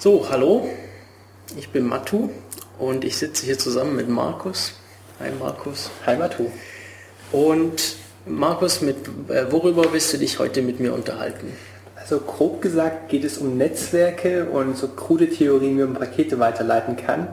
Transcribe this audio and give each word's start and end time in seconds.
So, 0.00 0.28
hallo, 0.30 0.64
ich 1.56 1.70
bin 1.70 1.84
Matu 1.84 2.30
und 2.78 3.04
ich 3.04 3.16
sitze 3.16 3.44
hier 3.44 3.58
zusammen 3.58 3.96
mit 3.96 4.08
Markus. 4.08 4.74
Hi 5.18 5.32
Markus. 5.40 5.90
Hi 6.06 6.16
Matu. 6.16 6.52
Und 7.32 7.96
Markus, 8.24 8.80
mit, 8.80 8.96
äh, 9.28 9.50
worüber 9.50 9.92
willst 9.92 10.12
du 10.12 10.18
dich 10.18 10.38
heute 10.38 10.62
mit 10.62 10.78
mir 10.78 10.94
unterhalten? 10.94 11.52
Also 11.96 12.20
grob 12.20 12.62
gesagt 12.62 13.08
geht 13.08 13.24
es 13.24 13.38
um 13.38 13.56
Netzwerke 13.56 14.44
und 14.44 14.76
so 14.76 14.86
krude 14.86 15.28
Theorien, 15.30 15.76
wie 15.76 15.82
man 15.82 15.94
Pakete 15.94 16.38
weiterleiten 16.38 16.94
kann. 16.94 17.26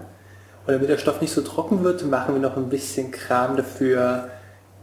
Und 0.65 0.73
damit 0.73 0.89
der 0.89 0.97
Stoff 0.97 1.21
nicht 1.21 1.35
so 1.35 1.43
trocken 1.43 1.83
wird, 1.83 2.03
machen 2.09 2.33
wir 2.33 2.41
noch 2.41 2.57
ein 2.57 2.69
bisschen 2.69 3.11
Kram 3.11 3.57
dafür, 3.57 4.29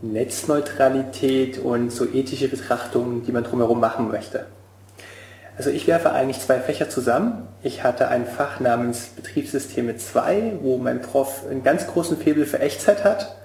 Netzneutralität 0.03 1.59
und 1.59 1.91
so 1.91 2.07
ethische 2.07 2.46
Betrachtungen, 2.46 3.25
die 3.25 3.33
man 3.33 3.43
drumherum 3.43 3.80
machen 3.80 4.07
möchte. 4.07 4.46
Also 5.57 5.71
ich 5.71 5.87
werfe 5.87 6.12
eigentlich 6.12 6.41
zwei 6.41 6.61
Fächer 6.61 6.89
zusammen. 6.89 7.46
Ich 7.63 7.85
hatte 7.85 8.08
ein 8.08 8.27
Fach 8.27 8.58
namens 8.61 9.08
Betriebssysteme 9.08 9.96
2, 9.96 10.54
wo 10.63 10.79
mein 10.79 11.03
Prof 11.03 11.43
einen 11.50 11.63
ganz 11.63 11.86
großen 11.86 12.17
Febel 12.17 12.46
für 12.46 12.61
Echtzeit 12.61 13.04
hat. 13.04 13.36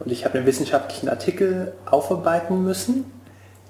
Und 0.00 0.10
ich 0.10 0.24
habe 0.24 0.38
einen 0.38 0.46
wissenschaftlichen 0.46 1.08
Artikel 1.08 1.72
aufarbeiten 1.84 2.64
müssen, 2.64 3.04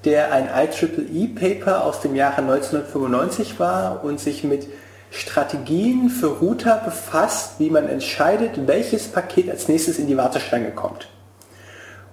der 0.04 0.32
ein 0.32 0.48
IEEE-Paper 0.48 1.84
aus 1.84 2.00
dem 2.00 2.14
Jahre 2.14 2.42
1995 2.42 3.58
war 3.58 4.04
und 4.04 4.20
sich 4.20 4.44
mit 4.44 4.68
Strategien 5.10 6.10
für 6.10 6.26
Router 6.26 6.80
befasst, 6.84 7.58
wie 7.58 7.70
man 7.70 7.88
entscheidet, 7.88 8.66
welches 8.66 9.08
Paket 9.08 9.50
als 9.50 9.68
nächstes 9.68 9.98
in 9.98 10.06
die 10.06 10.16
Warteschlange 10.16 10.70
kommt. 10.70 11.08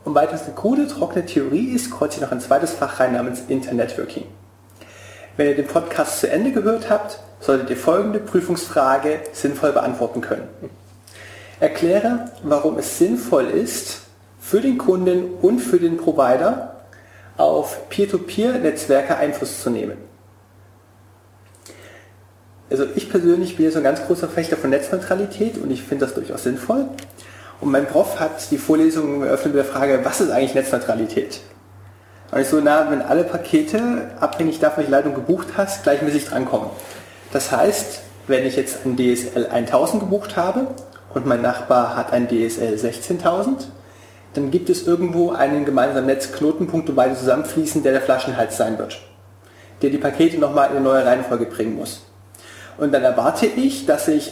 Und 0.03 0.15
weil 0.15 0.27
das 0.27 0.45
eine 0.45 0.55
krude, 0.55 0.87
trockene 0.87 1.25
Theorie 1.25 1.73
ist, 1.73 1.91
kreuze 1.91 2.17
ich 2.17 2.21
noch 2.21 2.31
ein 2.31 2.41
zweites 2.41 2.71
Fach 2.71 2.99
rein 2.99 3.13
namens 3.13 3.41
Internetworking. 3.47 4.25
Wenn 5.37 5.47
ihr 5.47 5.55
den 5.55 5.67
Podcast 5.67 6.19
zu 6.19 6.29
Ende 6.29 6.51
gehört 6.51 6.89
habt, 6.89 7.19
solltet 7.39 7.69
ihr 7.69 7.77
folgende 7.77 8.19
Prüfungsfrage 8.19 9.21
sinnvoll 9.31 9.71
beantworten 9.71 10.21
können. 10.21 10.47
Erkläre, 11.59 12.31
warum 12.43 12.77
es 12.77 12.97
sinnvoll 12.97 13.45
ist, 13.45 14.01
für 14.39 14.61
den 14.61 14.77
Kunden 14.77 15.35
und 15.41 15.59
für 15.59 15.79
den 15.79 15.97
Provider 15.97 16.81
auf 17.37 17.89
Peer-to-Peer-Netzwerke 17.89 19.15
Einfluss 19.15 19.61
zu 19.61 19.69
nehmen. 19.69 19.97
Also 22.69 22.85
ich 22.95 23.09
persönlich 23.09 23.57
bin 23.57 23.65
ja 23.65 23.71
so 23.71 23.77
ein 23.79 23.83
ganz 23.83 24.01
großer 24.05 24.29
Fechter 24.29 24.57
von 24.57 24.69
Netzneutralität 24.69 25.57
und 25.57 25.71
ich 25.71 25.83
finde 25.83 26.05
das 26.05 26.15
durchaus 26.15 26.43
sinnvoll. 26.43 26.87
Und 27.59 27.71
mein 27.71 27.85
Prof 27.85 28.19
hat 28.19 28.49
die 28.49 28.57
Vorlesung 28.57 29.23
eröffnet 29.23 29.53
mit 29.53 29.63
der 29.63 29.71
Frage, 29.71 29.99
was 30.03 30.21
ist 30.21 30.31
eigentlich 30.31 30.55
Netzneutralität? 30.55 31.41
Und 32.31 32.39
ich 32.39 32.47
so, 32.47 32.61
na, 32.61 32.89
wenn 32.89 33.01
alle 33.01 33.25
Pakete, 33.25 34.11
abhängig 34.19 34.59
davon, 34.59 34.77
welche 34.77 34.91
Leitung 34.91 35.13
gebucht 35.13 35.49
hast, 35.57 35.83
gleichmäßig 35.83 36.25
drankommen. 36.25 36.69
Das 37.33 37.51
heißt, 37.51 38.01
wenn 38.27 38.45
ich 38.45 38.55
jetzt 38.55 38.85
ein 38.85 38.95
DSL 38.95 39.47
1000 39.47 40.01
gebucht 40.03 40.37
habe 40.37 40.67
und 41.13 41.25
mein 41.25 41.41
Nachbar 41.41 41.97
hat 41.97 42.13
ein 42.13 42.29
DSL 42.29 42.77
16000, 42.77 43.67
dann 44.33 44.49
gibt 44.49 44.69
es 44.69 44.87
irgendwo 44.87 45.31
einen 45.31 45.65
gemeinsamen 45.65 46.05
Netzknotenpunkt, 46.05 46.87
wo 46.89 46.93
beide 46.93 47.15
zusammenfließen, 47.15 47.83
der 47.83 47.91
der 47.91 48.01
Flaschenhals 48.01 48.55
sein 48.55 48.77
wird, 48.77 48.97
der 49.81 49.89
die 49.89 49.97
Pakete 49.97 50.37
nochmal 50.37 50.69
in 50.69 50.77
eine 50.77 50.85
neue 50.85 51.05
Reihenfolge 51.05 51.47
bringen 51.47 51.75
muss. 51.75 52.05
Und 52.77 52.93
dann 52.93 53.03
erwarte 53.03 53.45
ich, 53.45 53.85
dass 53.85 54.07
ich 54.07 54.31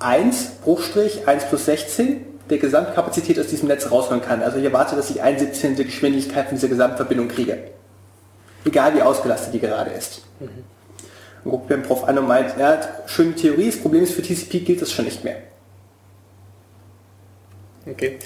1 0.00 0.60
Bruchstrich 0.64 1.26
1 1.26 1.46
plus 1.46 1.64
16 1.64 2.26
der 2.50 2.58
Gesamtkapazität 2.58 3.38
aus 3.38 3.46
diesem 3.46 3.68
Netz 3.68 3.90
rausholen 3.90 4.22
kann. 4.22 4.42
Also 4.42 4.58
ich 4.58 4.64
erwarte, 4.64 4.96
dass 4.96 5.10
ich 5.10 5.22
ein 5.22 5.38
17. 5.38 5.76
Geschwindigkeit 5.76 6.46
von 6.46 6.56
dieser 6.56 6.68
Gesamtverbindung 6.68 7.28
kriege. 7.28 7.58
Egal 8.64 8.94
wie 8.94 9.02
ausgelastet 9.02 9.54
die 9.54 9.60
gerade 9.60 9.90
ist. 9.90 10.22
Mhm. 10.40 10.48
Und 11.44 11.50
guckt 11.52 11.70
mir 11.70 11.78
Prof 11.78 12.04
an 12.04 12.18
und 12.18 12.26
meint, 12.26 12.58
ja, 12.58 12.80
schöne 13.06 13.34
Theorie, 13.34 13.70
das 13.70 13.80
Problem 13.80 14.02
ist, 14.02 14.12
für 14.12 14.22
TCP 14.22 14.60
gilt 14.60 14.82
das 14.82 14.92
schon 14.92 15.06
nicht 15.06 15.24
mehr. 15.24 15.36
Okay. 17.86 18.18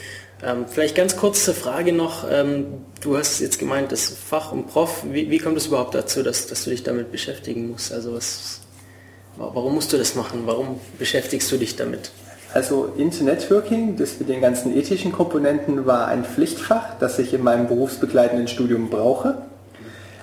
Ähm, 0.43 0.67
vielleicht 0.69 0.97
ganz 0.97 1.17
kurze 1.17 1.55
Frage 1.55 1.93
noch. 1.93 2.27
Ähm, 2.29 2.67
du 3.01 3.17
hast 3.17 3.41
jetzt 3.41 3.59
gemeint, 3.59 3.93
das 3.93 4.09
Fach 4.09 4.51
und 4.51 4.67
Prof, 4.67 5.05
wie, 5.11 5.31
wie 5.31 5.39
kommt 5.39 5.57
es 5.57 5.67
überhaupt 5.67 5.95
dazu, 5.95 6.23
dass, 6.23 6.49
dass, 6.49 6.65
du 6.65 6.71
dich 6.71 6.83
damit 6.83 7.13
beschäftigen 7.13 7.71
musst? 7.71 7.93
Also 7.93 8.15
was, 8.15 8.61
warum 9.37 9.75
musst 9.75 9.93
du 9.93 9.97
das 9.97 10.17
machen? 10.17 10.43
Warum 10.47 10.81
beschäftigst 10.99 11.51
du 11.53 11.57
dich 11.57 11.77
damit? 11.77 12.11
Also 12.55 12.93
Internetworking, 12.97 13.97
das 13.97 14.21
mit 14.21 14.29
den 14.29 14.41
ganzen 14.41 14.77
ethischen 14.77 15.11
Komponenten 15.11 15.87
war 15.87 16.07
ein 16.07 16.25
Pflichtfach, 16.25 16.97
das 17.01 17.19
ich 17.19 17.35
in 17.35 17.43
meinem 17.43 17.67
berufsbegleitenden 17.67 18.47
Studium 18.47 18.91
brauche. 18.91 19.39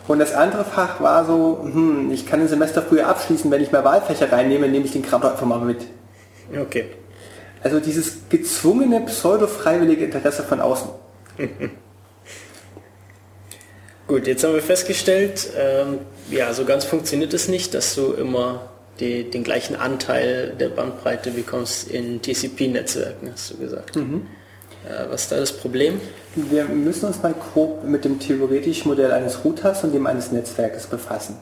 Und 0.07 0.19
das 0.19 0.33
andere 0.33 0.63
Fach 0.63 1.01
war 1.01 1.25
so, 1.25 1.59
hm, 1.61 2.09
ich 2.09 2.25
kann 2.25 2.39
ein 2.39 2.47
Semester 2.47 2.81
früher 2.81 3.07
abschließen, 3.07 3.51
wenn 3.51 3.61
ich 3.61 3.73
mehr 3.73 3.83
Wahlfächer 3.83 4.31
reinnehme, 4.31 4.69
nehme 4.69 4.85
ich 4.85 4.93
den 4.93 5.01
Kram 5.01 5.21
einfach 5.23 5.45
mal 5.45 5.59
mit. 5.59 5.85
Okay. 6.57 6.85
Also 7.61 7.81
dieses 7.81 8.29
gezwungene 8.29 9.01
pseudo-freiwillige 9.01 10.05
Interesse 10.05 10.43
von 10.43 10.61
außen. 10.61 10.89
Gut, 14.07 14.25
jetzt 14.25 14.45
haben 14.45 14.53
wir 14.53 14.61
festgestellt, 14.61 15.49
ähm, 15.57 15.99
ja, 16.29 16.53
so 16.53 16.63
ganz 16.63 16.85
funktioniert 16.85 17.33
es 17.33 17.49
nicht, 17.49 17.73
dass 17.73 17.93
du 17.95 18.13
immer 18.13 18.70
die, 19.01 19.29
den 19.29 19.43
gleichen 19.43 19.75
Anteil 19.75 20.55
der 20.59 20.69
Bandbreite 20.69 21.31
bekommst 21.31 21.89
in 21.89 22.21
TCP-Netzwerken, 22.21 23.31
hast 23.31 23.51
du 23.51 23.57
gesagt. 23.57 23.95
Mhm. 23.95 24.27
Äh, 24.85 25.09
was 25.09 25.23
ist 25.23 25.31
da 25.31 25.37
das 25.37 25.51
Problem? 25.51 25.99
Wir 26.35 26.65
müssen 26.65 27.07
uns 27.07 27.21
mal 27.21 27.33
grob 27.33 27.83
mit 27.83 28.05
dem 28.05 28.19
theoretischen 28.19 28.89
Modell 28.89 29.11
eines 29.11 29.43
Routers 29.43 29.83
und 29.83 29.93
dem 29.93 30.07
eines 30.07 30.31
Netzwerkes 30.31 30.87
befassen. 30.87 31.37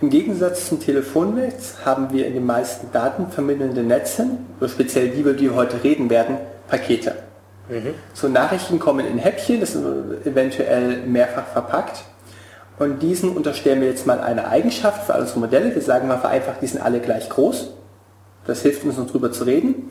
Im 0.00 0.08
Gegensatz 0.08 0.68
zum 0.68 0.80
Telefonnetz 0.80 1.74
haben 1.84 2.12
wir 2.12 2.26
in 2.26 2.34
den 2.34 2.46
meisten 2.46 2.90
datenvermittelnden 2.92 3.86
Netzen, 3.86 4.46
so 4.58 4.68
speziell 4.68 5.10
die, 5.10 5.20
über 5.20 5.34
die 5.34 5.50
wir 5.50 5.56
heute 5.56 5.82
reden 5.82 6.08
werden, 6.08 6.38
Pakete. 6.68 7.16
Mhm. 7.68 7.94
So 8.14 8.28
Nachrichten 8.28 8.78
kommen 8.78 9.06
in 9.06 9.18
Häppchen, 9.18 9.60
das 9.60 9.74
ist 9.74 9.84
eventuell 10.24 11.02
mehrfach 11.06 11.46
verpackt 11.48 12.04
und 12.80 13.02
diesen 13.02 13.36
unterstellen 13.36 13.82
wir 13.82 13.88
jetzt 13.88 14.06
mal 14.06 14.20
eine 14.20 14.48
Eigenschaft 14.48 15.04
für 15.04 15.12
alle 15.12 15.24
unsere 15.24 15.40
Modelle. 15.40 15.74
Wir 15.74 15.82
sagen 15.82 16.08
mal 16.08 16.16
vereinfacht, 16.18 16.62
die 16.62 16.66
sind 16.66 16.80
alle 16.80 17.00
gleich 17.00 17.28
groß. 17.28 17.68
Das 18.46 18.62
hilft 18.62 18.84
uns, 18.84 18.96
noch 18.96 19.10
drüber 19.10 19.30
zu 19.30 19.44
reden. 19.44 19.90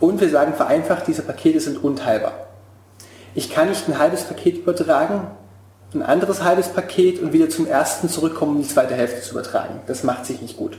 Und 0.00 0.22
wir 0.22 0.30
sagen 0.30 0.54
vereinfacht, 0.54 1.06
diese 1.06 1.20
Pakete 1.20 1.60
sind 1.60 1.84
unteilbar. 1.84 2.32
Ich 3.34 3.50
kann 3.50 3.68
nicht 3.68 3.86
ein 3.88 3.98
halbes 3.98 4.24
Paket 4.24 4.56
übertragen, 4.56 5.26
ein 5.92 6.02
anderes 6.02 6.42
halbes 6.42 6.68
Paket 6.68 7.20
und 7.20 7.34
wieder 7.34 7.50
zum 7.50 7.66
ersten 7.66 8.08
zurückkommen, 8.08 8.56
um 8.56 8.62
die 8.62 8.68
zweite 8.68 8.94
Hälfte 8.94 9.20
zu 9.20 9.32
übertragen. 9.32 9.80
Das 9.86 10.02
macht 10.02 10.24
sich 10.24 10.40
nicht 10.40 10.56
gut. 10.56 10.78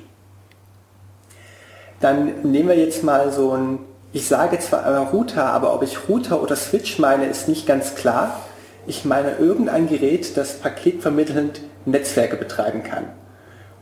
Dann 1.99 2.41
nehmen 2.41 2.69
wir 2.69 2.77
jetzt 2.77 3.03
mal 3.03 3.31
so 3.31 3.51
ein, 3.51 3.79
ich 4.13 4.27
sage 4.27 4.57
zwar 4.57 4.83
Router, 5.11 5.45
aber 5.45 5.75
ob 5.75 5.83
ich 5.83 6.09
Router 6.09 6.41
oder 6.41 6.55
Switch 6.55 6.97
meine, 6.97 7.27
ist 7.27 7.47
nicht 7.47 7.67
ganz 7.67 7.93
klar. 7.93 8.41
Ich 8.87 9.05
meine 9.05 9.37
irgendein 9.37 9.87
Gerät, 9.87 10.35
das 10.37 10.59
paketvermittelnd 10.59 11.61
Netzwerke 11.85 12.35
betreiben 12.35 12.83
kann. 12.83 13.05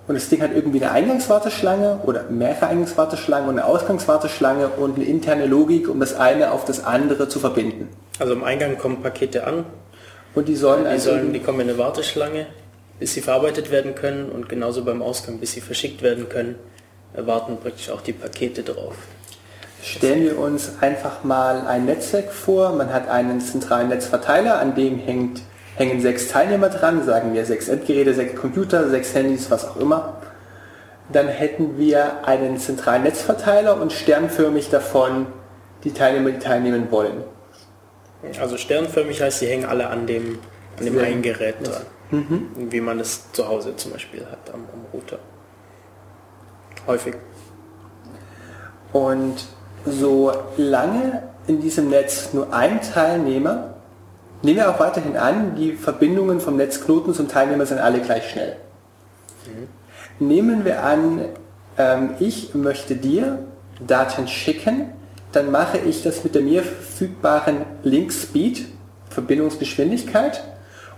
Und 0.07 0.15
das 0.15 0.27
Ding 0.27 0.41
hat 0.41 0.51
irgendwie 0.55 0.81
eine 0.83 0.91
Eingangswarteschlange 0.91 1.99
oder 2.03 2.23
mehrere 2.29 2.67
Eingangswarteschlangen 2.67 3.47
und 3.47 3.59
eine 3.59 3.65
Ausgangswarteschlange 3.65 4.69
und 4.69 4.95
eine 4.95 5.05
interne 5.05 5.45
Logik, 5.45 5.87
um 5.87 5.99
das 5.99 6.15
eine 6.15 6.51
auf 6.51 6.65
das 6.65 6.83
andere 6.83 7.29
zu 7.29 7.39
verbinden. 7.39 7.89
Also 8.17 8.33
im 8.33 8.43
Eingang 8.43 8.77
kommen 8.77 9.01
Pakete 9.01 9.45
an. 9.45 9.65
Und 10.33 10.47
die 10.47 10.55
sollen, 10.55 10.83
die, 10.83 10.89
also 10.89 11.11
sollen, 11.11 11.31
die 11.31 11.39
kommen 11.39 11.59
in 11.61 11.69
eine 11.69 11.77
Warteschlange, 11.77 12.47
bis 12.99 13.13
sie 13.13 13.21
verarbeitet 13.21 13.71
werden 13.71 13.95
können 13.95 14.29
und 14.29 14.49
genauso 14.49 14.83
beim 14.83 15.01
Ausgang, 15.01 15.39
bis 15.39 15.53
sie 15.53 15.61
verschickt 15.61 16.01
werden 16.01 16.27
können, 16.27 16.55
erwarten 17.13 17.57
praktisch 17.61 17.89
auch 17.89 18.01
die 18.01 18.13
Pakete 18.13 18.63
drauf. 18.63 18.95
Stellen 19.81 20.23
wir 20.23 20.39
uns 20.39 20.73
einfach 20.81 21.23
mal 21.23 21.65
ein 21.65 21.85
Netzwerk 21.85 22.31
vor. 22.31 22.73
Man 22.73 22.93
hat 22.93 23.07
einen 23.07 23.39
zentralen 23.39 23.89
Netzverteiler, 23.89 24.59
an 24.59 24.75
dem 24.75 24.99
hängt, 24.99 25.41
hängen 25.75 26.01
sechs 26.01 26.27
Teilnehmer 26.27 26.69
dran, 26.69 27.05
sagen 27.05 27.33
wir 27.33 27.45
sechs 27.45 27.69
Endgeräte, 27.69 28.13
sechs 28.13 28.35
Computer, 28.35 28.89
sechs 28.89 29.13
Handys, 29.13 29.49
was 29.49 29.65
auch 29.65 29.77
immer. 29.77 30.17
Dann 31.11 31.27
hätten 31.27 31.77
wir 31.77 32.27
einen 32.27 32.57
zentralen 32.57 33.03
Netzverteiler 33.03 33.79
und 33.81 33.93
sternförmig 33.93 34.69
davon 34.69 35.27
die 35.83 35.93
Teilnehmer, 35.93 36.31
die 36.31 36.39
teilnehmen 36.39 36.91
wollen. 36.91 37.23
Also 38.39 38.57
sternförmig 38.57 39.21
heißt, 39.21 39.39
sie 39.39 39.47
hängen 39.47 39.65
alle 39.65 39.87
an 39.87 40.05
dem, 40.05 40.39
an 40.77 40.85
dem 40.85 40.99
einen 40.99 41.21
Gerät 41.21 41.55
dran. 41.65 41.83
Mhm. 42.11 42.47
Wie 42.69 42.81
man 42.81 42.99
es 42.99 43.31
zu 43.31 43.47
Hause 43.47 43.75
zum 43.75 43.93
Beispiel 43.93 44.25
hat 44.25 44.53
am, 44.53 44.65
am 44.73 44.85
Router. 44.91 45.19
Häufig. 46.85 47.15
Und 48.91 49.45
solange 49.85 51.23
in 51.47 51.61
diesem 51.61 51.89
Netz 51.89 52.29
nur 52.33 52.53
ein 52.53 52.81
Teilnehmer, 52.81 53.75
nehmen 54.41 54.57
wir 54.57 54.69
auch 54.69 54.79
weiterhin 54.79 55.17
an, 55.17 55.55
die 55.55 55.73
Verbindungen 55.73 56.39
vom 56.39 56.57
Netzknoten 56.57 57.13
zum 57.13 57.27
Teilnehmer 57.27 57.65
sind 57.65 57.79
alle 57.79 57.99
gleich 57.99 58.29
schnell. 58.29 58.55
Mhm. 59.45 60.27
Nehmen 60.27 60.65
wir 60.65 60.83
an, 60.83 61.21
ähm, 61.77 62.11
ich 62.19 62.53
möchte 62.53 62.95
dir 62.95 63.39
Daten 63.85 64.27
schicken, 64.27 64.89
dann 65.31 65.51
mache 65.51 65.77
ich 65.77 66.03
das 66.03 66.23
mit 66.23 66.35
der 66.35 66.41
mir 66.41 66.63
verfügbaren 66.63 67.57
Link 67.83 68.11
Speed, 68.11 68.65
Verbindungsgeschwindigkeit, 69.09 70.43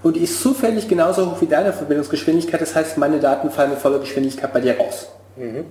und 0.03 0.15
die 0.15 0.21
ist 0.21 0.41
zufällig 0.41 0.87
genauso 0.87 1.29
hoch 1.29 1.41
wie 1.41 1.45
deine 1.45 1.73
Verbindungsgeschwindigkeit, 1.73 2.59
das 2.59 2.75
heißt, 2.75 2.97
meine 2.97 3.19
Daten 3.19 3.51
fallen 3.51 3.69
mit 3.69 3.79
voller 3.79 3.99
Geschwindigkeit 3.99 4.51
bei 4.51 4.59
dir 4.59 4.77
raus. 4.77 5.07
Mhm. 5.35 5.65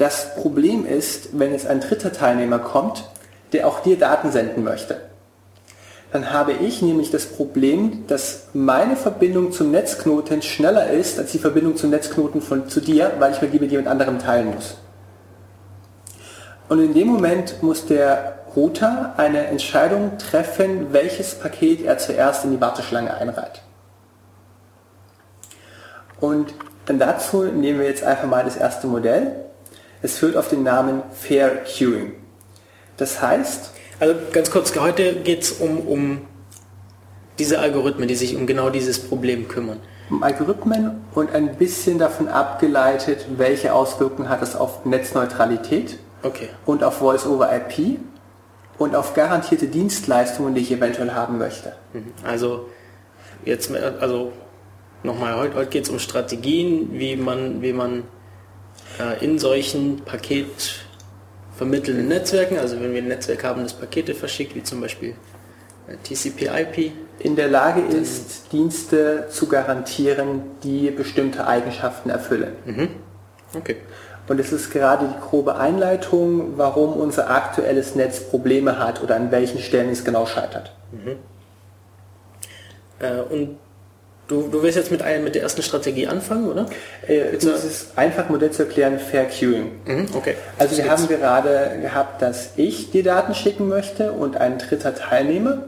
Das 0.00 0.34
Problem 0.34 0.86
ist, 0.86 1.38
wenn 1.38 1.52
jetzt 1.52 1.66
ein 1.66 1.80
dritter 1.80 2.10
Teilnehmer 2.10 2.58
kommt, 2.58 3.04
der 3.52 3.66
auch 3.66 3.80
dir 3.80 3.98
Daten 3.98 4.32
senden 4.32 4.64
möchte. 4.64 4.96
Dann 6.10 6.32
habe 6.32 6.54
ich 6.54 6.80
nämlich 6.80 7.10
das 7.10 7.26
Problem, 7.26 8.06
dass 8.06 8.46
meine 8.54 8.96
Verbindung 8.96 9.52
zum 9.52 9.70
Netzknoten 9.70 10.40
schneller 10.40 10.88
ist 10.88 11.18
als 11.18 11.32
die 11.32 11.38
Verbindung 11.38 11.76
zum 11.76 11.90
Netzknoten 11.90 12.40
von, 12.40 12.66
zu 12.66 12.80
dir, 12.80 13.12
weil 13.18 13.32
ich 13.32 13.42
mir 13.42 13.48
die 13.48 13.58
mit 13.58 13.72
jemand 13.72 13.88
anderem 13.88 14.18
teilen 14.18 14.54
muss. 14.54 14.78
Und 16.70 16.80
in 16.80 16.94
dem 16.94 17.08
Moment 17.08 17.62
muss 17.62 17.84
der 17.84 18.38
Router 18.56 19.12
eine 19.18 19.48
Entscheidung 19.48 20.16
treffen, 20.16 20.94
welches 20.94 21.34
Paket 21.34 21.84
er 21.84 21.98
zuerst 21.98 22.46
in 22.46 22.52
die 22.52 22.60
Warteschlange 22.62 23.12
einreiht. 23.12 23.60
Und 26.20 26.54
dazu 26.86 27.42
nehmen 27.42 27.80
wir 27.80 27.86
jetzt 27.86 28.02
einfach 28.02 28.28
mal 28.28 28.44
das 28.44 28.56
erste 28.56 28.86
Modell. 28.86 29.49
Es 30.02 30.18
führt 30.18 30.36
auf 30.36 30.48
den 30.48 30.62
Namen 30.62 31.02
Fair 31.12 31.64
Queuing. 31.64 32.12
Das 32.96 33.20
heißt... 33.20 33.72
Also 33.98 34.14
ganz 34.32 34.50
kurz, 34.50 34.74
heute 34.78 35.16
geht 35.16 35.42
es 35.42 35.52
um, 35.52 35.78
um 35.80 36.20
diese 37.38 37.58
Algorithmen, 37.58 38.08
die 38.08 38.14
sich 38.14 38.36
um 38.36 38.46
genau 38.46 38.70
dieses 38.70 38.98
Problem 38.98 39.48
kümmern. 39.48 39.80
Um 40.08 40.22
Algorithmen 40.22 41.02
und 41.14 41.32
ein 41.34 41.56
bisschen 41.56 41.98
davon 41.98 42.28
abgeleitet, 42.28 43.26
welche 43.36 43.74
Auswirkungen 43.74 44.28
hat 44.28 44.42
es 44.42 44.56
auf 44.56 44.84
Netzneutralität 44.84 45.98
okay. 46.22 46.48
und 46.66 46.82
auf 46.82 46.94
Voice 46.98 47.26
over 47.26 47.50
IP 47.54 47.98
und 48.78 48.96
auf 48.96 49.14
garantierte 49.14 49.66
Dienstleistungen, 49.66 50.54
die 50.54 50.62
ich 50.62 50.72
eventuell 50.72 51.12
haben 51.12 51.38
möchte. 51.38 51.74
Mhm. 51.92 52.12
Also 52.24 52.68
jetzt, 53.44 53.70
also 53.74 54.32
nochmal, 55.02 55.36
heute, 55.36 55.54
heute 55.56 55.70
geht 55.70 55.84
es 55.84 55.90
um 55.90 55.98
Strategien, 55.98 56.88
wie 56.92 57.16
man, 57.16 57.62
wie 57.62 57.72
man 57.72 58.04
in 59.20 59.38
solchen 59.38 60.02
paketvermittelnden 60.04 62.08
Netzwerken, 62.08 62.58
also 62.58 62.80
wenn 62.80 62.92
wir 62.92 63.02
ein 63.02 63.08
Netzwerk 63.08 63.44
haben, 63.44 63.62
das 63.62 63.74
Pakete 63.74 64.14
verschickt, 64.14 64.54
wie 64.54 64.62
zum 64.62 64.80
Beispiel 64.80 65.14
äh, 65.88 65.96
TCP/IP, 66.02 66.92
in 67.18 67.36
der 67.36 67.48
Lage 67.48 67.82
ist, 67.82 68.52
Dienste 68.52 69.26
zu 69.30 69.46
garantieren, 69.46 70.42
die 70.62 70.90
bestimmte 70.90 71.46
Eigenschaften 71.46 72.10
erfüllen. 72.10 72.52
Mhm. 72.64 72.88
Okay. 73.54 73.76
Und 74.26 74.38
es 74.38 74.52
ist 74.52 74.70
gerade 74.70 75.08
die 75.08 75.28
grobe 75.28 75.56
Einleitung, 75.56 76.56
warum 76.56 76.92
unser 76.92 77.30
aktuelles 77.30 77.94
Netz 77.94 78.20
Probleme 78.20 78.78
hat 78.78 79.02
oder 79.02 79.16
an 79.16 79.32
welchen 79.32 79.58
Stellen 79.58 79.90
es 79.90 80.04
genau 80.04 80.24
scheitert. 80.24 80.72
Mhm. 80.92 81.16
Äh, 83.00 83.20
und 83.22 83.58
du, 84.30 84.48
du 84.48 84.62
willst 84.62 84.76
jetzt 84.76 84.90
mit, 84.90 85.02
einem, 85.02 85.24
mit 85.24 85.34
der 85.34 85.42
ersten 85.42 85.62
Strategie 85.62 86.06
anfangen, 86.06 86.48
oder? 86.48 86.66
Äh, 87.06 87.32
um 87.32 87.38
dieses 87.38 87.88
einfach 87.96 88.28
Modell 88.28 88.50
zu 88.50 88.62
erklären, 88.62 88.98
Fair 88.98 89.26
Queuing. 89.26 89.72
Mhm, 89.84 90.08
okay. 90.14 90.34
Also 90.58 90.76
wir 90.76 90.90
haben 90.90 91.08
gerade 91.08 91.78
gehabt, 91.82 92.22
dass 92.22 92.52
ich 92.56 92.90
die 92.90 93.02
Daten 93.02 93.34
schicken 93.34 93.68
möchte 93.68 94.12
und 94.12 94.36
ein 94.36 94.58
dritter 94.58 94.94
Teilnehmer. 94.94 95.64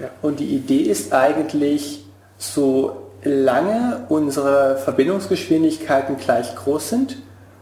Ja. 0.00 0.08
Und 0.22 0.40
die 0.40 0.46
Idee 0.46 0.82
ist 0.82 1.12
eigentlich, 1.12 2.04
so 2.38 3.10
lange 3.22 4.06
unsere 4.08 4.78
Verbindungsgeschwindigkeiten 4.78 6.16
gleich 6.16 6.56
groß 6.56 6.88
sind, 6.88 7.18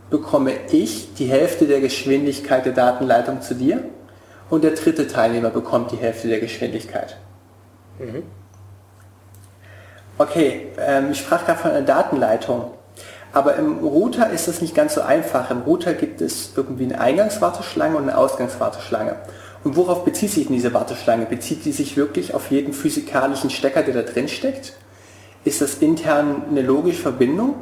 bekomme 0.08 0.52
ich 0.70 1.14
die 1.19 1.26
Hälfte 1.26 1.67
der 1.67 1.81
Geschwindigkeit 1.81 2.64
der 2.64 2.73
Datenleitung 2.73 3.43
zu 3.43 3.55
dir 3.55 3.82
und 4.50 4.62
der 4.62 4.70
dritte 4.70 5.08
Teilnehmer 5.08 5.50
bekommt 5.50 5.91
die 5.91 5.96
Hälfte 5.96 6.29
der 6.29 6.38
Geschwindigkeit. 6.38 7.17
Mhm. 7.99 8.23
Okay, 10.19 10.67
ähm, 10.79 11.12
ich 11.12 11.20
sprach 11.20 11.47
gerade 11.47 11.61
von 11.61 11.70
einer 11.70 11.82
Datenleitung. 11.82 12.73
Aber 13.32 13.55
im 13.55 13.79
Router 13.79 14.31
ist 14.31 14.49
das 14.49 14.61
nicht 14.61 14.75
ganz 14.75 14.94
so 14.94 15.03
einfach. 15.03 15.50
Im 15.50 15.61
Router 15.61 15.94
gibt 15.94 16.20
es 16.20 16.53
irgendwie 16.56 16.85
eine 16.85 17.00
Eingangswarteschlange 17.00 17.97
und 17.97 18.03
eine 18.05 18.19
Ausgangswarteschlange. 18.19 19.17
Und 19.62 19.76
worauf 19.76 20.05
bezieht 20.05 20.31
sich 20.31 20.49
diese 20.49 20.75
Warteschlange? 20.75 21.26
Bezieht 21.26 21.62
sie 21.62 21.73
sich 21.73 21.97
wirklich 21.97 22.35
auf 22.35 22.50
jeden 22.50 22.73
physikalischen 22.73 23.50
Stecker, 23.50 23.82
der 23.82 23.94
da 23.94 24.03
drin 24.03 24.26
steckt? 24.29 24.73
Ist 25.44 25.61
das 25.61 25.75
intern 25.75 26.43
eine 26.50 26.62
logische 26.62 27.03
Verbindung? 27.03 27.55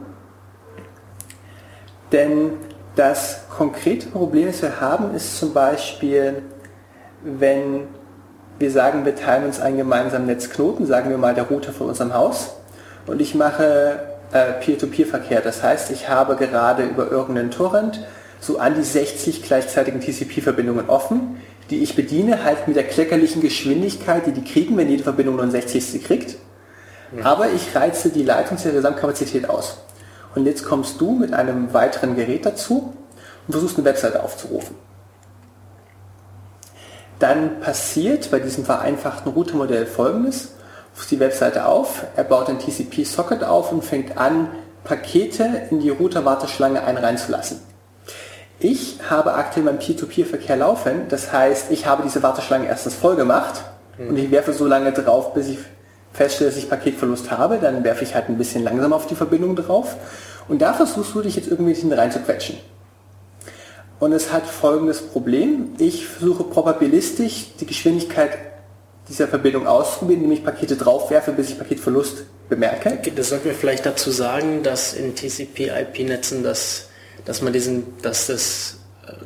Denn 2.13 2.53
das 2.95 3.41
konkrete 3.51 4.09
Problem, 4.09 4.47
das 4.47 4.63
wir 4.63 4.81
haben, 4.81 5.15
ist 5.15 5.37
zum 5.39 5.53
Beispiel, 5.53 6.43
wenn 7.23 7.89
wir 8.59 8.71
sagen, 8.71 9.05
wir 9.05 9.15
teilen 9.15 9.45
uns 9.45 9.61
einen 9.61 9.77
gemeinsamen 9.77 10.27
Netzknoten, 10.27 10.87
sagen 10.87 11.11
wir 11.11 11.19
mal 11.19 11.35
der 11.35 11.45
Router 11.45 11.73
von 11.73 11.89
unserem 11.89 12.15
Haus, 12.15 12.55
und 13.07 13.21
ich 13.21 13.35
mache 13.35 14.01
äh, 14.33 14.53
Peer-to-Peer-Verkehr. 14.61 15.41
Das 15.41 15.63
heißt, 15.63 15.91
ich 15.91 16.09
habe 16.09 16.37
gerade 16.37 16.85
über 16.85 17.11
irgendeinen 17.11 17.51
Torrent 17.51 18.05
so 18.41 18.59
an 18.59 18.75
die 18.75 18.83
60 18.83 19.43
gleichzeitigen 19.43 20.01
TCP-Verbindungen 20.01 20.89
offen, 20.89 21.37
die 21.71 21.83
ich 21.83 21.97
bediene, 21.97 22.45
halt 22.45 22.67
mit 22.67 22.77
der 22.77 22.85
kleckerlichen 22.85 23.43
Geschwindigkeit, 23.43 24.27
die 24.27 24.33
die 24.33 24.45
kriegen, 24.45 24.77
wenn 24.77 24.89
jede 24.89 25.03
Verbindung 25.03 25.37
nur 25.37 25.45
ein 25.45 25.51
60. 25.51 26.05
kriegt. 26.05 26.37
Aber 27.23 27.49
ich 27.51 27.75
reize 27.75 28.11
die 28.11 28.25
Leitungs- 28.25 28.63
der 28.65 28.73
Gesamtkapazität 28.73 29.49
aus. 29.49 29.79
Und 30.35 30.45
jetzt 30.45 30.65
kommst 30.65 31.01
du 31.01 31.13
mit 31.13 31.33
einem 31.33 31.73
weiteren 31.73 32.15
Gerät 32.17 32.45
dazu 32.45 32.93
und 33.47 33.53
versuchst 33.53 33.79
eine 33.79 33.87
Webseite 33.87 34.23
aufzurufen. 34.23 34.77
Dann 37.19 37.61
passiert 37.61 38.31
bei 38.31 38.41
diesem 38.41 38.65
vereinfachten 38.65 39.33
Routermodell 39.33 39.87
folgendes. 39.87 40.53
Rufst 40.97 41.11
die 41.11 41.21
Webseite 41.21 41.67
auf, 41.67 42.05
er 42.17 42.25
baut 42.25 42.49
ein 42.49 42.59
TCP-Socket 42.59 43.45
auf 43.45 43.73
und 43.73 43.85
fängt 43.85 44.17
an, 44.17 44.49
Pakete 44.85 45.69
in 45.71 45.81
die 45.81 45.91
Router-Warteschlange 45.91 46.83
ein 46.85 46.97
reinzulassen. 46.97 47.61
Ich 48.59 48.99
habe 49.11 49.35
aktuell 49.35 49.67
meinen 49.67 49.79
Peer-to-Peer-Verkehr 49.79 50.57
laufen, 50.57 51.09
das 51.09 51.33
heißt, 51.33 51.71
ich 51.71 51.87
habe 51.87 52.03
diese 52.05 52.23
Warteschlange 52.23 52.67
erstens 52.67 52.95
voll 52.95 53.17
gemacht 53.17 53.63
mhm. 53.99 54.09
und 54.09 54.17
ich 54.17 54.31
werfe 54.31 54.55
so 54.55 54.67
lange 54.67 54.93
drauf, 54.93 55.35
bis 55.35 55.49
ich 55.49 55.59
feststelle, 56.15 56.49
dass 56.49 56.59
ich 56.59 56.71
Paketverlust 56.71 57.31
habe, 57.31 57.59
dann 57.59 57.85
werfe 57.85 58.05
ich 58.05 58.15
halt 58.15 58.31
ein 58.31 58.39
bisschen 58.39 58.65
langsam 58.65 58.95
auf 58.95 59.07
die 59.07 59.15
Verbindung 59.15 59.57
drauf 59.57 59.97
und 60.49 60.63
da 60.63 60.73
versuchst 60.73 61.15
du 61.15 61.21
dich 61.21 61.37
jetzt 61.37 61.49
irgendwie 61.49 61.93
rein 61.93 62.11
zu 62.11 62.21
quetschen. 62.21 62.57
Und 63.99 64.13
es 64.13 64.33
hat 64.33 64.47
folgendes 64.47 65.01
Problem. 65.01 65.71
Ich 65.79 66.07
versuche 66.07 66.45
probabilistisch 66.45 67.47
die 67.59 67.67
Geschwindigkeit 67.67 68.39
dieser 69.09 69.29
Verbindung 69.29 69.67
auszuprobieren, 69.67 70.25
indem 70.25 70.39
ich 70.39 70.45
Pakete 70.45 70.77
draufwerfe, 70.77 71.33
bis 71.33 71.51
ich 71.51 71.59
Paketverlust 71.59 72.25
bemerke. 72.49 72.99
Das 73.15 73.31
sollten 73.31 73.47
wir 73.47 73.55
vielleicht 73.55 73.87
dazu 73.87 74.11
sagen, 74.11 74.63
dass 74.63 74.93
in 74.95 75.15
TCP-IP-Netzen, 75.15 76.43
dass, 76.43 76.89
dass 77.25 77.41
man 77.41 77.53
diesen, 77.53 77.85
dass 78.03 78.27
das, 78.27 78.79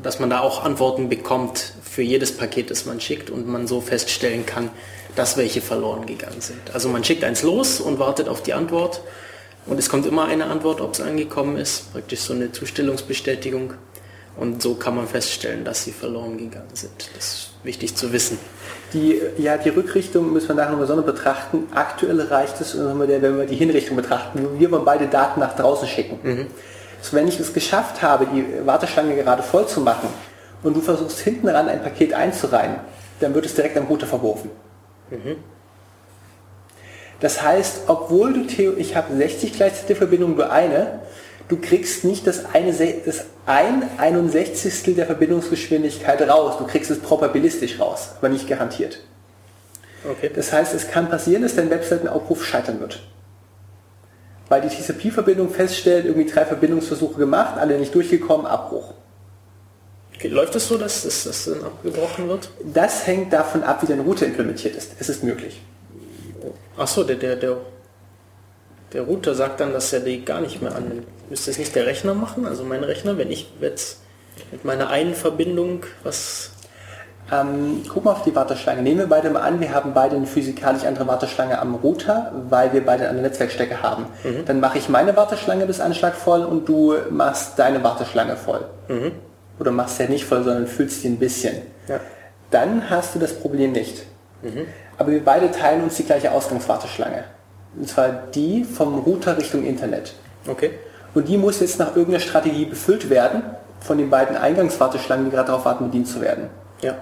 dass 0.02 0.20
man 0.20 0.30
da 0.30 0.40
auch 0.40 0.64
Antworten 0.64 1.08
bekommt 1.08 1.72
für 1.82 2.02
jedes 2.02 2.36
Paket, 2.36 2.70
das 2.70 2.84
man 2.84 3.00
schickt 3.00 3.30
und 3.30 3.48
man 3.48 3.66
so 3.66 3.80
feststellen 3.80 4.46
kann, 4.46 4.70
dass 5.16 5.36
welche 5.36 5.60
verloren 5.60 6.06
gegangen 6.06 6.40
sind. 6.40 6.60
Also 6.72 6.88
man 6.88 7.02
schickt 7.02 7.24
eins 7.24 7.42
los 7.42 7.80
und 7.80 7.98
wartet 7.98 8.28
auf 8.28 8.42
die 8.42 8.52
Antwort 8.52 9.00
und 9.66 9.78
es 9.78 9.88
kommt 9.88 10.06
immer 10.06 10.26
eine 10.26 10.46
Antwort, 10.46 10.80
ob 10.80 10.94
es 10.94 11.00
angekommen 11.00 11.56
ist, 11.56 11.92
praktisch 11.92 12.20
so 12.20 12.32
eine 12.32 12.52
Zustellungsbestätigung. 12.52 13.74
Und 14.36 14.62
so 14.62 14.74
kann 14.74 14.96
man 14.96 15.06
feststellen, 15.06 15.64
dass 15.64 15.84
sie 15.84 15.92
verloren 15.92 16.38
gegangen 16.38 16.70
sind. 16.72 17.10
Das 17.14 17.24
ist 17.24 17.50
wichtig 17.62 17.94
zu 17.96 18.12
wissen. 18.12 18.38
Die, 18.92 19.20
ja, 19.38 19.58
die 19.58 19.68
Rückrichtung 19.68 20.32
müssen 20.32 20.48
wir 20.48 20.54
nachher 20.54 20.70
nochmal 20.70 20.86
besonders 20.86 21.06
betrachten. 21.06 21.68
Aktuell 21.74 22.20
reicht 22.20 22.60
es, 22.60 22.76
wenn 22.76 22.98
wir 22.98 23.46
die 23.46 23.56
Hinrichtung 23.56 23.96
betrachten. 23.96 24.58
Wir 24.58 24.70
wollen 24.70 24.84
beide 24.84 25.06
Daten 25.08 25.40
nach 25.40 25.54
draußen 25.54 25.86
schicken. 25.86 26.18
Mhm. 26.22 26.46
So, 27.02 27.16
wenn 27.16 27.28
ich 27.28 27.38
es 27.38 27.52
geschafft 27.52 28.02
habe, 28.02 28.26
die 28.26 28.66
Warteschlange 28.66 29.14
gerade 29.16 29.42
voll 29.42 29.66
zu 29.66 29.80
machen 29.80 30.08
und 30.62 30.76
du 30.76 30.80
versuchst 30.80 31.20
hinten 31.20 31.48
ran 31.48 31.68
ein 31.68 31.82
Paket 31.82 32.12
einzureihen, 32.14 32.76
dann 33.20 33.34
wird 33.34 33.46
es 33.46 33.54
direkt 33.54 33.76
am 33.76 33.86
Router 33.86 34.06
verworfen. 34.06 34.50
Mhm. 35.10 35.36
Das 37.20 37.42
heißt, 37.42 37.82
obwohl 37.86 38.32
du 38.32 38.46
Theo, 38.46 38.72
ich 38.76 38.96
habe 38.96 39.14
60 39.14 39.52
gleichzeitige 39.52 39.96
Verbindungen, 39.96 40.36
du 40.36 40.50
eine, 40.50 41.00
du 41.50 41.56
kriegst 41.56 42.04
nicht 42.04 42.26
das, 42.26 42.54
eine, 42.54 42.72
das 42.72 43.24
ein 43.44 43.82
61. 43.98 44.94
der 44.94 45.06
Verbindungsgeschwindigkeit 45.06 46.22
raus. 46.22 46.56
Du 46.58 46.66
kriegst 46.66 46.90
es 46.90 47.00
probabilistisch 47.00 47.78
raus, 47.78 48.10
aber 48.18 48.28
nicht 48.28 48.48
garantiert. 48.48 49.00
Okay. 50.08 50.30
Das 50.34 50.52
heißt, 50.52 50.72
es 50.74 50.88
kann 50.88 51.10
passieren, 51.10 51.42
dass 51.42 51.56
dein 51.56 51.68
Webseitenaufruf 51.68 52.46
scheitern 52.46 52.80
wird. 52.80 53.02
Weil 54.48 54.62
die 54.62 54.68
TCP-Verbindung 54.68 55.50
feststellt, 55.50 56.06
irgendwie 56.06 56.28
drei 56.28 56.44
Verbindungsversuche 56.44 57.18
gemacht, 57.18 57.58
alle 57.58 57.78
nicht 57.78 57.94
durchgekommen, 57.94 58.46
Abbruch. 58.46 58.94
Okay, 60.14 60.28
läuft 60.28 60.54
es 60.54 60.64
das 60.64 60.68
so, 60.68 60.78
dass 60.78 61.02
das, 61.02 61.24
das 61.24 61.44
dann 61.46 61.64
abgebrochen 61.64 62.28
wird? 62.28 62.50
Das 62.72 63.06
hängt 63.06 63.32
davon 63.32 63.62
ab, 63.62 63.82
wie 63.82 63.86
deine 63.86 64.02
Route 64.02 64.24
implementiert 64.24 64.76
ist. 64.76 64.92
Es 64.98 65.08
ist 65.08 65.24
möglich. 65.24 65.60
Achso, 66.76 67.04
der, 67.04 67.16
der, 67.16 67.36
der, 67.36 67.58
der 68.92 69.02
Router 69.02 69.34
sagt 69.34 69.60
dann, 69.60 69.72
dass 69.72 69.92
er 69.92 70.00
die 70.00 70.24
gar 70.24 70.40
nicht 70.40 70.62
mehr 70.62 70.74
annimmt. 70.74 71.06
Müsste 71.28 71.50
es 71.50 71.58
nicht 71.58 71.74
der 71.74 71.86
Rechner 71.86 72.14
machen? 72.14 72.46
Also 72.46 72.64
mein 72.64 72.82
Rechner, 72.82 73.18
wenn 73.18 73.30
ich 73.30 73.52
jetzt 73.60 74.00
mit 74.50 74.64
meiner 74.64 74.90
einen 74.90 75.14
Verbindung 75.14 75.84
was 76.02 76.50
Ähm, 77.32 77.82
guck 77.88 78.04
mal 78.04 78.12
auf 78.12 78.24
die 78.24 78.34
Warteschlange. 78.34 78.82
Nehmen 78.82 78.98
wir 78.98 79.06
beide 79.06 79.30
mal 79.30 79.42
an, 79.42 79.60
wir 79.60 79.72
haben 79.72 79.94
beide 79.94 80.16
eine 80.16 80.26
physikalisch 80.26 80.84
andere 80.84 81.06
Warteschlange 81.06 81.60
am 81.60 81.76
Router, 81.76 82.32
weil 82.48 82.72
wir 82.72 82.84
beide 82.84 83.08
eine 83.08 83.22
Netzwerkstecke 83.22 83.82
haben. 83.82 84.06
Mhm. 84.24 84.44
Dann 84.46 84.58
mache 84.58 84.78
ich 84.78 84.88
meine 84.88 85.14
Warteschlange 85.16 85.66
bis 85.66 85.80
Anschlag 85.80 86.14
voll 86.14 86.42
und 86.42 86.68
du 86.68 86.96
machst 87.10 87.58
deine 87.58 87.84
Warteschlange 87.84 88.36
voll. 88.36 88.64
Mhm. 88.88 89.12
Oder 89.60 89.70
machst 89.70 90.00
ja 90.00 90.08
nicht 90.08 90.24
voll, 90.24 90.42
sondern 90.42 90.66
füllst 90.66 91.02
sie 91.02 91.08
ein 91.08 91.18
bisschen. 91.18 91.58
Ja. 91.86 92.00
Dann 92.50 92.90
hast 92.90 93.14
du 93.14 93.20
das 93.20 93.34
Problem 93.34 93.72
nicht. 93.72 94.06
Mhm. 94.42 94.66
Aber 94.98 95.12
wir 95.12 95.24
beide 95.24 95.52
teilen 95.52 95.84
uns 95.84 95.96
die 95.96 96.04
gleiche 96.04 96.32
Ausgangswarteschlange. 96.32 97.24
Und 97.76 97.88
zwar 97.88 98.08
die 98.08 98.64
vom 98.64 98.98
Router 98.98 99.36
Richtung 99.36 99.64
Internet. 99.64 100.14
Okay. 100.46 100.72
Und 101.14 101.28
die 101.28 101.36
muss 101.36 101.60
jetzt 101.60 101.78
nach 101.78 101.96
irgendeiner 101.96 102.20
Strategie 102.20 102.64
befüllt 102.64 103.10
werden 103.10 103.42
von 103.80 103.98
den 103.98 104.10
beiden 104.10 104.36
Eingangswarteschlangen, 104.36 105.26
die 105.26 105.30
gerade 105.30 105.48
darauf 105.48 105.64
warten, 105.64 105.86
bedient 105.86 106.08
zu 106.08 106.20
werden. 106.20 106.50
Ja. 106.82 106.96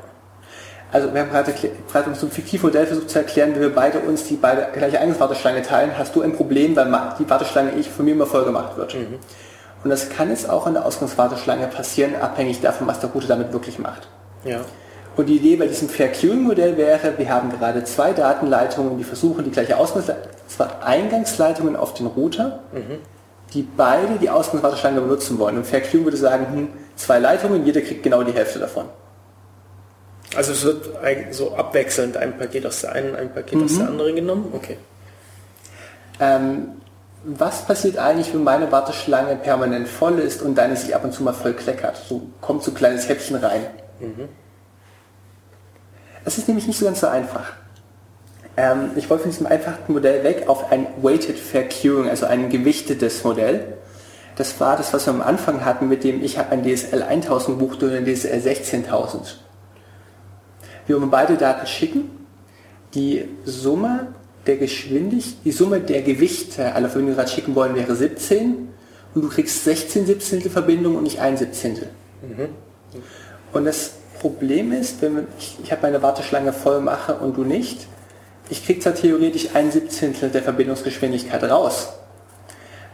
Also 0.90 1.12
wir 1.12 1.20
haben 1.20 1.30
gerade, 1.30 1.52
gerade 1.92 2.14
so 2.14 2.26
ein 2.26 2.32
Fiktivmodell 2.32 2.86
versucht 2.86 3.10
zu 3.10 3.18
erklären, 3.18 3.54
wie 3.54 3.60
wir 3.60 3.74
beide 3.74 4.00
uns 4.00 4.24
die 4.24 4.36
beide 4.36 4.68
gleiche 4.72 4.98
Eingangswarteschlange 4.98 5.62
teilen, 5.62 5.98
hast 5.98 6.16
du 6.16 6.22
ein 6.22 6.32
Problem, 6.32 6.74
weil 6.76 6.86
die 7.18 7.28
Warteschlange 7.28 7.72
ich 7.72 7.90
von 7.90 8.06
mir 8.06 8.12
immer 8.12 8.26
voll 8.26 8.44
gemacht 8.44 8.76
wird. 8.78 8.94
Mhm. 8.94 9.18
Und 9.84 9.90
das 9.90 10.08
kann 10.08 10.30
jetzt 10.30 10.48
auch 10.48 10.66
an 10.66 10.74
der 10.74 10.86
Ausgangswarteschlange 10.86 11.66
passieren, 11.66 12.16
abhängig 12.16 12.60
davon, 12.60 12.86
was 12.86 13.00
der 13.00 13.10
Router 13.10 13.28
damit 13.28 13.52
wirklich 13.52 13.78
macht. 13.78 14.08
Ja. 14.44 14.60
Und 15.18 15.26
die 15.26 15.34
Idee 15.34 15.56
bei 15.56 15.66
diesem 15.66 15.88
Fair 15.88 16.12
Queuing 16.12 16.44
Modell 16.44 16.76
wäre, 16.76 17.18
wir 17.18 17.28
haben 17.28 17.50
gerade 17.50 17.82
zwei 17.82 18.12
Datenleitungen, 18.12 18.98
die 18.98 19.02
versuchen 19.02 19.42
die 19.42 19.50
gleiche 19.50 19.76
Ausgangsleitung, 19.76 20.30
zwar 20.46 20.84
Eingangsleitungen 20.84 21.74
auf 21.74 21.92
den 21.94 22.06
Router, 22.06 22.60
mhm. 22.72 23.00
die 23.52 23.62
beide 23.62 24.20
die 24.20 24.30
Ausgangswarteschlange 24.30 25.00
benutzen 25.00 25.40
wollen. 25.40 25.56
Und 25.56 25.66
Fair 25.66 25.80
Queuing 25.80 26.04
würde 26.04 26.16
sagen, 26.16 26.46
hm, 26.52 26.68
zwei 26.94 27.18
Leitungen, 27.18 27.66
jeder 27.66 27.80
kriegt 27.80 28.04
genau 28.04 28.22
die 28.22 28.30
Hälfte 28.30 28.60
davon. 28.60 28.84
Also 30.36 30.52
es 30.52 30.64
wird 30.64 30.88
so 31.32 31.52
abwechselnd 31.52 32.16
ein 32.16 32.38
Paket 32.38 32.64
aus 32.64 32.82
der 32.82 32.92
einen, 32.92 33.16
ein 33.16 33.34
Paket 33.34 33.58
mhm. 33.58 33.64
aus 33.64 33.74
der 33.74 33.86
mhm. 33.86 33.90
anderen 33.90 34.14
genommen? 34.14 34.52
Okay. 34.54 34.76
Ähm, 36.20 36.68
was 37.24 37.66
passiert 37.66 37.98
eigentlich, 37.98 38.32
wenn 38.32 38.44
meine 38.44 38.70
Warteschlange 38.70 39.34
permanent 39.34 39.88
voll 39.88 40.20
ist 40.20 40.42
und 40.42 40.54
deine 40.54 40.76
sich 40.76 40.94
ab 40.94 41.02
und 41.02 41.12
zu 41.12 41.24
mal 41.24 41.32
voll 41.32 41.54
kleckert? 41.54 41.96
So 42.08 42.22
kommt 42.40 42.62
so 42.62 42.70
ein 42.70 42.76
kleines 42.76 43.08
Häppchen 43.08 43.34
rein. 43.34 43.66
Mhm. 43.98 44.28
Es 46.28 46.36
ist 46.36 46.46
nämlich 46.46 46.66
nicht 46.66 46.78
so 46.78 46.84
ganz 46.84 47.00
so 47.00 47.06
einfach. 47.06 47.54
Ähm, 48.58 48.90
ich 48.96 49.08
wollte 49.08 49.22
von 49.22 49.32
diesem 49.32 49.46
einfachen 49.46 49.90
Modell 49.90 50.24
weg 50.24 50.44
auf 50.46 50.70
ein 50.70 50.86
Weighted 51.00 51.38
Fair 51.38 51.66
Queuing, 51.66 52.10
also 52.10 52.26
ein 52.26 52.50
gewichtetes 52.50 53.24
Modell. 53.24 53.78
Das 54.36 54.60
war 54.60 54.76
das, 54.76 54.92
was 54.92 55.06
wir 55.06 55.14
am 55.14 55.22
Anfang 55.22 55.64
hatten, 55.64 55.88
mit 55.88 56.04
dem 56.04 56.22
ich 56.22 56.36
habe 56.36 56.50
ein 56.50 56.62
DSL 56.62 57.02
1000 57.02 57.58
gebucht 57.58 57.82
und 57.82 57.94
ein 57.94 58.04
DSL 58.04 58.42
16000. 58.42 59.42
Wir 60.86 61.00
wollen 61.00 61.08
beide 61.08 61.38
Daten 61.38 61.66
schicken. 61.66 62.10
Die 62.92 63.26
Summe 63.46 64.08
der 64.46 64.58
Geschwindigkeit, 64.58 65.36
die 65.46 65.52
Summe 65.52 65.80
der 65.80 66.02
Gewichte 66.02 66.74
aller 66.74 66.90
Verbindungen, 66.90 67.14
die 67.14 67.16
wir 67.16 67.24
gerade 67.24 67.30
schicken 67.30 67.54
wollen, 67.54 67.74
wäre 67.74 67.96
17 67.96 68.68
und 69.14 69.22
du 69.22 69.30
kriegst 69.30 69.64
16 69.64 70.04
Siebzehntel 70.04 70.50
Verbindung 70.50 70.96
und 70.96 71.04
nicht 71.04 71.20
ein 71.20 71.38
Siebzehntel. 71.38 71.88
Mhm. 72.20 72.50
Und 73.54 73.64
das 73.64 73.92
Problem 74.18 74.72
ist, 74.72 75.02
wenn 75.02 75.26
ich, 75.38 75.56
ich 75.62 75.72
habe 75.72 75.82
meine 75.82 76.02
Warteschlange 76.02 76.52
voll 76.52 76.80
mache 76.80 77.14
und 77.14 77.36
du 77.36 77.44
nicht, 77.44 77.86
ich 78.50 78.64
kriege 78.64 78.80
zwar 78.80 78.94
theoretisch 78.94 79.50
ein 79.54 79.70
Siebzehntel 79.70 80.30
der 80.30 80.42
Verbindungsgeschwindigkeit 80.42 81.42
raus, 81.44 81.88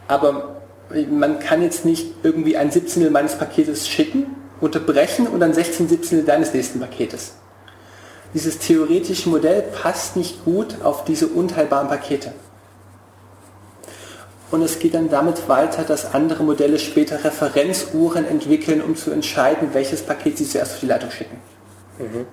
aber 0.07 0.61
man 1.09 1.39
kann 1.39 1.61
jetzt 1.61 1.85
nicht 1.85 2.13
irgendwie 2.23 2.57
ein 2.57 2.71
Siebzehntel 2.71 3.11
meines 3.11 3.35
Paketes 3.35 3.87
schicken, 3.87 4.27
unterbrechen 4.61 5.27
und 5.27 5.39
dann 5.39 5.53
16 5.53 5.89
Siebzehntel 5.89 6.25
deines 6.25 6.53
nächsten 6.53 6.79
Paketes 6.79 7.33
dieses 8.35 8.59
theoretische 8.59 9.29
Modell 9.29 9.61
passt 9.61 10.17
nicht 10.17 10.43
gut 10.43 10.81
auf 10.83 11.05
diese 11.05 11.27
unteilbaren 11.27 11.87
Pakete. 11.87 12.33
Und 14.55 14.61
es 14.61 14.79
geht 14.79 14.93
dann 14.93 15.09
damit 15.09 15.49
weiter, 15.49 15.83
dass 15.83 16.13
andere 16.13 16.41
Modelle 16.41 16.79
später 16.79 17.21
Referenzuhren 17.25 18.25
entwickeln, 18.25 18.81
um 18.81 18.95
zu 18.95 19.11
entscheiden, 19.11 19.73
welches 19.73 20.01
Paket 20.01 20.37
sie 20.37 20.47
zuerst 20.47 20.75
auf 20.75 20.79
die 20.79 20.85
Leitung 20.85 21.11
schicken. 21.11 21.37
Mhm. 21.99 22.25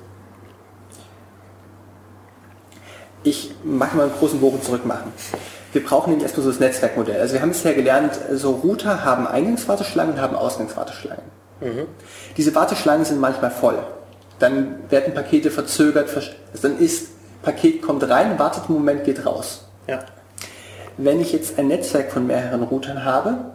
Ich 3.24 3.52
mache 3.64 3.96
mal 3.96 4.04
einen 4.04 4.12
großen 4.12 4.40
Bogen 4.40 4.62
zurück 4.62 4.86
machen. 4.86 5.12
Wir 5.72 5.82
brauchen 5.82 6.10
nämlich 6.10 6.22
erstmal 6.24 6.44
so 6.44 6.50
das 6.50 6.60
Netzwerkmodell. 6.60 7.20
Also 7.20 7.34
wir 7.34 7.42
haben 7.42 7.48
bisher 7.48 7.74
gelernt, 7.74 8.12
so 8.32 8.52
Router 8.52 9.04
haben 9.04 9.26
Eingangswarteschlangen 9.26 10.14
und 10.14 10.20
haben 10.20 10.36
Ausgangswarteschlangen. 10.36 11.24
Mhm. 11.60 11.86
Diese 12.36 12.54
Warteschlangen 12.54 13.04
sind 13.04 13.20
manchmal 13.20 13.50
voll 13.50 13.78
dann 14.42 14.90
werden 14.90 15.14
Pakete 15.14 15.50
verzögert, 15.50 16.10
dann 16.60 16.78
ist, 16.78 17.10
Paket 17.42 17.80
kommt 17.80 18.08
rein, 18.08 18.38
wartet 18.38 18.64
einen 18.66 18.74
Moment, 18.74 19.04
geht 19.04 19.24
raus. 19.24 19.68
Ja. 19.86 20.00
Wenn 20.96 21.20
ich 21.20 21.32
jetzt 21.32 21.58
ein 21.58 21.68
Netzwerk 21.68 22.12
von 22.12 22.26
mehreren 22.26 22.62
Routern 22.62 23.04
habe, 23.04 23.52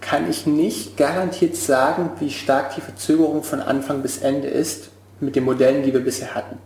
kann 0.00 0.28
ich 0.28 0.46
nicht 0.46 0.96
garantiert 0.96 1.56
sagen, 1.56 2.10
wie 2.20 2.30
stark 2.30 2.74
die 2.74 2.80
Verzögerung 2.80 3.42
von 3.42 3.60
Anfang 3.60 4.02
bis 4.02 4.18
Ende 4.18 4.48
ist 4.48 4.90
mit 5.20 5.36
den 5.36 5.44
Modellen, 5.44 5.82
die 5.82 5.92
wir 5.92 6.00
bisher 6.00 6.34
hatten. 6.34 6.58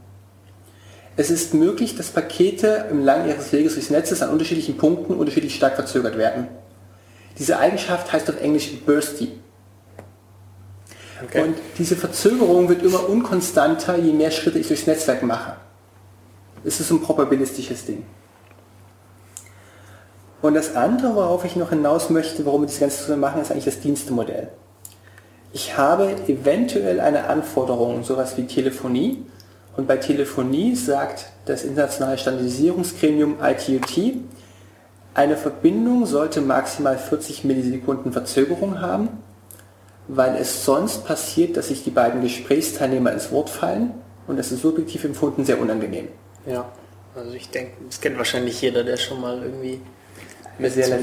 Es 1.16 1.30
ist 1.30 1.52
möglich, 1.54 1.96
dass 1.96 2.10
Pakete 2.10 2.86
im 2.90 3.04
Lang 3.04 3.28
ihres 3.28 3.52
Weges 3.52 3.74
durchs 3.74 3.90
Netz 3.90 4.22
an 4.22 4.30
unterschiedlichen 4.30 4.76
Punkten 4.76 5.14
unterschiedlich 5.14 5.54
stark 5.54 5.74
verzögert 5.74 6.16
werden. 6.16 6.48
Diese 7.38 7.58
Eigenschaft 7.58 8.12
heißt 8.12 8.28
auf 8.30 8.40
Englisch 8.40 8.72
bursty. 8.84 9.32
Okay. 11.24 11.42
Und 11.42 11.56
diese 11.78 11.96
Verzögerung 11.96 12.68
wird 12.68 12.82
immer 12.84 13.08
unkonstanter, 13.08 13.98
je 13.98 14.12
mehr 14.12 14.30
Schritte 14.30 14.58
ich 14.58 14.68
durchs 14.68 14.86
Netzwerk 14.86 15.22
mache. 15.22 15.56
Es 16.64 16.80
ist 16.80 16.90
ein 16.90 17.00
probabilistisches 17.00 17.84
Ding. 17.84 18.04
Und 20.40 20.54
das 20.54 20.76
andere, 20.76 21.14
worauf 21.14 21.44
ich 21.44 21.56
noch 21.56 21.70
hinaus 21.70 22.10
möchte, 22.10 22.46
warum 22.46 22.62
wir 22.62 22.68
das 22.68 22.78
Ganze 22.78 22.98
zusammen 22.98 23.20
machen, 23.20 23.42
ist 23.42 23.50
eigentlich 23.50 23.64
das 23.64 23.80
Dienstemodell. 23.80 24.48
Ich 25.52 25.76
habe 25.76 26.14
eventuell 26.28 27.00
eine 27.00 27.24
Anforderung, 27.24 28.04
sowas 28.04 28.36
wie 28.36 28.46
Telefonie. 28.46 29.24
Und 29.76 29.88
bei 29.88 29.96
Telefonie 29.96 30.74
sagt 30.74 31.26
das 31.46 31.64
internationale 31.64 32.18
Standardisierungsgremium 32.18 33.36
ITUT, 33.42 34.16
eine 35.14 35.36
Verbindung 35.36 36.06
sollte 36.06 36.40
maximal 36.40 36.98
40 36.98 37.44
Millisekunden 37.44 38.12
Verzögerung 38.12 38.80
haben 38.80 39.08
weil 40.08 40.36
es 40.36 40.64
sonst 40.64 41.06
passiert, 41.06 41.56
dass 41.56 41.68
sich 41.68 41.84
die 41.84 41.90
beiden 41.90 42.22
Gesprächsteilnehmer 42.22 43.12
ins 43.12 43.30
Wort 43.30 43.50
fallen 43.50 43.92
und 44.26 44.38
das 44.38 44.50
ist 44.50 44.62
subjektiv 44.62 45.04
empfunden 45.04 45.44
sehr 45.44 45.60
unangenehm. 45.60 46.08
Ja, 46.46 46.70
also 47.14 47.32
ich 47.32 47.50
denke, 47.50 47.72
das 47.86 48.00
kennt 48.00 48.16
wahrscheinlich 48.16 48.60
jeder, 48.62 48.82
der 48.84 48.96
schon 48.96 49.20
mal 49.20 49.42
irgendwie 49.42 49.80
mit, 50.58 50.72
sehr 50.72 50.98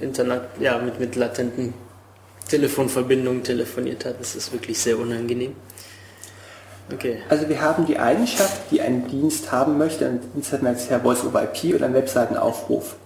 Internet, 0.00 0.42
ja, 0.60 0.78
mit, 0.78 1.00
mit 1.00 1.16
latenten 1.16 1.74
Telefonverbindungen 2.48 3.42
telefoniert 3.42 4.04
hat. 4.04 4.20
Das 4.20 4.36
ist 4.36 4.52
wirklich 4.52 4.78
sehr 4.78 4.98
unangenehm. 4.98 5.54
Okay. 6.92 7.18
Also 7.28 7.48
wir 7.48 7.60
haben 7.60 7.86
die 7.86 7.98
Eigenschaft, 7.98 8.70
die 8.70 8.80
ein 8.80 9.08
Dienst 9.08 9.50
haben 9.50 9.76
möchte, 9.76 10.06
ein 10.06 10.20
Dienst 10.34 10.52
hat 10.52 10.62
man 10.62 10.76
ja 10.88 11.00
Voice 11.00 11.24
over 11.24 11.42
IP 11.42 11.74
oder 11.74 11.86
ein 11.86 11.94
Webseitenaufruf, 11.94 12.96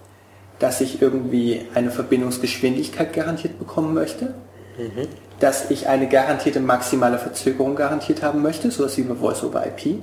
dass 0.59 0.81
ich 0.81 1.01
irgendwie 1.01 1.65
eine 1.73 1.89
Verbindungsgeschwindigkeit 1.89 3.13
garantiert 3.13 3.57
bekommen 3.57 3.95
möchte. 3.95 4.35
Mhm 4.77 5.07
dass 5.41 5.71
ich 5.71 5.87
eine 5.87 6.07
garantierte 6.07 6.59
maximale 6.59 7.17
Verzögerung 7.17 7.75
garantiert 7.75 8.21
haben 8.21 8.43
möchte, 8.43 8.69
so 8.69 8.87
wie 8.95 9.01
bei 9.01 9.15
Voice 9.15 9.43
over 9.43 9.65
IP. 9.65 9.99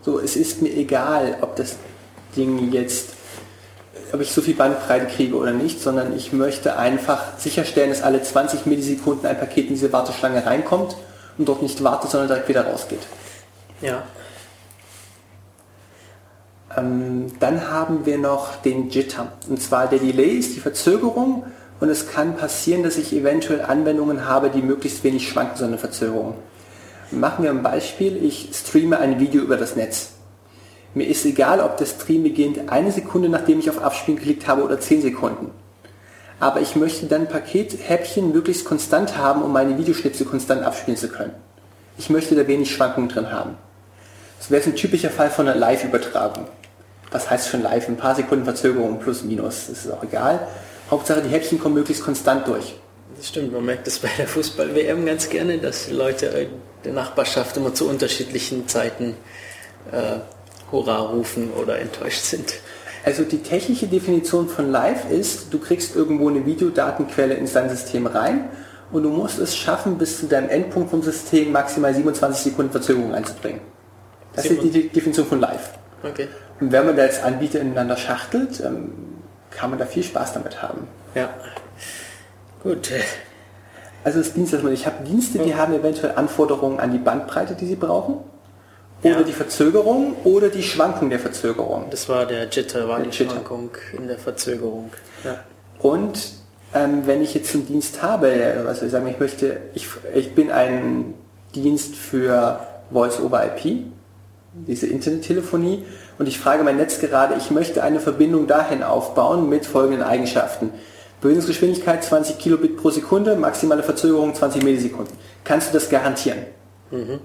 So, 0.00 0.18
es 0.18 0.34
ist 0.34 0.62
mir 0.62 0.74
egal, 0.74 1.36
ob 1.42 1.56
das 1.56 1.76
Ding 2.36 2.72
jetzt, 2.72 3.10
ob 4.12 4.20
ich 4.20 4.32
so 4.32 4.40
viel 4.40 4.54
Bandbreite 4.54 5.06
kriege 5.06 5.34
oder 5.36 5.52
nicht, 5.52 5.80
sondern 5.80 6.16
ich 6.16 6.32
möchte 6.32 6.76
einfach 6.78 7.38
sicherstellen, 7.38 7.90
dass 7.90 8.02
alle 8.02 8.22
20 8.22 8.66
Millisekunden 8.66 9.26
ein 9.26 9.38
Paket 9.38 9.68
in 9.68 9.74
diese 9.74 9.92
Warteschlange 9.92 10.44
reinkommt 10.44 10.96
und 11.38 11.48
dort 11.48 11.62
nicht 11.62 11.82
wartet, 11.82 12.10
sondern 12.10 12.28
direkt 12.28 12.48
wieder 12.48 12.66
rausgeht. 12.66 13.00
Ja. 13.80 14.02
Ähm, 16.76 17.26
dann 17.40 17.70
haben 17.70 18.06
wir 18.06 18.18
noch 18.18 18.56
den 18.56 18.90
Jitter. 18.90 19.32
Und 19.48 19.60
zwar 19.60 19.86
der 19.88 19.98
Delay 19.98 20.38
ist 20.38 20.54
die 20.54 20.60
Verzögerung 20.60 21.44
und 21.80 21.88
es 21.88 22.10
kann 22.10 22.36
passieren, 22.36 22.82
dass 22.82 22.96
ich 22.96 23.12
eventuell 23.12 23.62
Anwendungen 23.62 24.26
habe, 24.26 24.50
die 24.50 24.62
möglichst 24.62 25.04
wenig 25.04 25.28
schwanken, 25.28 25.56
so 25.56 25.64
eine 25.64 25.78
Verzögerung. 25.78 26.34
Machen 27.10 27.44
wir 27.44 27.50
ein 27.50 27.62
Beispiel, 27.62 28.22
ich 28.24 28.50
streame 28.52 28.98
ein 28.98 29.20
Video 29.20 29.42
über 29.42 29.56
das 29.56 29.76
Netz. 29.76 30.15
Mir 30.96 31.08
ist 31.08 31.26
egal, 31.26 31.60
ob 31.60 31.76
der 31.76 31.84
Stream 31.84 32.22
beginnt 32.22 32.70
eine 32.70 32.90
Sekunde, 32.90 33.28
nachdem 33.28 33.58
ich 33.58 33.68
auf 33.68 33.82
Abspielen 33.82 34.16
geklickt 34.16 34.48
habe 34.48 34.62
oder 34.62 34.80
zehn 34.80 35.02
Sekunden. 35.02 35.50
Aber 36.40 36.62
ich 36.62 36.74
möchte 36.74 37.04
dann 37.04 37.28
Pakethäppchen 37.28 38.32
möglichst 38.32 38.64
konstant 38.64 39.18
haben, 39.18 39.42
um 39.42 39.52
meine 39.52 39.76
Videoschnipsel 39.76 40.24
konstant 40.24 40.62
abspielen 40.62 40.96
zu 40.96 41.08
können. 41.08 41.34
Ich 41.98 42.08
möchte 42.08 42.34
da 42.34 42.46
wenig 42.46 42.74
Schwankungen 42.74 43.10
drin 43.10 43.30
haben. 43.30 43.58
Das 44.38 44.50
wäre 44.50 44.64
ein 44.64 44.74
typischer 44.74 45.10
Fall 45.10 45.28
von 45.28 45.46
einer 45.46 45.58
Live-Übertragung. 45.58 46.46
Was 47.10 47.28
heißt 47.28 47.50
schon 47.50 47.60
live? 47.60 47.88
Ein 47.88 47.98
paar 47.98 48.14
Sekunden 48.14 48.46
Verzögerung 48.46 48.98
plus 48.98 49.22
minus, 49.22 49.66
das 49.68 49.84
ist 49.84 49.92
auch 49.92 50.02
egal. 50.02 50.48
Hauptsache 50.90 51.20
die 51.20 51.28
Häppchen 51.28 51.60
kommen 51.60 51.74
möglichst 51.74 52.04
konstant 52.04 52.48
durch. 52.48 52.74
Das 53.18 53.28
stimmt, 53.28 53.52
man 53.52 53.66
merkt 53.66 53.86
es 53.86 53.98
bei 53.98 54.08
der 54.16 54.28
Fußball-WM 54.28 55.04
ganz 55.04 55.28
gerne, 55.28 55.58
dass 55.58 55.88
die 55.88 55.92
Leute 55.92 56.48
der 56.86 56.92
Nachbarschaft 56.94 57.54
immer 57.58 57.74
zu 57.74 57.86
unterschiedlichen 57.86 58.66
Zeiten 58.66 59.14
äh, 59.92 60.20
Hurra 60.70 60.98
rufen 60.98 61.50
oder 61.52 61.78
enttäuscht 61.78 62.22
sind. 62.22 62.54
Also 63.04 63.22
die 63.22 63.38
technische 63.38 63.86
Definition 63.86 64.48
von 64.48 64.70
Live 64.70 65.08
ist, 65.10 65.52
du 65.54 65.60
kriegst 65.60 65.94
irgendwo 65.94 66.28
eine 66.28 66.44
Videodatenquelle 66.44 67.34
ins 67.34 67.52
dein 67.52 67.70
System 67.70 68.06
rein 68.06 68.48
und 68.90 69.04
du 69.04 69.10
musst 69.10 69.38
es 69.38 69.56
schaffen, 69.56 69.96
bis 69.96 70.18
zu 70.18 70.26
deinem 70.26 70.48
Endpunkt 70.48 70.90
vom 70.90 71.02
System 71.02 71.52
maximal 71.52 71.94
27 71.94 72.52
Sekunden 72.52 72.72
Verzögerung 72.72 73.14
einzubringen. 73.14 73.60
Das 74.34 74.46
ist 74.46 74.62
die 74.62 74.88
Definition 74.88 75.26
von 75.26 75.40
Live. 75.40 75.70
Okay. 76.02 76.28
Und 76.60 76.72
wenn 76.72 76.84
man 76.84 76.96
da 76.96 77.04
jetzt 77.04 77.22
Anbieter 77.22 77.60
ineinander 77.60 77.96
schachtelt, 77.96 78.60
ähm, 78.60 78.92
kann 79.50 79.70
man 79.70 79.78
da 79.78 79.86
viel 79.86 80.02
Spaß 80.02 80.34
damit 80.34 80.62
haben. 80.62 80.86
Ja. 81.14 81.30
Gut. 82.62 82.90
Also 84.04 84.18
das 84.18 84.34
Dienstleistung. 84.34 84.72
Ich 84.72 84.86
habe 84.86 85.04
Dienste, 85.04 85.38
die 85.38 85.54
haben 85.54 85.72
eventuell 85.74 86.14
Anforderungen 86.16 86.80
an 86.80 86.92
die 86.92 86.98
Bandbreite, 86.98 87.54
die 87.54 87.66
sie 87.66 87.76
brauchen. 87.76 88.18
Oder 89.02 89.18
ja. 89.18 89.22
die 89.22 89.32
Verzögerung 89.32 90.16
oder 90.24 90.48
die 90.48 90.62
Schwankung 90.62 91.10
der 91.10 91.18
Verzögerung. 91.18 91.86
Das 91.90 92.08
war 92.08 92.26
der 92.26 92.48
Jitter, 92.48 92.88
war 92.88 92.98
der 92.98 93.08
die 93.08 93.16
Jitter. 93.16 93.32
Schwankung 93.32 93.70
in 93.96 94.08
der 94.08 94.18
Verzögerung. 94.18 94.90
Ja. 95.22 95.44
Und 95.78 96.32
ähm, 96.74 97.02
wenn 97.06 97.22
ich 97.22 97.34
jetzt 97.34 97.54
einen 97.54 97.66
Dienst 97.66 98.02
habe, 98.02 98.32
soll 98.74 98.86
ich 98.86 98.92
sagen, 98.92 99.06
ich 99.06 99.20
möchte, 99.20 99.58
ich, 99.74 99.86
ich 100.14 100.34
bin 100.34 100.50
ein 100.50 101.14
Dienst 101.54 101.94
für 101.94 102.60
Voice 102.90 103.20
over 103.20 103.44
IP, 103.44 103.84
diese 104.66 104.86
Internettelefonie, 104.86 105.84
und 106.18 106.26
ich 106.26 106.38
frage 106.38 106.64
mein 106.64 106.78
Netz 106.78 106.98
gerade, 106.98 107.34
ich 107.36 107.50
möchte 107.50 107.82
eine 107.82 108.00
Verbindung 108.00 108.46
dahin 108.46 108.82
aufbauen 108.82 109.48
mit 109.48 109.66
folgenden 109.66 110.02
Eigenschaften. 110.02 110.70
Bewegungsgeschwindigkeit 111.20 112.04
20 112.04 112.38
Kilobit 112.38 112.76
pro 112.76 112.90
Sekunde, 112.90 113.36
maximale 113.36 113.82
Verzögerung 113.82 114.34
20 114.34 114.62
Millisekunden. 114.62 115.14
Kannst 115.44 115.68
du 115.68 115.74
das 115.74 115.88
garantieren? 115.88 116.38
Mhm. 116.90 117.20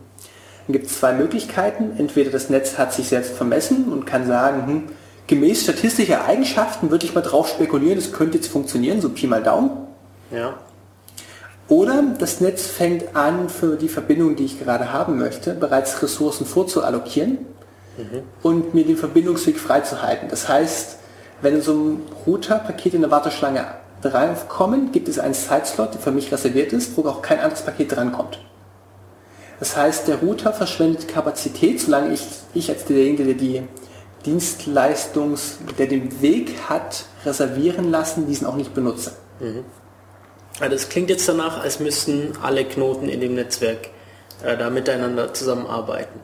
Dann 0.71 0.79
gibt 0.79 0.89
es 0.89 0.99
zwei 0.99 1.11
Möglichkeiten. 1.11 1.91
Entweder 1.97 2.31
das 2.31 2.49
Netz 2.49 2.77
hat 2.77 2.93
sich 2.93 3.09
selbst 3.09 3.33
vermessen 3.33 3.91
und 3.91 4.05
kann 4.05 4.25
sagen, 4.25 4.67
hm, 4.67 4.83
gemäß 5.27 5.63
statistischer 5.63 6.23
Eigenschaften 6.23 6.91
würde 6.91 7.05
ich 7.05 7.13
mal 7.13 7.19
drauf 7.19 7.49
spekulieren, 7.49 7.97
das 7.97 8.13
könnte 8.13 8.37
jetzt 8.37 8.47
funktionieren, 8.47 9.01
so 9.01 9.09
Pi 9.09 9.27
mal 9.27 9.43
Daumen. 9.43 9.71
Ja. 10.31 10.53
Oder 11.67 12.01
das 12.17 12.39
Netz 12.39 12.67
fängt 12.67 13.17
an, 13.17 13.49
für 13.49 13.75
die 13.75 13.89
Verbindung, 13.89 14.37
die 14.37 14.45
ich 14.45 14.59
gerade 14.59 14.93
haben 14.93 15.19
möchte, 15.19 15.53
bereits 15.55 16.01
Ressourcen 16.01 16.45
vorzuallokieren 16.45 17.39
mhm. 17.97 18.23
und 18.41 18.73
mir 18.73 18.85
den 18.85 18.95
Verbindungsweg 18.95 19.59
freizuhalten. 19.59 20.29
Das 20.29 20.47
heißt, 20.47 20.99
wenn 21.41 21.55
in 21.55 21.61
so 21.61 21.73
einem 21.73 22.01
Router 22.25 22.59
Pakete 22.59 22.95
in 22.95 23.01
der 23.01 23.11
Warteschlange 23.11 23.65
reinkommen, 24.01 24.93
gibt 24.93 25.09
es 25.09 25.19
einen 25.19 25.33
Zeitslot, 25.33 25.95
der 25.95 25.99
für 25.99 26.11
mich 26.11 26.31
reserviert 26.31 26.71
ist, 26.71 26.95
wo 26.95 27.05
auch 27.09 27.21
kein 27.21 27.41
anderes 27.41 27.61
Paket 27.61 27.93
drankommt. 27.93 28.39
Das 29.61 29.77
heißt, 29.77 30.07
der 30.07 30.17
Router 30.21 30.53
verschwendet 30.53 31.07
Kapazität, 31.07 31.79
solange 31.79 32.13
ich, 32.13 32.21
ich 32.55 32.71
als 32.71 32.83
derjenige, 32.85 33.25
der 33.25 33.35
die 33.35 33.61
Dienstleistungs, 34.25 35.59
der 35.77 35.85
den 35.85 36.19
Weg 36.19 36.67
hat, 36.67 37.05
reservieren 37.27 37.91
lassen, 37.91 38.25
diesen 38.25 38.47
auch 38.47 38.55
nicht 38.55 38.73
benutze. 38.73 39.11
Mhm. 39.39 39.63
Also 40.59 40.73
das 40.73 40.89
klingt 40.89 41.11
jetzt 41.11 41.29
danach, 41.29 41.61
als 41.61 41.79
müssten 41.79 42.33
alle 42.41 42.65
Knoten 42.65 43.07
in 43.07 43.21
dem 43.21 43.35
Netzwerk 43.35 43.89
äh, 44.43 44.57
da 44.57 44.71
miteinander 44.71 45.31
zusammenarbeiten. 45.31 46.19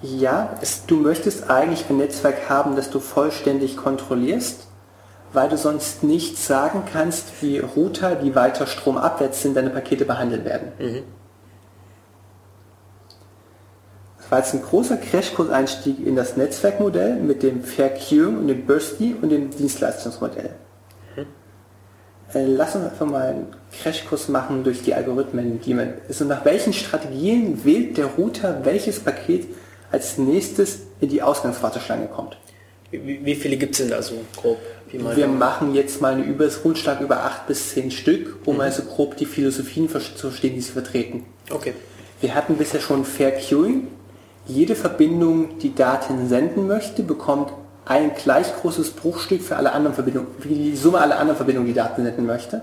Ja, 0.00 0.56
es, 0.62 0.86
du 0.86 0.96
möchtest 0.96 1.50
eigentlich 1.50 1.90
ein 1.90 1.98
Netzwerk 1.98 2.48
haben, 2.48 2.74
das 2.74 2.88
du 2.88 3.00
vollständig 3.00 3.76
kontrollierst, 3.76 4.66
weil 5.34 5.50
du 5.50 5.58
sonst 5.58 6.04
nicht 6.04 6.38
sagen 6.38 6.84
kannst, 6.90 7.42
wie 7.42 7.58
Router, 7.58 8.14
die 8.14 8.34
weiter 8.34 8.66
stromabwärts 8.66 9.42
sind, 9.42 9.58
deine 9.58 9.68
Pakete 9.68 10.06
behandeln 10.06 10.46
werden. 10.46 10.72
Mhm. 10.78 11.02
Das 14.19 14.19
war 14.30 14.38
jetzt 14.38 14.54
ein 14.54 14.62
großer 14.62 14.96
Crashkurs-Einstieg 14.96 16.06
in 16.06 16.16
das 16.16 16.36
Netzwerkmodell 16.36 17.16
mit 17.16 17.42
dem 17.42 17.62
Fair 17.62 17.90
Queuing 17.90 18.38
und 18.38 18.48
dem 18.48 18.64
Bursty 18.64 19.14
und 19.20 19.30
dem 19.30 19.50
Dienstleistungsmodell. 19.50 20.50
Mhm. 21.16 21.26
Äh, 22.32 22.46
lass 22.46 22.76
uns 22.76 22.86
einfach 22.86 23.06
mal 23.06 23.28
einen 23.28 23.46
Crashkurs 23.82 24.28
machen 24.28 24.62
durch 24.62 24.82
die 24.82 24.94
Algorithmen, 24.94 25.60
die 25.60 25.74
man. 25.74 25.94
Und 26.08 26.28
nach 26.28 26.44
welchen 26.44 26.72
Strategien 26.72 27.64
wählt 27.64 27.98
der 27.98 28.06
Router 28.06 28.64
welches 28.64 29.00
Paket 29.00 29.48
als 29.90 30.16
nächstes 30.16 30.80
in 31.00 31.08
die 31.08 31.22
Ausgangswarteschlange 31.22 32.06
kommt. 32.06 32.38
Wie, 32.92 33.24
wie 33.24 33.34
viele 33.34 33.56
gibt 33.56 33.72
es 33.72 33.78
denn 33.78 33.90
da 33.90 34.02
so 34.02 34.14
grob? 34.36 34.58
Wir 34.92 35.28
machen 35.28 35.74
jetzt 35.74 36.00
mal 36.00 36.14
eine 36.14 36.24
Überrundschlag 36.24 37.00
über 37.00 37.24
acht 37.24 37.46
bis 37.46 37.70
zehn 37.70 37.90
Stück, 37.90 38.38
um 38.44 38.56
mhm. 38.56 38.60
also 38.62 38.82
grob 38.82 39.16
die 39.16 39.26
Philosophien 39.26 39.88
zu 39.88 40.00
verstehen, 40.28 40.54
die 40.54 40.60
sie 40.60 40.72
vertreten. 40.72 41.24
Okay. 41.50 41.74
Wir 42.20 42.34
hatten 42.34 42.56
bisher 42.56 42.80
schon 42.80 43.04
Fair 43.04 43.32
Queuing. 43.32 43.88
Jede 44.50 44.74
Verbindung, 44.74 45.58
die 45.60 45.74
Daten 45.74 46.28
senden 46.28 46.66
möchte, 46.66 47.04
bekommt 47.04 47.52
ein 47.84 48.12
gleich 48.14 48.52
großes 48.60 48.90
Bruchstück 48.90 49.42
für 49.42 49.56
alle 49.56 49.72
anderen 49.72 49.94
Verbindungen, 49.94 50.28
für 50.40 50.48
die 50.48 50.74
Summe 50.74 50.98
aller 50.98 51.18
anderen 51.18 51.36
Verbindungen, 51.36 51.68
die 51.68 51.74
Daten 51.74 52.02
senden 52.02 52.26
möchte. 52.26 52.62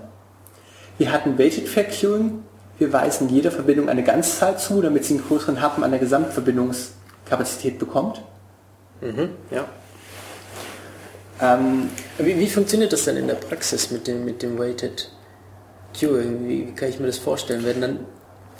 Wir 0.98 1.12
hatten 1.12 1.38
Weighted 1.38 1.66
Fair 1.66 1.84
Queuing. 1.84 2.42
Wir 2.78 2.92
weisen 2.92 3.28
jeder 3.30 3.50
Verbindung 3.50 3.88
eine 3.88 4.04
Ganzzahl 4.04 4.58
zu, 4.58 4.82
damit 4.82 5.04
sie 5.04 5.14
einen 5.14 5.24
größeren 5.26 5.62
Happen 5.62 5.82
an 5.82 5.90
der 5.90 6.00
Gesamtverbindungs 6.00 6.92
Kapazität 7.24 7.78
bekommt. 7.78 8.22
Mhm, 9.00 9.30
ja. 9.50 9.64
Ähm, 11.40 11.88
wie, 12.18 12.38
wie, 12.38 12.48
funktioniert 12.48 12.92
das 12.92 13.04
denn 13.04 13.16
in 13.16 13.28
der 13.28 13.34
Praxis 13.34 13.90
mit 13.90 14.06
dem, 14.06 14.24
mit 14.24 14.42
dem 14.42 14.58
Weighted 14.58 15.10
Queuing? 15.98 16.48
Wie, 16.48 16.68
wie 16.68 16.72
kann 16.72 16.88
ich 16.88 17.00
mir 17.00 17.06
das 17.06 17.18
vorstellen? 17.18 17.64
Werden 17.64 17.80
dann, 17.80 17.98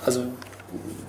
also 0.05 0.23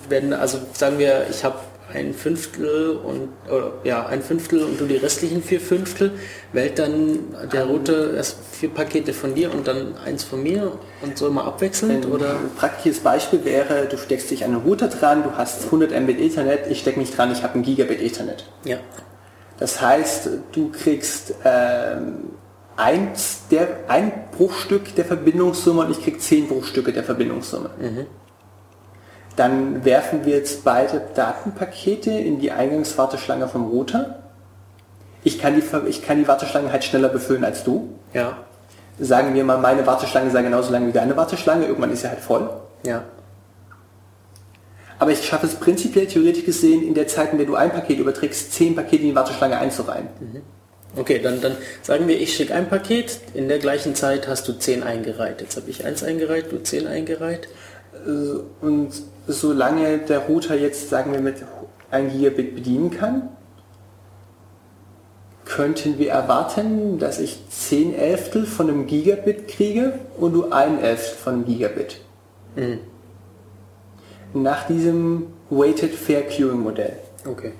werden, 0.08 0.32
also 0.32 0.58
sagen 0.72 0.98
wir, 0.98 1.26
ich 1.30 1.44
habe 1.44 1.58
ein 1.92 2.14
Fünftel 2.14 2.90
und 2.96 3.28
oder, 3.48 3.72
ja 3.84 4.06
ein 4.06 4.22
Fünftel 4.22 4.62
und 4.62 4.80
du 4.80 4.86
die 4.86 4.96
restlichen 4.96 5.42
vier 5.42 5.60
Fünftel, 5.60 6.12
wählt 6.52 6.78
dann 6.78 7.18
der 7.52 7.64
Router 7.64 8.14
erst 8.14 8.38
vier 8.52 8.70
Pakete 8.70 9.12
von 9.12 9.34
dir 9.34 9.52
und 9.52 9.66
dann 9.66 9.96
eins 9.98 10.24
von 10.24 10.42
mir 10.42 10.72
und 11.02 11.18
so 11.18 11.28
immer 11.28 11.44
abwechselnd 11.44 12.06
ein 12.06 12.12
oder? 12.12 12.36
praktisches 12.56 13.00
Beispiel 13.00 13.44
wäre, 13.44 13.86
du 13.86 13.98
steckst 13.98 14.30
dich 14.30 14.44
an 14.44 14.52
einen 14.52 14.62
Router 14.62 14.88
dran, 14.88 15.22
du 15.22 15.36
hast 15.36 15.64
100 15.64 15.98
Mbit 16.00 16.20
Ethernet, 16.20 16.60
ich 16.68 16.80
stecke 16.80 16.98
mich 16.98 17.14
dran, 17.14 17.32
ich 17.32 17.42
habe 17.42 17.58
ein 17.58 17.62
Gigabit 17.62 18.00
Ethernet. 18.00 18.44
Ja. 18.64 18.78
Das 19.58 19.80
heißt, 19.80 20.30
du 20.52 20.70
kriegst 20.70 21.34
ähm, 21.44 22.30
eins 22.76 23.42
der, 23.50 23.68
ein 23.88 24.12
Bruchstück 24.36 24.94
der 24.94 25.04
Verbindungssumme 25.04 25.84
und 25.84 25.90
ich 25.90 26.02
krieg 26.02 26.20
zehn 26.20 26.48
Bruchstücke 26.48 26.92
der 26.92 27.04
Verbindungssumme. 27.04 27.70
Mhm. 27.78 28.06
Dann 29.36 29.84
werfen 29.84 30.24
wir 30.24 30.36
jetzt 30.36 30.64
beide 30.64 31.02
Datenpakete 31.14 32.10
in 32.10 32.40
die 32.40 32.50
Eingangswarteschlange 32.50 33.48
vom 33.48 33.68
Router. 33.68 34.18
Ich 35.22 35.38
kann 35.38 35.54
die, 35.54 35.62
ich 35.88 36.02
kann 36.02 36.18
die 36.18 36.28
Warteschlange 36.28 36.72
halt 36.72 36.84
schneller 36.84 37.08
befüllen 37.08 37.44
als 37.44 37.64
du. 37.64 37.90
Ja. 38.12 38.38
Sagen 38.98 39.34
wir 39.34 39.44
mal, 39.44 39.58
meine 39.58 39.86
Warteschlange 39.86 40.30
sei 40.30 40.42
genauso 40.42 40.72
lang 40.72 40.86
wie 40.86 40.92
deine 40.92 41.16
Warteschlange. 41.16 41.66
Irgendwann 41.66 41.92
ist 41.92 42.02
sie 42.02 42.08
halt 42.08 42.20
voll. 42.20 42.50
Ja. 42.84 43.04
Aber 44.98 45.12
ich 45.12 45.24
schaffe 45.24 45.46
es 45.46 45.54
prinzipiell 45.54 46.06
theoretisch 46.06 46.44
gesehen, 46.44 46.86
in 46.86 46.92
der 46.92 47.06
Zeit, 47.06 47.32
in 47.32 47.38
der 47.38 47.46
du 47.46 47.54
ein 47.54 47.70
Paket 47.70 47.98
überträgst, 47.98 48.52
zehn 48.52 48.74
Pakete 48.74 49.02
in 49.02 49.08
die 49.10 49.14
Warteschlange 49.14 49.58
einzureihen. 49.58 50.08
Mhm. 50.20 50.42
Okay, 50.96 51.20
dann, 51.20 51.40
dann 51.40 51.56
sagen 51.82 52.06
wir, 52.08 52.20
ich 52.20 52.34
schicke 52.34 52.54
ein 52.54 52.68
Paket, 52.68 53.20
in 53.32 53.48
der 53.48 53.58
gleichen 53.60 53.94
Zeit 53.94 54.28
hast 54.28 54.46
du 54.48 54.52
zehn 54.52 54.82
eingereiht. 54.82 55.40
Jetzt 55.40 55.56
habe 55.56 55.70
ich 55.70 55.86
eins 55.86 56.02
eingereiht, 56.02 56.52
du 56.52 56.62
zehn 56.62 56.86
eingereiht. 56.86 57.48
Äh, 58.06 58.64
und 58.64 58.90
solange 59.32 59.98
der 59.98 60.20
Router 60.20 60.54
jetzt, 60.54 60.88
sagen 60.88 61.12
wir, 61.12 61.20
mit 61.20 61.44
1 61.90 62.12
Gigabit 62.12 62.54
bedienen 62.54 62.90
kann, 62.90 63.28
könnten 65.44 65.98
wir 65.98 66.12
erwarten, 66.12 66.98
dass 66.98 67.18
ich 67.18 67.48
10 67.48 67.94
Elftel 67.94 68.46
von 68.46 68.68
einem 68.68 68.86
Gigabit 68.86 69.48
kriege 69.48 69.98
und 70.16 70.32
du 70.32 70.50
ein 70.50 70.78
Elftel 70.78 71.16
von 71.16 71.34
einem 71.34 71.44
Gigabit. 71.44 72.00
Mhm. 72.54 72.78
Nach 74.32 74.66
diesem 74.68 75.26
Weighted 75.50 75.92
Fair 75.92 76.22
Queuing 76.22 76.60
Modell. 76.60 76.96
Okay. 77.26 77.52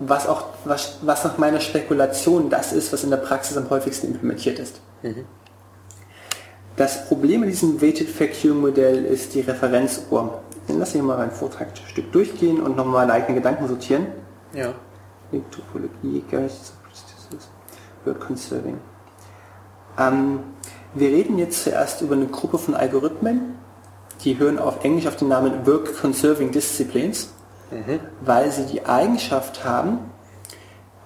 Was 0.00 0.26
auch, 0.26 0.46
was, 0.64 0.98
was 1.02 1.24
nach 1.24 1.38
meiner 1.38 1.60
Spekulation 1.60 2.50
das 2.50 2.72
ist, 2.72 2.92
was 2.92 3.04
in 3.04 3.10
der 3.10 3.16
Praxis 3.18 3.56
am 3.56 3.70
häufigsten 3.70 4.08
implementiert 4.08 4.58
ist. 4.58 4.80
Mhm. 5.02 5.24
Das 6.78 7.08
Problem 7.08 7.42
in 7.42 7.50
diesem 7.50 7.82
Weighted 7.82 8.08
Facturing 8.08 8.60
Modell 8.60 9.04
ist 9.04 9.34
die 9.34 9.40
Referenzuhr. 9.40 10.40
Dann 10.68 10.78
lasse 10.78 10.98
ich 10.98 11.02
mal 11.02 11.18
ein 11.18 11.32
Vortragsstück 11.32 12.12
durchgehen 12.12 12.62
und 12.62 12.76
nochmal 12.76 13.06
meine 13.06 13.14
eigenen 13.14 13.34
Gedanken 13.34 13.66
sortieren. 13.66 14.06
Ja. 14.54 14.72
Topologie, 15.50 16.22
Word 18.04 18.20
Conserving. 18.20 18.78
Ähm, 19.98 20.40
wir 20.94 21.08
reden 21.08 21.38
jetzt 21.38 21.64
zuerst 21.64 22.00
über 22.00 22.14
eine 22.14 22.26
Gruppe 22.26 22.58
von 22.58 22.74
Algorithmen, 22.74 23.56
die 24.22 24.38
hören 24.38 24.60
auf 24.60 24.84
Englisch 24.84 25.08
auf 25.08 25.16
den 25.16 25.28
Namen 25.28 25.66
Work 25.66 26.00
Conserving 26.00 26.52
Disciplines, 26.52 27.32
mhm. 27.72 27.98
weil 28.20 28.52
sie 28.52 28.66
die 28.66 28.86
Eigenschaft 28.86 29.64
haben, 29.64 29.98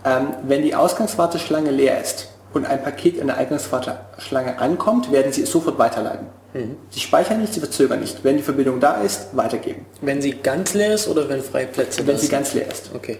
ähm, 0.04 0.34
wenn 0.42 0.62
die 0.62 0.74
Ausgangswarteschlange 0.74 1.70
leer 1.70 2.00
ist, 2.00 2.31
und 2.54 2.66
ein 2.66 2.82
Paket 2.82 3.16
in 3.16 3.26
der 3.26 3.36
Eingangswarteschlange 3.38 4.58
ankommt, 4.58 5.10
werden 5.10 5.32
Sie 5.32 5.42
es 5.42 5.50
sofort 5.50 5.78
weiterleiten. 5.78 6.26
Mhm. 6.54 6.76
Sie 6.90 7.00
speichern 7.00 7.40
nicht, 7.40 7.54
Sie 7.54 7.60
verzögern 7.60 8.00
nicht. 8.00 8.24
Wenn 8.24 8.36
die 8.36 8.42
Verbindung 8.42 8.80
da 8.80 9.00
ist, 9.00 9.36
weitergeben. 9.36 9.86
Wenn 10.00 10.20
sie 10.20 10.32
ganz 10.32 10.74
leer 10.74 10.94
ist 10.94 11.08
oder 11.08 11.28
wenn 11.28 11.42
freie 11.42 11.66
Plätze 11.66 12.06
Wenn 12.06 12.18
sie 12.18 12.28
ganz 12.28 12.54
leer 12.54 12.70
ist. 12.70 12.90
Okay. 12.94 13.18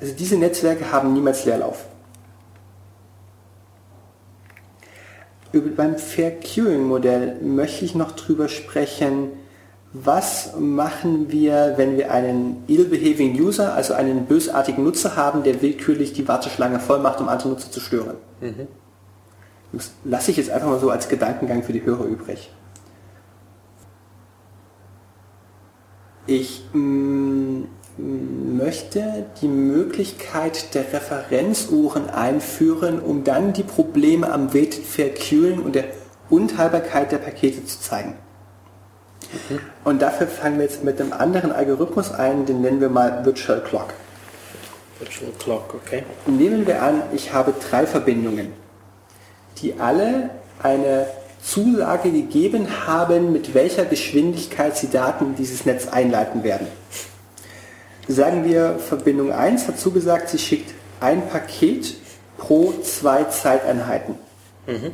Also 0.00 0.14
diese 0.14 0.36
Netzwerke 0.36 0.92
haben 0.92 1.12
niemals 1.12 1.44
Leerlauf. 1.44 1.84
Über, 5.50 5.70
beim 5.70 5.96
Fair 5.96 6.32
Queuing 6.40 6.84
Modell 6.84 7.36
möchte 7.40 7.84
ich 7.84 7.94
noch 7.94 8.12
drüber 8.12 8.48
sprechen, 8.48 9.30
was 9.92 10.54
machen 10.58 11.32
wir, 11.32 11.74
wenn 11.76 11.96
wir 11.96 12.12
einen 12.12 12.62
ill-behaving 12.66 13.40
User, 13.40 13.74
also 13.74 13.94
einen 13.94 14.26
bösartigen 14.26 14.84
Nutzer 14.84 15.16
haben, 15.16 15.42
der 15.42 15.62
willkürlich 15.62 16.12
die 16.12 16.28
Warteschlange 16.28 16.78
voll 16.78 16.98
macht, 16.98 17.20
um 17.20 17.28
andere 17.28 17.48
Nutzer 17.48 17.70
zu 17.70 17.80
stören? 17.80 18.16
Mhm. 18.40 18.68
Das 19.72 19.92
lasse 20.04 20.30
ich 20.30 20.36
jetzt 20.36 20.50
einfach 20.50 20.68
mal 20.68 20.80
so 20.80 20.90
als 20.90 21.08
Gedankengang 21.08 21.62
für 21.62 21.72
die 21.72 21.84
Hörer 21.84 22.04
übrig. 22.04 22.50
Ich 26.26 26.62
mm, 26.74 27.62
möchte 27.96 29.26
die 29.40 29.48
Möglichkeit 29.48 30.74
der 30.74 30.92
Referenzuhren 30.92 32.10
einführen, 32.10 33.00
um 33.00 33.24
dann 33.24 33.54
die 33.54 33.62
Probleme 33.62 34.30
am 34.30 34.52
Weighted 34.52 34.84
Fair 34.84 35.14
Queuing 35.14 35.62
und 35.62 35.74
der 35.74 35.84
Unteilbarkeit 36.28 37.12
der 37.12 37.18
Pakete 37.18 37.64
zu 37.64 37.80
zeigen. 37.80 38.14
Mhm. 39.32 39.60
Und 39.84 40.02
dafür 40.02 40.26
fangen 40.26 40.58
wir 40.58 40.64
jetzt 40.64 40.84
mit 40.84 41.00
einem 41.00 41.12
anderen 41.12 41.52
Algorithmus 41.52 42.12
ein, 42.12 42.46
den 42.46 42.60
nennen 42.60 42.80
wir 42.80 42.88
mal 42.88 43.24
Virtual 43.24 43.62
Clock. 43.62 43.94
Virtual 44.98 45.30
Clock, 45.38 45.74
okay. 45.74 46.04
Nehmen 46.26 46.66
wir 46.66 46.82
an, 46.82 47.02
ich 47.12 47.32
habe 47.32 47.54
drei 47.70 47.86
Verbindungen, 47.86 48.52
die 49.58 49.78
alle 49.78 50.30
eine 50.62 51.06
Zusage 51.42 52.10
gegeben 52.10 52.66
haben, 52.86 53.32
mit 53.32 53.54
welcher 53.54 53.84
Geschwindigkeit 53.84 54.76
sie 54.76 54.88
Daten 54.90 55.26
in 55.26 55.34
dieses 55.36 55.64
Netz 55.64 55.86
einleiten 55.88 56.42
werden. 56.42 56.66
Sagen 58.08 58.44
wir, 58.44 58.78
Verbindung 58.78 59.32
1 59.32 59.68
hat 59.68 59.78
zugesagt, 59.78 60.30
sie 60.30 60.38
schickt 60.38 60.74
ein 61.00 61.28
Paket 61.28 61.94
pro 62.38 62.72
zwei 62.82 63.24
Zeiteinheiten. 63.24 64.16
Mhm. 64.66 64.92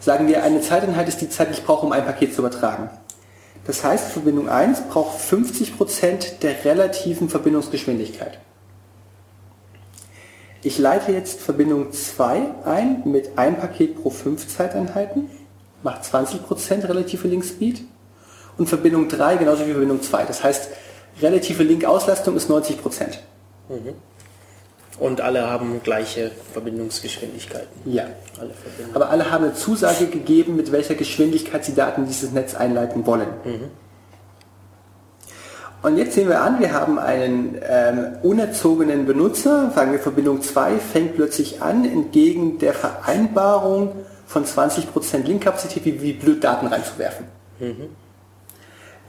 Sagen 0.00 0.28
wir, 0.28 0.42
eine 0.42 0.60
Zeiteinheit 0.60 1.08
ist 1.08 1.20
die 1.20 1.28
Zeit, 1.28 1.48
die 1.48 1.54
ich 1.54 1.64
brauche, 1.64 1.86
um 1.86 1.92
ein 1.92 2.04
Paket 2.04 2.34
zu 2.34 2.40
übertragen. 2.40 2.90
Das 3.64 3.84
heißt, 3.84 4.10
Verbindung 4.10 4.48
1 4.48 4.88
braucht 4.88 5.20
50% 5.20 6.38
der 6.40 6.64
relativen 6.64 7.28
Verbindungsgeschwindigkeit. 7.28 8.38
Ich 10.64 10.78
leite 10.78 11.12
jetzt 11.12 11.40
Verbindung 11.40 11.92
2 11.92 12.42
ein 12.64 13.02
mit 13.04 13.36
einem 13.36 13.56
Paket 13.56 14.00
pro 14.00 14.10
5 14.10 14.46
Zeiteinheiten, 14.48 15.28
macht 15.82 16.04
20% 16.04 16.88
relative 16.88 17.26
Link 17.26 17.44
Speed 17.44 17.82
und 18.58 18.68
Verbindung 18.68 19.08
3 19.08 19.36
genauso 19.36 19.66
wie 19.66 19.72
Verbindung 19.72 20.02
2. 20.02 20.24
Das 20.24 20.44
heißt, 20.44 20.68
relative 21.20 21.62
Link-Auslastung 21.62 22.36
ist 22.36 22.48
90%. 22.50 23.18
Mhm. 23.68 23.94
Und 24.98 25.20
alle 25.20 25.48
haben 25.48 25.80
gleiche 25.82 26.30
Verbindungsgeschwindigkeiten. 26.52 27.68
Ja. 27.84 28.04
Alle 28.38 28.50
Aber 28.94 29.10
alle 29.10 29.30
haben 29.30 29.44
eine 29.44 29.54
Zusage 29.54 30.06
gegeben, 30.06 30.54
mit 30.56 30.70
welcher 30.70 30.94
Geschwindigkeit 30.94 31.64
sie 31.64 31.74
Daten 31.74 32.02
in 32.02 32.08
dieses 32.08 32.32
Netz 32.32 32.54
einleiten 32.54 33.06
wollen. 33.06 33.28
Mhm. 33.44 33.70
Und 35.82 35.96
jetzt 35.96 36.14
sehen 36.14 36.28
wir 36.28 36.40
an, 36.40 36.60
wir 36.60 36.72
haben 36.72 36.98
einen 36.98 37.58
ähm, 37.68 38.16
unerzogenen 38.22 39.04
Benutzer, 39.04 39.72
sagen 39.74 39.90
wir 39.90 39.98
Verbindung 39.98 40.40
2, 40.40 40.78
fängt 40.78 41.16
plötzlich 41.16 41.60
an, 41.60 41.84
entgegen 41.84 42.58
der 42.58 42.72
Vereinbarung 42.72 43.92
von 44.26 44.44
20% 44.44 45.24
Linkkapazität 45.24 45.84
wie, 45.84 46.00
wie 46.00 46.12
blöd 46.12 46.44
Daten 46.44 46.68
reinzuwerfen. 46.68 47.26
Mhm. 47.58 47.88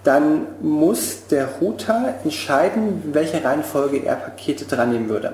Dann 0.03 0.47
muss 0.61 1.27
der 1.27 1.47
Router 1.61 2.15
entscheiden, 2.23 3.03
welche 3.13 3.43
Reihenfolge 3.43 4.03
er 4.03 4.15
Pakete 4.15 4.65
dran 4.65 4.91
nehmen 4.91 5.09
würde. 5.09 5.33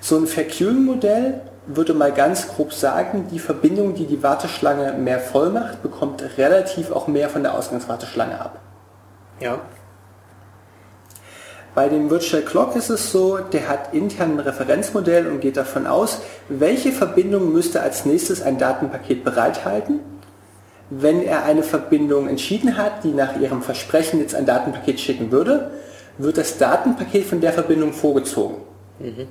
So 0.00 0.16
ein 0.16 0.26
Verqueuing-Modell 0.26 1.40
würde 1.66 1.94
mal 1.94 2.12
ganz 2.12 2.48
grob 2.48 2.72
sagen, 2.72 3.26
die 3.30 3.38
Verbindung, 3.38 3.94
die 3.94 4.06
die 4.06 4.22
Warteschlange 4.22 4.92
mehr 4.92 5.18
voll 5.18 5.50
macht, 5.50 5.82
bekommt 5.82 6.22
relativ 6.38 6.92
auch 6.92 7.08
mehr 7.08 7.28
von 7.28 7.42
der 7.42 7.54
Ausgangswarteschlange 7.54 8.40
ab. 8.40 8.60
Ja. 9.40 9.58
Bei 11.74 11.88
dem 11.90 12.08
Virtual 12.08 12.42
Clock 12.42 12.74
ist 12.74 12.88
es 12.88 13.12
so, 13.12 13.36
der 13.36 13.68
hat 13.68 13.92
intern 13.92 14.32
ein 14.32 14.40
Referenzmodell 14.40 15.26
und 15.26 15.40
geht 15.40 15.58
davon 15.58 15.86
aus, 15.86 16.22
welche 16.48 16.90
Verbindung 16.90 17.52
müsste 17.52 17.82
als 17.82 18.06
nächstes 18.06 18.40
ein 18.40 18.56
Datenpaket 18.56 19.24
bereithalten. 19.24 20.00
Wenn 20.88 21.22
er 21.22 21.44
eine 21.44 21.62
Verbindung 21.62 22.28
entschieden 22.28 22.78
hat, 22.78 23.04
die 23.04 23.12
nach 23.12 23.38
ihrem 23.38 23.60
Versprechen 23.60 24.20
jetzt 24.20 24.34
ein 24.34 24.46
Datenpaket 24.46 25.00
schicken 25.00 25.32
würde, 25.32 25.72
wird 26.16 26.38
das 26.38 26.56
Datenpaket 26.56 27.26
von 27.26 27.40
der 27.40 27.52
Verbindung 27.52 27.92
vorgezogen. 27.92 28.56
Mhm. 28.98 29.26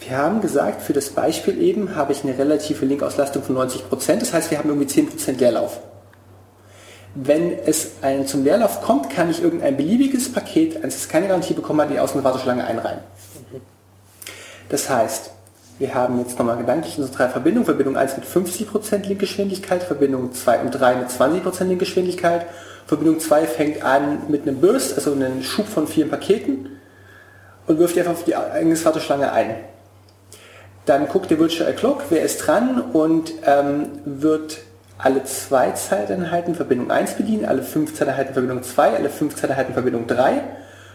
Wir 0.00 0.18
haben 0.18 0.40
gesagt, 0.40 0.82
für 0.82 0.92
das 0.92 1.10
Beispiel 1.10 1.60
eben 1.62 1.96
habe 1.96 2.12
ich 2.12 2.24
eine 2.24 2.36
relative 2.36 2.84
Linkauslastung 2.84 3.42
von 3.42 3.56
90%, 3.56 4.16
das 4.20 4.32
heißt, 4.32 4.50
wir 4.50 4.58
haben 4.58 4.68
irgendwie 4.68 4.88
10% 4.88 5.38
Leerlauf. 5.38 5.80
Wenn 7.14 7.52
es 7.52 7.92
ein, 8.02 8.26
zum 8.26 8.42
Leerlauf 8.42 8.82
kommt, 8.82 9.08
kann 9.08 9.30
ich 9.30 9.42
irgendein 9.42 9.76
beliebiges 9.76 10.32
Paket, 10.32 10.82
eins 10.82 10.94
das 10.94 11.08
keine 11.08 11.28
Garantie 11.28 11.54
bekommen 11.54 11.80
hat, 11.80 11.88
in 11.88 11.94
die 11.94 12.00
Außenwarteschlange 12.00 12.64
einreihen. 12.64 13.00
Das 14.68 14.90
heißt, 14.90 15.30
wir 15.78 15.94
haben 15.94 16.18
jetzt 16.18 16.38
nochmal 16.38 16.56
gedanklich 16.56 16.98
unsere 16.98 17.16
drei 17.16 17.28
Verbindungen. 17.28 17.64
Verbindung 17.64 17.96
1 17.96 18.16
mit 18.16 18.26
50% 18.26 19.06
Linkgeschwindigkeit, 19.06 19.82
Verbindung 19.82 20.32
2 20.32 20.60
und 20.60 20.70
3 20.70 20.96
mit 20.96 21.08
20% 21.08 21.64
Linkgeschwindigkeit. 21.64 22.46
Verbindung 22.86 23.18
2 23.18 23.46
fängt 23.46 23.82
an 23.84 24.22
mit 24.28 24.42
einem 24.42 24.60
Burst, 24.60 24.94
also 24.94 25.12
einem 25.12 25.42
Schub 25.42 25.66
von 25.66 25.88
vier 25.88 26.08
Paketen 26.08 26.80
und 27.66 27.78
wirft 27.78 27.96
die 27.96 28.00
einfach 28.00 28.12
auf 28.12 28.24
die 28.24 28.36
Eingangswarteschlange 28.36 29.32
ein. 29.32 29.56
Dann 30.86 31.08
guckt 31.08 31.30
der 31.30 31.38
Virtual 31.38 31.72
Clock, 31.74 32.04
wer 32.10 32.22
ist 32.22 32.38
dran 32.38 32.80
und 32.92 33.32
ähm, 33.46 33.88
wird 34.04 34.58
alle 34.98 35.24
zwei 35.24 35.72
Zeiteinheiten 35.72 36.54
Verbindung 36.54 36.90
1 36.90 37.14
bedienen, 37.14 37.44
alle 37.44 37.62
fünf 37.62 37.94
Zeiteinheiten 37.94 38.34
Verbindung 38.34 38.62
2, 38.62 38.90
alle 38.94 39.10
fünf 39.10 39.34
Zeiteinheiten 39.34 39.74
Verbindung 39.74 40.06
3 40.06 40.42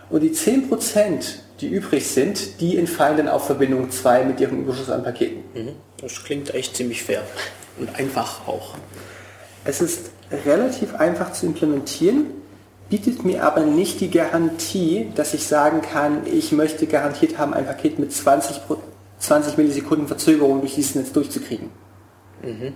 und 0.10 0.22
die 0.22 0.32
10%, 0.32 1.36
die 1.60 1.68
übrig 1.68 2.08
sind, 2.08 2.62
die 2.62 2.78
entfallen 2.78 3.18
dann 3.18 3.28
auf 3.28 3.46
Verbindung 3.46 3.92
2 3.92 4.24
mit 4.24 4.40
ihrem 4.40 4.62
Überschuss 4.64 4.90
an 4.90 5.04
Paketen. 5.04 5.44
Mhm. 5.54 5.76
Das 6.02 6.24
klingt 6.24 6.54
echt 6.54 6.76
ziemlich 6.76 7.04
fair 7.04 7.22
und 7.78 7.96
einfach 7.96 8.48
auch. 8.48 8.76
Es 9.66 9.82
ist 9.82 10.12
relativ 10.46 10.96
einfach 10.96 11.34
zu 11.34 11.46
implementieren, 11.46 12.26
bietet 12.90 13.24
mir 13.24 13.44
aber 13.44 13.62
nicht 13.62 14.00
die 14.00 14.10
Garantie, 14.10 15.12
dass 15.16 15.34
ich 15.34 15.46
sagen 15.46 15.82
kann, 15.82 16.22
ich 16.26 16.52
möchte 16.52 16.88
garantiert 16.88 17.38
haben, 17.38 17.54
ein 17.54 17.66
Paket 17.66 18.00
mit 18.00 18.14
20 18.14 18.62
20 19.20 19.58
Millisekunden 19.58 20.08
Verzögerung 20.08 20.62
durch 20.62 20.76
dieses 20.76 20.96
Netz 20.96 21.12
durchzukriegen. 21.12 21.70
Mhm. 22.42 22.74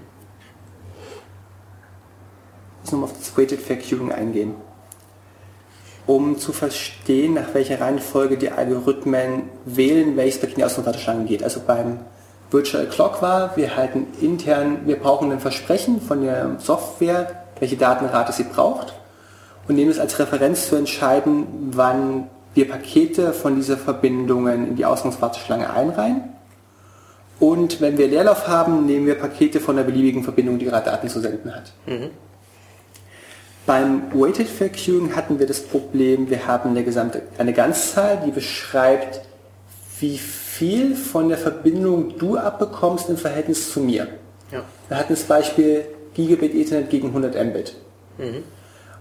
Ich 2.77 2.81
muss 2.81 2.91
nochmal 2.91 3.09
auf 3.09 3.17
das 3.17 3.37
Weighted 3.37 3.61
Fair 3.61 3.77
Queuing 3.77 4.11
eingehen. 4.11 4.55
Um 6.05 6.37
zu 6.37 6.51
verstehen, 6.51 7.35
nach 7.35 7.53
welcher 7.53 7.79
Reihenfolge 7.79 8.37
die 8.37 8.51
Algorithmen 8.51 9.43
wählen, 9.65 10.17
welches 10.17 10.39
Paket 10.39 10.55
in 10.55 10.59
die 10.59 10.65
Außenwarteschlange 10.65 11.25
geht. 11.25 11.43
Also 11.43 11.61
beim 11.65 11.99
Virtual 12.51 12.85
Clock 12.87 13.21
war, 13.21 13.55
wir 13.55 13.77
halten 13.77 14.07
intern, 14.19 14.81
wir 14.85 14.97
brauchen 14.97 15.31
ein 15.31 15.39
Versprechen 15.39 16.01
von 16.01 16.23
der 16.23 16.57
Software, 16.59 17.45
welche 17.59 17.77
Datenrate 17.77 18.33
sie 18.33 18.43
braucht 18.43 18.93
und 19.67 19.75
nehmen 19.75 19.91
es 19.91 19.99
als 19.99 20.19
Referenz 20.19 20.67
zu 20.67 20.75
entscheiden, 20.75 21.71
wann 21.71 22.29
wir 22.53 22.67
Pakete 22.67 23.33
von 23.33 23.55
dieser 23.55 23.77
Verbindungen 23.77 24.67
in 24.67 24.75
die 24.75 24.85
Ausgangswarteschlange 24.85 25.69
einreihen 25.69 26.23
und 27.39 27.81
wenn 27.81 27.97
wir 27.97 28.07
Leerlauf 28.07 28.47
haben, 28.47 28.85
nehmen 28.85 29.05
wir 29.05 29.15
Pakete 29.15 29.59
von 29.59 29.75
der 29.75 29.83
beliebigen 29.83 30.23
Verbindung, 30.23 30.59
die 30.59 30.65
gerade 30.65 30.85
Daten 30.85 31.09
zu 31.09 31.19
senden 31.19 31.53
hat. 31.53 31.73
Mhm. 31.85 32.11
Beim 33.65 34.03
Weighted 34.13 34.47
Fair 34.47 34.69
Queuing 34.69 35.15
hatten 35.15 35.39
wir 35.39 35.47
das 35.47 35.61
Problem, 35.61 36.29
wir 36.29 36.47
haben 36.47 36.71
eine 36.71 36.83
gesamte 36.83 37.21
eine 37.37 37.53
Ganzzahl, 37.53 38.21
die 38.25 38.31
beschreibt, 38.31 39.21
wie 39.99 40.17
viel 40.17 40.95
von 40.95 41.29
der 41.29 41.37
Verbindung 41.37 42.17
du 42.17 42.37
abbekommst 42.37 43.09
im 43.09 43.17
Verhältnis 43.17 43.71
zu 43.71 43.79
mir. 43.79 44.07
Ja. 44.51 44.63
Wir 44.89 44.97
hatten 44.97 45.13
das 45.13 45.23
Beispiel 45.23 45.85
Gigabit 46.13 46.53
Ethernet 46.53 46.89
gegen 46.89 47.07
100 47.07 47.35
Mbit. 47.45 47.75
Mhm. 48.17 48.43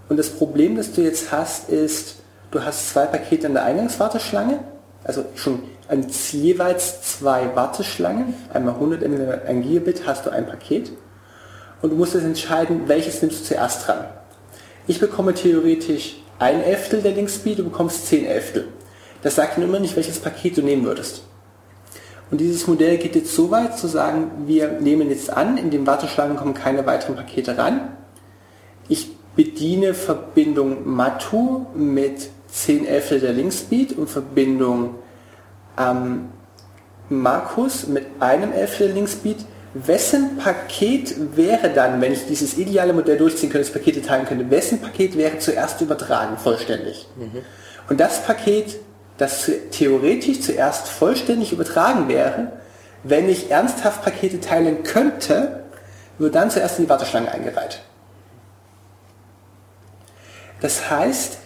Und 0.08 0.16
das 0.16 0.30
Problem, 0.30 0.76
das 0.76 0.92
du 0.92 1.02
jetzt 1.02 1.32
hast, 1.32 1.68
ist, 1.68 2.16
du 2.52 2.64
hast 2.64 2.90
zwei 2.90 3.06
Pakete 3.06 3.48
in 3.48 3.54
der 3.54 3.64
Eingangswarteschlange, 3.64 4.60
also 5.02 5.24
schon 5.34 5.64
an 5.88 6.06
jeweils 6.30 7.02
zwei 7.18 7.54
Warteschlangen, 7.56 8.34
einmal 8.52 8.74
100 8.74 9.02
mb, 9.02 9.46
ein 9.48 9.62
Gigabit, 9.62 10.06
hast 10.06 10.26
du 10.26 10.30
ein 10.30 10.46
Paket 10.46 10.92
und 11.80 11.90
du 11.90 11.96
musst 11.96 12.14
jetzt 12.14 12.24
entscheiden, 12.24 12.82
welches 12.86 13.20
nimmst 13.20 13.40
du 13.40 13.44
zuerst 13.44 13.88
dran. 13.88 14.04
Ich 14.86 15.00
bekomme 15.00 15.34
theoretisch 15.34 16.16
ein 16.38 16.62
Elftel 16.62 17.02
der 17.02 17.12
Linkspeed, 17.12 17.58
du 17.58 17.64
bekommst 17.64 18.06
10 18.06 18.26
Elftel. 18.26 18.68
Das 19.22 19.36
sagt 19.36 19.56
dir 19.56 19.64
immer 19.64 19.78
nicht, 19.78 19.96
welches 19.96 20.18
Paket 20.18 20.56
du 20.56 20.62
nehmen 20.62 20.84
würdest. 20.84 21.22
Und 22.30 22.38
dieses 22.38 22.66
Modell 22.66 22.96
geht 22.98 23.14
jetzt 23.14 23.34
so 23.34 23.50
weit 23.50 23.78
zu 23.78 23.86
sagen, 23.86 24.30
wir 24.46 24.80
nehmen 24.80 25.10
jetzt 25.10 25.30
an, 25.30 25.58
in 25.58 25.70
den 25.70 25.86
Warteschlangen 25.86 26.36
kommen 26.36 26.54
keine 26.54 26.86
weiteren 26.86 27.14
Pakete 27.16 27.58
ran. 27.58 27.96
Ich 28.88 29.10
bediene 29.36 29.94
Verbindung 29.94 30.88
Matu 30.88 31.66
mit 31.74 32.30
10 32.52 32.86
Elftel 32.86 33.20
der 33.20 33.32
Linkspeed 33.32 33.96
und 33.96 34.08
Verbindung 34.08 34.96
ähm, 35.78 36.28
Markus 37.08 37.86
mit 37.86 38.06
einem 38.20 38.52
Elftel 38.52 38.88
der 38.88 38.96
Linkspeed. 38.96 39.38
Wessen 39.74 40.36
Paket 40.36 41.36
wäre 41.36 41.70
dann, 41.70 42.00
wenn 42.02 42.12
ich 42.12 42.26
dieses 42.26 42.58
ideale 42.58 42.92
Modell 42.92 43.16
durchziehen 43.16 43.48
könnte, 43.48 43.66
das 43.66 43.72
Pakete 43.72 44.02
teilen 44.02 44.26
könnte, 44.26 44.50
wessen 44.50 44.82
Paket 44.82 45.16
wäre 45.16 45.38
zuerst 45.38 45.80
übertragen, 45.80 46.36
vollständig? 46.36 47.08
Mhm. 47.16 47.38
Und 47.88 47.98
das 47.98 48.22
Paket, 48.22 48.76
das 49.16 49.50
theoretisch 49.70 50.42
zuerst 50.42 50.88
vollständig 50.88 51.52
übertragen 51.52 52.08
wäre, 52.08 52.52
wenn 53.02 53.30
ich 53.30 53.50
ernsthaft 53.50 54.02
Pakete 54.04 54.40
teilen 54.40 54.82
könnte, 54.82 55.64
wird 56.18 56.34
dann 56.34 56.50
zuerst 56.50 56.78
in 56.78 56.84
die 56.84 56.90
Warteschlange 56.90 57.32
eingereiht. 57.32 57.80
Das 60.60 60.90
heißt, 60.90 61.38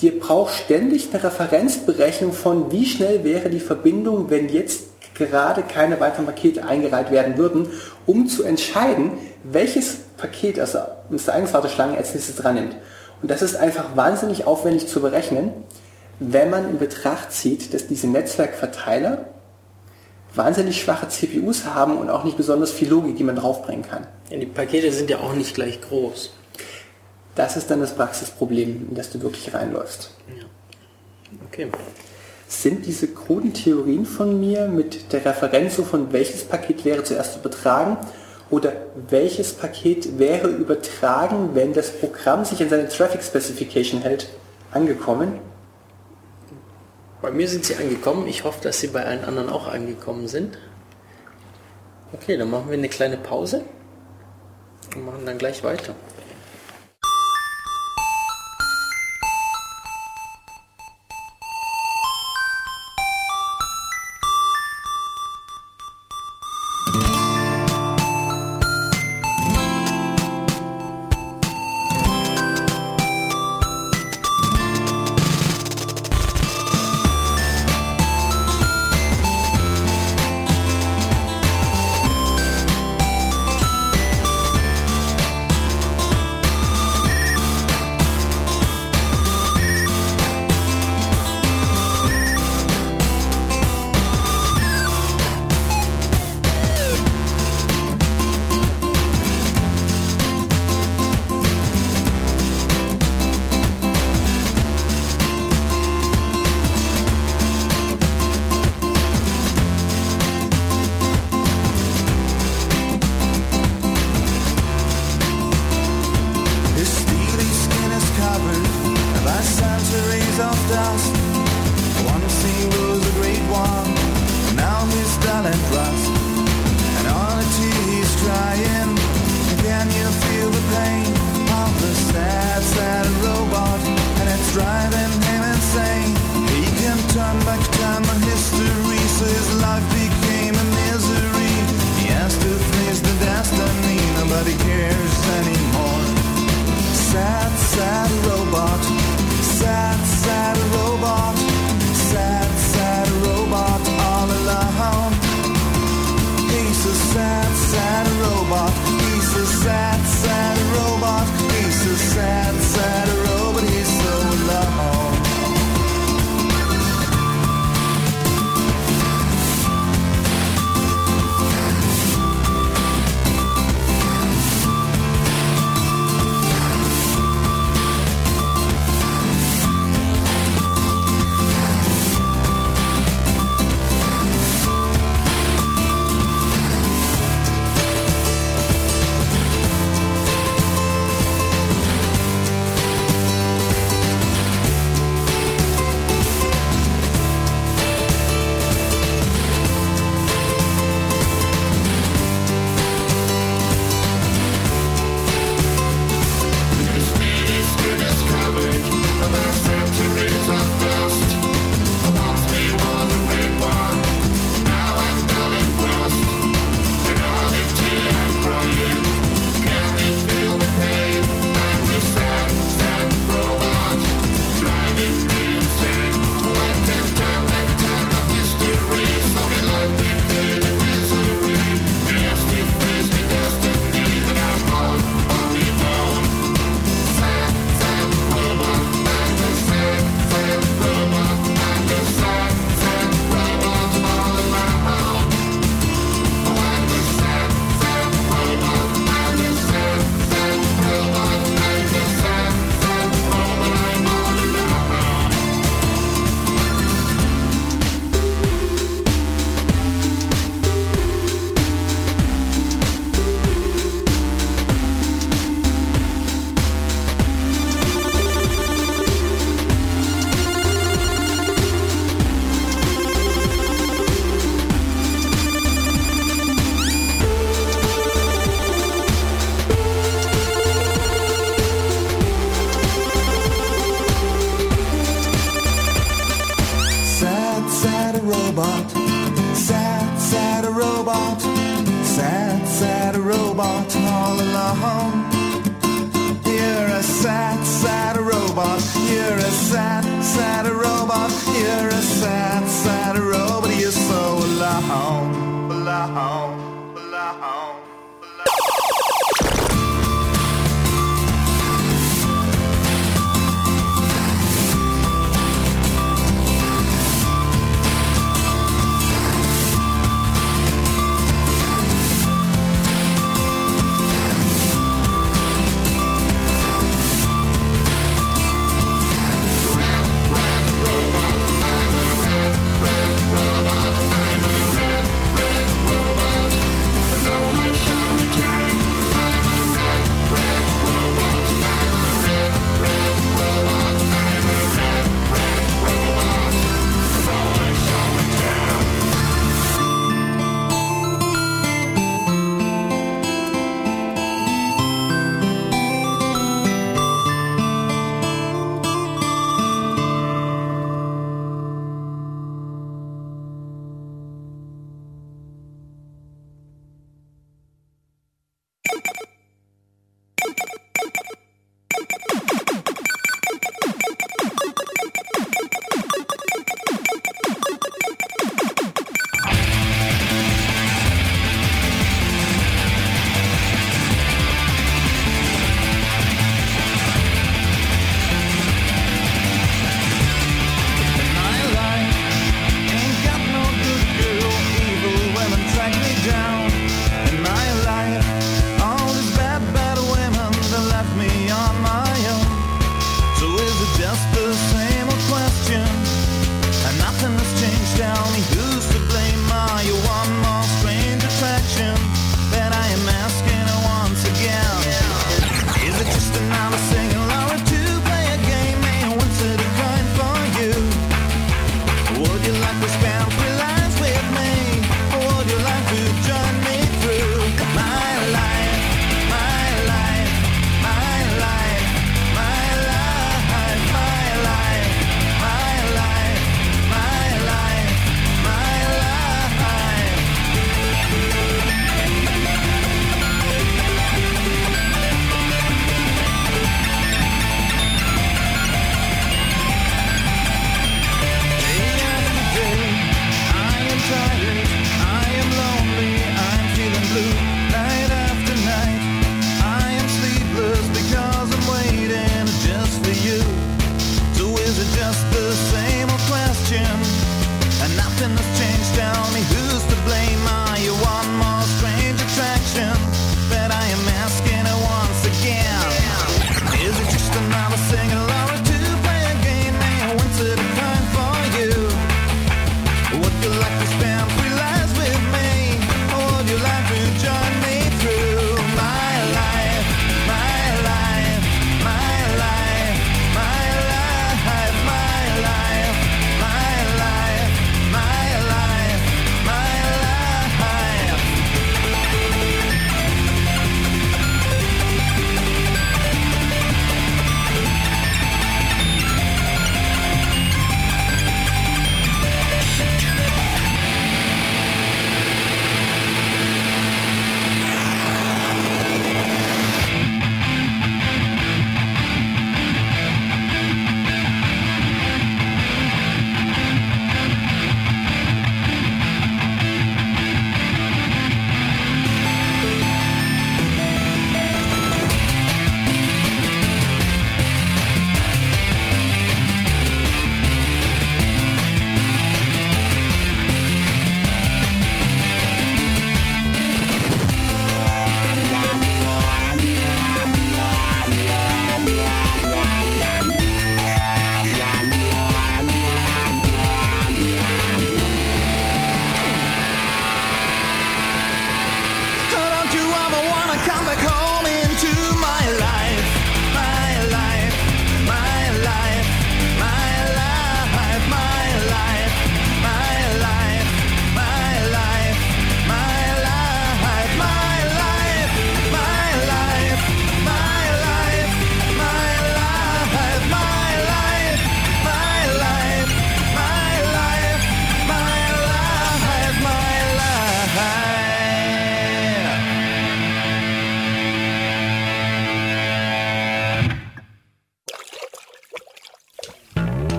dir 0.00 0.18
braucht 0.18 0.54
ständig 0.54 1.08
eine 1.12 1.22
Referenzberechnung 1.22 2.32
von, 2.32 2.72
wie 2.72 2.86
schnell 2.86 3.24
wäre 3.24 3.50
die 3.50 3.60
Verbindung, 3.60 4.30
wenn 4.30 4.48
jetzt 4.48 4.84
gerade 5.14 5.62
keine 5.62 6.00
weiteren 6.00 6.26
Pakete 6.26 6.64
eingereiht 6.64 7.10
werden 7.10 7.38
würden, 7.38 7.68
um 8.06 8.26
zu 8.26 8.42
entscheiden, 8.42 9.12
welches 9.44 9.98
Paket, 10.16 10.58
also 10.58 10.80
Mr. 11.10 11.34
Eigenswarteschlange 11.34 11.96
als 11.96 12.14
nächstes 12.14 12.36
dran 12.36 12.56
nimmt. 12.56 12.76
Und 13.22 13.30
das 13.30 13.42
ist 13.42 13.56
einfach 13.56 13.96
wahnsinnig 13.96 14.46
aufwendig 14.46 14.88
zu 14.88 15.00
berechnen, 15.00 15.52
wenn 16.18 16.50
man 16.50 16.68
in 16.68 16.78
Betracht 16.78 17.32
zieht, 17.32 17.74
dass 17.74 17.86
diese 17.86 18.06
Netzwerkverteiler 18.06 19.26
wahnsinnig 20.34 20.80
schwache 20.80 21.08
CPUs 21.08 21.64
haben 21.64 21.96
und 21.96 22.10
auch 22.10 22.24
nicht 22.24 22.36
besonders 22.36 22.72
viel 22.72 22.88
Logik, 22.88 23.16
die 23.16 23.24
man 23.24 23.36
draufbringen 23.36 23.84
kann. 23.88 24.06
Ja, 24.30 24.38
die 24.38 24.46
Pakete 24.46 24.90
sind 24.92 25.10
ja 25.10 25.18
auch 25.18 25.34
nicht 25.34 25.54
gleich 25.54 25.80
groß. 25.80 26.32
Das 27.34 27.56
ist 27.56 27.70
dann 27.70 27.80
das 27.80 27.94
Praxisproblem, 27.94 28.88
in 28.90 28.94
das 28.94 29.10
du 29.10 29.20
wirklich 29.22 29.52
reinläufst. 29.52 30.10
Ja. 30.28 30.44
Okay. 31.48 31.68
Sind 32.46 32.86
diese 32.86 33.08
kruden 33.08 33.52
Theorien 33.52 34.06
von 34.06 34.38
mir 34.38 34.68
mit 34.68 35.12
der 35.12 35.24
Referenz 35.24 35.76
so 35.76 35.82
von 35.82 36.12
welches 36.12 36.44
Paket 36.44 36.84
wäre 36.84 37.02
zuerst 37.02 37.36
übertragen 37.36 37.96
oder 38.50 38.72
welches 39.08 39.54
Paket 39.54 40.18
wäre 40.18 40.48
übertragen, 40.48 41.50
wenn 41.54 41.72
das 41.72 41.90
Programm 41.90 42.44
sich 42.44 42.62
an 42.62 42.68
seine 42.68 42.88
Traffic 42.88 43.22
Specification 43.22 44.02
hält, 44.02 44.28
angekommen? 44.70 45.40
Bei 47.20 47.30
mir 47.30 47.48
sind 47.48 47.64
sie 47.64 47.74
angekommen. 47.74 48.28
Ich 48.28 48.44
hoffe, 48.44 48.62
dass 48.62 48.80
sie 48.80 48.88
bei 48.88 49.04
allen 49.04 49.24
anderen 49.24 49.48
auch 49.48 49.66
angekommen 49.66 50.28
sind. 50.28 50.58
Okay, 52.12 52.36
dann 52.36 52.50
machen 52.50 52.66
wir 52.68 52.74
eine 52.74 52.88
kleine 52.88 53.16
Pause 53.16 53.62
und 54.94 55.06
machen 55.06 55.26
dann 55.26 55.38
gleich 55.38 55.64
weiter. 55.64 55.94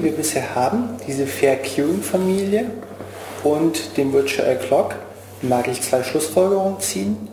Die 0.00 0.06
wir 0.06 0.12
bisher 0.12 0.54
haben, 0.54 0.96
diese 1.06 1.26
Fair 1.26 1.56
Queuing-Familie 1.56 2.66
und 3.44 3.96
dem 3.96 4.12
Virtual 4.12 4.56
Clock, 4.58 4.94
mag 5.42 5.68
ich 5.68 5.82
zwei 5.82 6.02
Schlussfolgerungen 6.02 6.80
ziehen. 6.80 7.28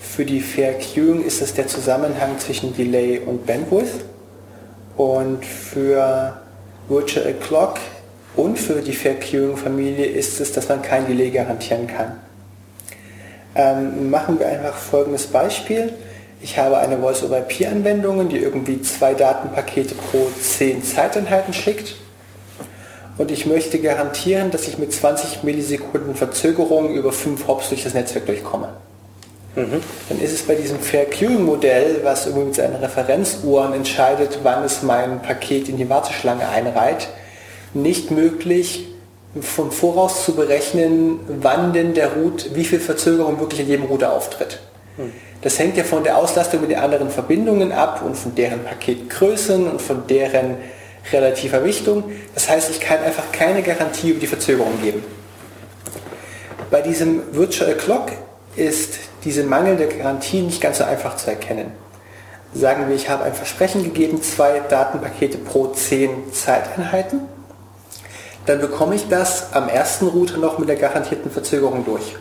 Für 0.00 0.24
die 0.24 0.40
Fair 0.40 0.74
Queuing 0.74 1.24
ist 1.24 1.40
es 1.42 1.54
der 1.54 1.66
Zusammenhang 1.68 2.38
zwischen 2.38 2.74
Delay 2.74 3.20
und 3.20 3.46
Bandwidth. 3.46 4.04
Und 4.96 5.44
für 5.44 6.40
Virtual 6.88 7.34
Clock 7.34 7.78
und 8.34 8.58
für 8.58 8.80
die 8.80 8.92
Fair 8.92 9.14
Queuing-Familie 9.18 10.06
ist 10.06 10.40
es, 10.40 10.52
dass 10.52 10.68
man 10.68 10.82
kein 10.82 11.06
Delay 11.06 11.30
garantieren 11.30 11.86
kann. 11.86 12.18
Ähm, 13.54 14.10
machen 14.10 14.38
wir 14.38 14.48
einfach 14.48 14.74
folgendes 14.74 15.26
Beispiel. 15.26 15.92
Ich 16.40 16.58
habe 16.58 16.78
eine 16.78 16.98
Voice-over-IP-Anwendung, 16.98 18.28
die 18.28 18.38
irgendwie 18.38 18.80
zwei 18.82 19.14
Datenpakete 19.14 19.94
pro 19.94 20.28
10 20.40 20.84
Zeiteinheiten 20.84 21.52
schickt. 21.52 21.96
Und 23.18 23.30
ich 23.32 23.46
möchte 23.46 23.80
garantieren, 23.80 24.50
dass 24.50 24.68
ich 24.68 24.78
mit 24.78 24.92
20 24.92 25.42
Millisekunden 25.42 26.14
Verzögerung 26.14 26.94
über 26.94 27.12
5 27.12 27.46
Hops 27.48 27.68
durch 27.68 27.82
das 27.82 27.94
Netzwerk 27.94 28.26
durchkomme. 28.26 28.68
Dann 30.08 30.20
ist 30.20 30.32
es 30.32 30.42
bei 30.42 30.54
diesem 30.54 30.78
Fair 30.78 31.06
Queuing-Modell, 31.06 32.00
was 32.04 32.26
irgendwie 32.26 32.46
mit 32.46 32.54
seinen 32.54 32.76
Referenzuhren 32.76 33.72
entscheidet, 33.72 34.38
wann 34.44 34.62
es 34.62 34.84
mein 34.84 35.20
Paket 35.20 35.68
in 35.68 35.76
die 35.76 35.90
Warteschlange 35.90 36.48
einreiht, 36.48 37.08
nicht 37.74 38.12
möglich, 38.12 38.86
von 39.40 39.72
voraus 39.72 40.24
zu 40.24 40.34
berechnen, 40.34 41.18
wann 41.40 41.72
denn 41.72 41.92
der 41.94 42.12
Route, 42.12 42.54
wie 42.54 42.64
viel 42.64 42.80
Verzögerung 42.80 43.40
wirklich 43.40 43.60
in 43.60 43.68
jedem 43.68 43.86
Router 43.86 44.12
auftritt. 44.12 44.60
Das 45.42 45.58
hängt 45.58 45.76
ja 45.76 45.84
von 45.84 46.02
der 46.02 46.16
Auslastung 46.16 46.60
mit 46.60 46.70
den 46.70 46.78
anderen 46.78 47.10
Verbindungen 47.10 47.72
ab 47.72 48.02
und 48.04 48.16
von 48.16 48.34
deren 48.34 48.64
Paketgrößen 48.64 49.70
und 49.70 49.82
von 49.82 50.06
deren 50.08 50.56
relativer 51.12 51.64
Wichtung. 51.64 52.04
Das 52.34 52.48
heißt, 52.48 52.70
ich 52.70 52.80
kann 52.80 53.00
einfach 53.00 53.32
keine 53.32 53.62
Garantie 53.62 54.10
über 54.10 54.20
die 54.20 54.26
Verzögerung 54.26 54.80
geben. 54.82 55.04
Bei 56.70 56.82
diesem 56.82 57.22
Virtual 57.34 57.74
Clock 57.74 58.12
ist 58.56 58.98
diese 59.24 59.42
mangelnde 59.44 59.88
Garantie 59.88 60.42
nicht 60.42 60.60
ganz 60.60 60.78
so 60.78 60.84
einfach 60.84 61.16
zu 61.16 61.30
erkennen. 61.30 61.72
Sagen 62.54 62.88
wir, 62.88 62.96
ich 62.96 63.08
habe 63.08 63.24
ein 63.24 63.34
Versprechen 63.34 63.84
gegeben, 63.84 64.22
zwei 64.22 64.60
Datenpakete 64.60 65.38
pro 65.38 65.68
10 65.68 66.32
Zeiteinheiten. 66.32 67.20
Dann 68.46 68.60
bekomme 68.60 68.94
ich 68.94 69.08
das 69.08 69.52
am 69.52 69.68
ersten 69.68 70.06
Router 70.08 70.38
noch 70.38 70.58
mit 70.58 70.68
der 70.68 70.76
garantierten 70.76 71.30
Verzögerung 71.30 71.84
durch. 71.84 72.16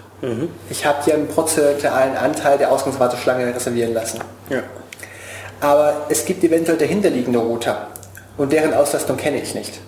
Ich 0.69 0.85
habe 0.85 1.03
hier 1.05 1.13
einen 1.13 1.27
prozentualen 1.27 2.17
Anteil 2.17 2.57
der 2.57 2.71
Ausgangswarteschlange 2.71 3.53
reservieren 3.53 3.93
lassen. 3.93 4.19
Ja. 4.49 4.63
Aber 5.61 6.05
es 6.09 6.25
gibt 6.25 6.43
eventuell 6.43 6.77
dahinterliegende 6.77 7.39
Router 7.39 7.87
und 8.37 8.51
deren 8.51 8.73
Auslastung 8.73 9.17
kenne 9.17 9.41
ich 9.41 9.55
nicht. 9.55 9.79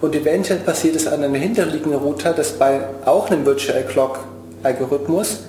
Und 0.00 0.14
eventuell 0.14 0.60
passiert 0.60 0.96
es 0.96 1.06
an 1.06 1.24
einem 1.24 1.34
hinterliegenden 1.34 1.98
Router, 1.98 2.32
dass 2.32 2.52
bei 2.52 2.80
auch 3.04 3.30
einem 3.30 3.46
Virtual 3.46 3.82
Clock 3.84 4.18
Algorithmus 4.62 5.40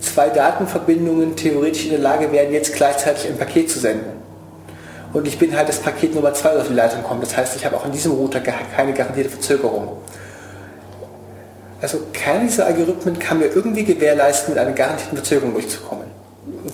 zwei 0.00 0.28
Datenverbindungen 0.28 1.36
theoretisch 1.36 1.84
in 1.84 1.90
der 1.90 2.00
Lage 2.00 2.32
wären, 2.32 2.52
jetzt 2.52 2.74
gleichzeitig 2.74 3.28
ein 3.28 3.38
Paket 3.38 3.70
zu 3.70 3.78
senden. 3.78 4.12
Und 5.12 5.26
ich 5.26 5.38
bin 5.38 5.56
halt 5.56 5.68
das 5.68 5.78
Paket 5.78 6.14
Nummer 6.14 6.34
2 6.34 6.56
auf 6.56 6.68
die 6.68 6.74
Leitung 6.74 7.02
kommen. 7.02 7.20
Das 7.20 7.36
heißt, 7.36 7.56
ich 7.56 7.64
habe 7.64 7.76
auch 7.76 7.86
in 7.86 7.92
diesem 7.92 8.12
Router 8.12 8.40
keine 8.40 8.92
garantierte 8.92 9.30
Verzögerung. 9.30 9.96
Also 11.80 12.00
keiner 12.12 12.44
dieser 12.44 12.66
Algorithmen 12.66 13.18
kann 13.18 13.38
mir 13.38 13.46
irgendwie 13.46 13.84
gewährleisten, 13.84 14.54
mit 14.54 14.62
einer 14.62 14.72
garantierten 14.72 15.16
Verzögerung 15.16 15.54
durchzukommen. 15.54 16.06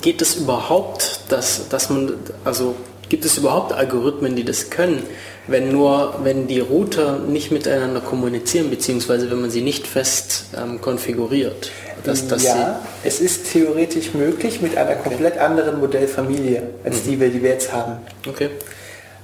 Geht 0.01 0.23
es 0.23 0.37
überhaupt, 0.37 1.21
dass, 1.29 1.69
dass 1.69 1.91
man, 1.91 2.15
also 2.45 2.75
gibt 3.13 3.27
es 3.27 3.37
überhaupt 3.37 3.75
Algorithmen, 3.75 4.37
die 4.37 4.43
das 4.43 4.71
können, 4.71 5.03
wenn 5.47 5.71
nur, 5.71 6.21
wenn 6.23 6.47
die 6.47 6.61
Router 6.61 7.19
nicht 7.19 7.53
miteinander 7.53 8.01
kommunizieren, 8.01 8.71
beziehungsweise 8.71 9.31
wenn 9.31 9.39
man 9.39 9.51
sie 9.51 9.61
nicht 9.61 9.87
fest 9.87 10.47
ähm, 10.57 10.81
konfiguriert? 10.81 11.71
Dass, 12.05 12.27
dass 12.27 12.43
ja, 12.43 12.81
es 13.05 13.21
ist 13.21 13.53
theoretisch 13.53 14.15
möglich 14.15 14.63
mit 14.63 14.79
einer 14.79 14.95
komplett 14.95 15.37
anderen 15.37 15.79
Modellfamilie, 15.79 16.63
als 16.85 17.03
die 17.03 17.21
wir, 17.21 17.29
die 17.29 17.43
wir 17.43 17.51
jetzt 17.51 17.71
haben. 17.71 17.99
okay. 18.27 18.49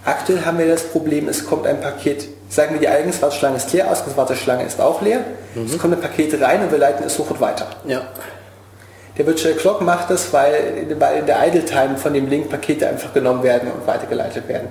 Aktuell 0.05 0.45
haben 0.45 0.59
wir 0.59 0.69
das 0.69 0.83
Problem, 0.83 1.27
es 1.27 1.47
kommt 1.47 1.67
ein 1.67 1.81
Paket, 1.81 2.29
sagen 2.51 2.75
wir 2.75 2.81
die 2.81 2.89
Eingangswarteschlange 2.89 3.57
ist 3.57 3.73
leer, 3.73 3.91
Ausgangswarteschlange 3.91 4.65
ist 4.65 4.83
auch 4.83 5.01
leer, 5.01 5.25
es 5.67 5.79
kommt 5.79 5.95
ein 5.95 6.01
Paket 6.01 6.39
rein 6.43 6.63
und 6.63 6.71
wir 6.71 6.79
leiten 6.79 7.05
es 7.07 7.17
sofort 7.17 7.41
weiter. 7.41 7.69
Ja. 7.87 8.03
Der 9.19 9.27
Virtual 9.27 9.55
Clock 9.55 9.83
macht 9.83 10.11
das, 10.11 10.33
weil, 10.33 10.87
weil 10.99 11.19
in 11.19 11.27
der 11.27 11.45
Idle 11.47 11.65
Time 11.65 11.97
von 11.97 12.15
dem 12.15 12.29
Link 12.29 12.49
Pakete 12.49 12.89
einfach 12.89 13.13
genommen 13.13 13.43
werden 13.43 13.71
und 13.73 13.85
weitergeleitet 13.85 14.47
werden. 14.47 14.69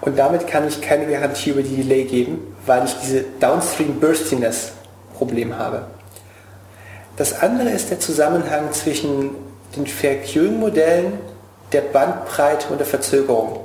Und 0.00 0.18
damit 0.18 0.46
kann 0.48 0.66
ich 0.66 0.80
keine 0.80 1.06
Garantie 1.06 1.50
über 1.50 1.62
die 1.62 1.76
Delay 1.76 2.04
geben, 2.04 2.56
weil 2.66 2.84
ich 2.84 2.94
diese 3.00 3.24
Downstream 3.40 4.00
Burstiness 4.00 4.72
Problem 5.14 5.56
habe. 5.56 5.86
Das 7.16 7.42
andere 7.42 7.70
ist 7.70 7.90
der 7.90 8.00
Zusammenhang 8.00 8.72
zwischen 8.72 9.30
den 9.76 9.86
Fair 9.86 10.22
Queuing 10.22 10.58
Modellen, 10.58 11.14
der 11.72 11.82
Bandbreite 11.82 12.68
und 12.68 12.78
der 12.78 12.86
Verzögerung. 12.86 13.60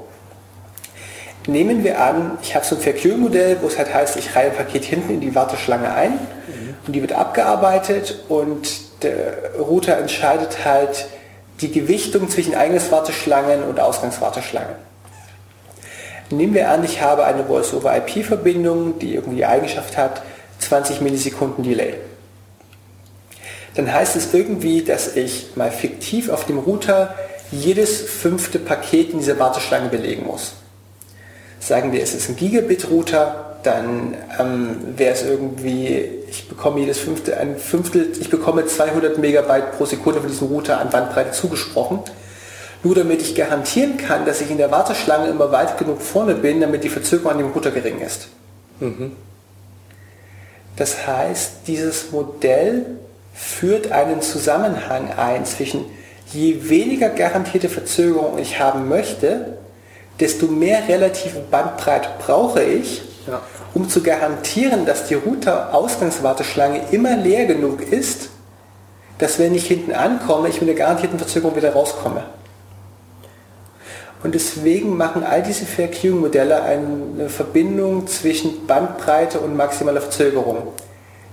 Nehmen 1.45 1.83
wir 1.83 2.01
an, 2.01 2.37
ich 2.41 2.55
habe 2.55 2.65
so 2.65 2.75
ein 2.75 2.81
Fair 2.81 2.93
Queuing 2.93 3.19
Modell, 3.19 3.57
wo 3.61 3.67
es 3.67 3.77
halt 3.77 3.93
heißt, 3.93 4.17
ich 4.17 4.35
reihe 4.35 4.49
ein 4.49 4.55
Paket 4.55 4.85
hinten 4.85 5.13
in 5.13 5.21
die 5.21 5.33
Warteschlange 5.35 5.93
ein 5.93 6.19
und 6.85 6.93
die 6.93 7.01
wird 7.01 7.13
abgearbeitet 7.13 8.23
und 8.29 9.03
der 9.03 9.55
Router 9.59 9.97
entscheidet 9.97 10.65
halt 10.65 11.05
die 11.61 11.71
Gewichtung 11.71 12.29
zwischen 12.29 12.55
Eingangswarteschlangen 12.55 13.63
und 13.63 13.79
Ausgangswarteschlangen. 13.79 14.75
Nehmen 16.29 16.53
wir 16.53 16.69
an, 16.69 16.83
ich 16.83 17.01
habe 17.01 17.25
eine 17.25 17.45
Voice-over-IP-Verbindung, 17.45 18.99
die 18.99 19.15
irgendwie 19.15 19.37
die 19.37 19.45
Eigenschaft 19.45 19.97
hat, 19.97 20.23
20 20.59 21.01
Millisekunden 21.01 21.63
Delay. 21.63 21.95
Dann 23.75 23.91
heißt 23.91 24.15
es 24.15 24.33
irgendwie, 24.33 24.83
dass 24.83 25.15
ich 25.15 25.55
mal 25.55 25.71
fiktiv 25.71 26.29
auf 26.29 26.45
dem 26.45 26.59
Router 26.59 27.15
jedes 27.51 28.01
fünfte 28.01 28.59
Paket 28.59 29.11
in 29.11 29.19
dieser 29.19 29.39
Warteschlange 29.39 29.89
belegen 29.89 30.25
muss. 30.25 30.53
Sagen 31.59 31.91
wir, 31.91 32.01
es 32.01 32.13
ist 32.13 32.29
ein 32.29 32.35
Gigabit-Router, 32.35 33.52
dann 33.63 34.15
ähm, 34.39 34.77
wäre 34.97 35.13
es 35.13 35.23
irgendwie, 35.23 36.09
ich 36.29 36.47
bekomme 36.47 36.81
jedes 36.81 36.99
fünfte, 36.99 37.37
ein 37.37 37.57
Fünftel, 37.57 38.11
ich 38.19 38.29
bekomme 38.29 38.65
200 38.65 39.17
Megabyte 39.17 39.77
pro 39.77 39.85
Sekunde 39.85 40.19
von 40.19 40.29
diesem 40.29 40.47
Router 40.49 40.79
an 40.79 40.89
Bandbreite 40.89 41.31
zugesprochen. 41.31 41.99
Nur 42.83 42.95
damit 42.95 43.21
ich 43.21 43.33
garantieren 43.35 43.97
kann, 43.97 44.25
dass 44.25 44.41
ich 44.41 44.51
in 44.51 44.57
der 44.57 44.69
Warteschlange 44.69 45.29
immer 45.29 45.51
weit 45.51 45.77
genug 45.77 46.01
vorne 46.01 46.35
bin, 46.35 46.59
damit 46.59 46.83
die 46.83 46.89
Verzögerung 46.89 47.31
an 47.31 47.37
dem 47.37 47.51
Router 47.51 47.71
gering 47.71 48.01
ist. 48.01 48.27
Das 50.75 51.07
heißt, 51.07 51.67
dieses 51.67 52.11
Modell 52.11 52.85
führt 53.33 53.91
einen 53.91 54.21
Zusammenhang 54.21 55.11
ein 55.15 55.45
zwischen 55.45 55.85
je 56.33 56.69
weniger 56.69 57.09
garantierte 57.09 57.69
Verzögerung 57.69 58.37
ich 58.37 58.59
haben 58.59 58.89
möchte, 58.89 59.57
desto 60.19 60.47
mehr 60.47 60.87
relative 60.87 61.39
Bandbreite 61.39 62.09
brauche 62.19 62.63
ich, 62.63 63.01
Ja. 63.27 63.41
um 63.73 63.87
zu 63.87 64.03
garantieren, 64.03 64.85
dass 64.85 65.07
die 65.07 65.15
Router-Ausgangswarteschlange 65.15 66.81
immer 66.91 67.15
leer 67.15 67.45
genug 67.45 67.81
ist, 67.81 68.29
dass 69.17 69.39
wenn 69.39 69.55
ich 69.55 69.67
hinten 69.67 69.93
ankomme, 69.93 70.49
ich 70.49 70.59
mit 70.59 70.67
der 70.67 70.75
garantierten 70.75 71.17
Verzögerung 71.17 71.55
wieder 71.55 71.73
rauskomme. 71.73 72.23
Und 74.23 74.35
deswegen 74.35 74.95
machen 74.95 75.23
all 75.23 75.43
diese 75.43 75.65
Fair 75.65 75.89
Queuing 75.89 76.21
Modelle 76.21 76.63
eine 76.63 77.29
Verbindung 77.29 78.07
zwischen 78.07 78.65
Bandbreite 78.65 79.39
und 79.39 79.55
maximaler 79.55 80.01
Verzögerung. 80.01 80.69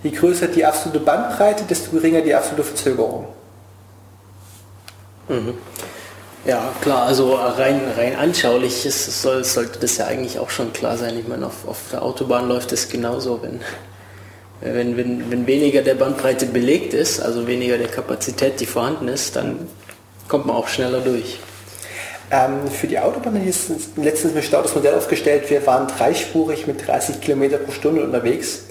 Je 0.03 0.11
größer 0.11 0.49
die 0.49 0.65
absolute 0.65 1.01
Bandbreite, 1.01 1.65
desto 1.65 1.93
geringer 1.93 2.21
die 2.21 2.35
absolute 2.35 2.65
Verzögerung. 2.65 3.27
Ja, 6.47 6.73
klar, 6.81 7.07
also 7.07 7.35
rein, 7.35 7.81
rein 7.97 8.17
anschaulich 8.17 8.87
ist, 8.87 9.23
soll, 9.23 9.45
sollte 9.45 9.79
das 9.79 9.99
ja 9.99 10.07
eigentlich 10.07 10.39
auch 10.39 10.49
schon 10.49 10.73
klar 10.73 10.97
sein. 10.97 11.19
Ich 11.19 11.29
meine, 11.29 11.47
auf, 11.47 11.67
auf 11.69 11.79
der 11.93 12.03
Autobahn 12.03 12.49
läuft 12.49 12.73
es 12.73 12.89
genauso, 12.89 13.43
wenn, 13.43 13.61
wenn, 14.61 14.97
wenn, 14.97 15.31
wenn 15.31 15.47
weniger 15.47 15.83
der 15.83 15.97
Bandbreite 15.97 16.47
belegt 16.47 16.95
ist, 16.95 17.21
also 17.21 17.47
weniger 17.47 17.77
der 17.77 17.89
Kapazität, 17.89 18.59
die 18.61 18.67
vorhanden 18.67 19.09
ist, 19.09 19.37
dann 19.37 19.69
kommt 20.29 20.47
man 20.47 20.57
auch 20.57 20.69
schneller 20.69 21.01
durch. 21.01 21.41
Ähm, 22.31 22.71
für 22.71 22.87
die 22.87 22.99
Autobahn 22.99 23.47
ist 23.47 23.71
letztens 23.97 24.35
ein 24.35 24.43
Stau 24.43 24.63
das 24.63 24.75
Modell 24.75 24.95
aufgestellt. 24.95 25.51
Wir 25.51 25.67
waren 25.67 25.89
dreispurig 25.89 26.67
mit 26.67 26.87
30 26.87 27.21
Kilometer 27.21 27.59
pro 27.59 27.73
Stunde 27.73 28.03
unterwegs 28.03 28.65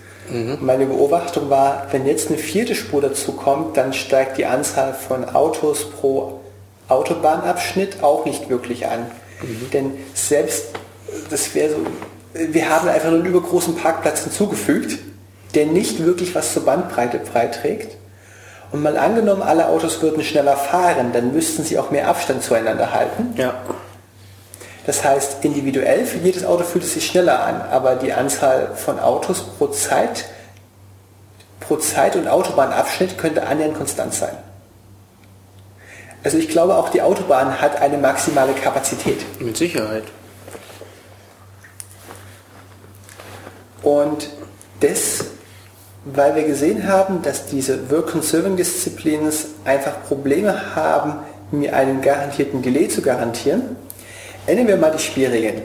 Meine 0.61 0.86
Beobachtung 0.86 1.49
war, 1.49 1.88
wenn 1.91 2.05
jetzt 2.05 2.30
eine 2.30 2.38
vierte 2.38 2.76
Spur 2.76 3.01
dazu 3.01 3.34
kommt, 3.34 3.78
dann 3.78 3.93
steigt 3.93 4.38
die 4.38 4.45
Anzahl 4.45 4.93
von 4.93 5.26
Autos 5.26 5.89
pro 5.89 6.39
Autobahnabschnitt 6.90 8.04
auch 8.04 8.26
nicht 8.26 8.50
wirklich 8.50 8.88
an. 8.88 9.06
Denn 9.72 9.94
selbst, 10.14 10.66
das 11.30 11.56
wäre 11.56 11.72
so, 11.72 11.78
wir 12.34 12.70
haben 12.70 12.88
einfach 12.90 13.08
einen 13.08 13.26
übergroßen 13.26 13.76
Parkplatz 13.76 14.24
hinzugefügt, 14.24 15.00
der 15.56 15.66
nicht 15.66 16.04
wirklich 16.04 16.36
was 16.36 16.54
zur 16.54 16.66
Bandbreite 16.66 17.22
beiträgt. 17.34 17.96
Und 18.72 18.84
mal 18.84 18.98
angenommen, 18.98 19.42
alle 19.42 19.68
Autos 19.68 20.02
würden 20.02 20.24
schneller 20.24 20.56
fahren, 20.56 21.12
dann 21.12 21.34
müssten 21.34 21.64
sie 21.64 21.80
auch 21.80 21.90
mehr 21.90 22.08
Abstand 22.08 22.44
zueinander 22.44 22.94
halten. 22.94 23.34
Ja. 23.36 23.56
Das 24.86 25.04
heißt, 25.04 25.44
individuell 25.44 26.06
für 26.06 26.20
jedes 26.20 26.46
Auto 26.46 26.64
fühlt 26.64 26.84
es 26.84 26.94
sich 26.94 27.06
schneller 27.06 27.44
an, 27.44 27.62
aber 27.62 27.96
die 27.96 28.14
Anzahl 28.14 28.76
von 28.76 29.00
Autos 29.00 29.42
pro 29.42 29.68
Zeit, 29.68 30.26
pro 31.60 31.78
Zeit 31.78 32.16
und 32.16 32.28
Autobahnabschnitt 32.28 33.18
könnte 33.18 33.46
annähernd 33.46 33.76
konstant 33.76 34.14
sein. 34.14 34.38
Also 36.24 36.38
ich 36.38 36.49
glaube, 36.49 36.76
auch 36.76 36.89
die 36.89 37.01
Autobahn 37.01 37.61
hat 37.61 37.82
eine 37.82 37.97
maximale 37.97 38.53
Kapazität. 38.53 39.20
Mit 39.39 39.55
Sicherheit. 39.55 40.03
Und 43.82 44.30
das, 44.82 45.26
weil 46.03 46.36
wir 46.36 46.43
gesehen 46.43 46.88
haben, 46.88 47.22
dass 47.22 47.45
diese 47.45 47.89
Work-Conserving-Disziplinen 47.89 49.32
einfach 49.63 50.03
Probleme 50.07 50.76
haben, 50.76 51.20
mir 51.51 51.74
einen 51.74 52.01
garantierten 52.01 52.61
Delay 52.61 52.89
zu 52.89 53.01
garantieren, 53.01 53.78
ändern 54.45 54.67
wir 54.67 54.78
mal 54.78 54.91
die 54.91 54.99
Spielregeln. 54.99 55.63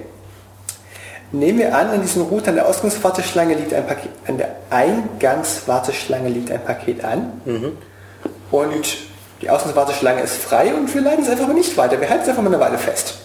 Nehmen 1.32 1.59
wir 1.59 1.76
an, 1.76 1.88
an 1.88 2.02
diesem 2.02 2.22
Router 2.22 2.50
an 2.50 2.55
der 2.55 2.68
Ausgangswarteschlange 2.68 3.55
liegt 3.55 3.74
ein 3.74 3.86
Paket, 3.86 4.11
an 4.28 4.38
der 4.38 4.55
Eingangswarteschlange 4.70 6.28
liegt 6.28 6.52
ein 6.52 6.62
Paket 6.62 7.05
an 7.05 7.40
und 8.52 8.96
die 9.45 9.51
Ausgangswarteschlange 9.51 10.22
ist 10.22 10.36
frei 10.36 10.74
und 10.74 10.92
wir 10.95 11.03
leiten 11.03 11.22
es 11.22 11.28
einfach 11.28 11.47
mal 11.47 11.53
nicht 11.53 11.76
weiter. 11.76 12.01
Wir 12.01 12.09
halten 12.09 12.22
es 12.22 12.28
einfach 12.30 12.42
mal 12.42 12.49
eine 12.49 12.61
Weile 12.61 12.78
fest. 12.78 13.18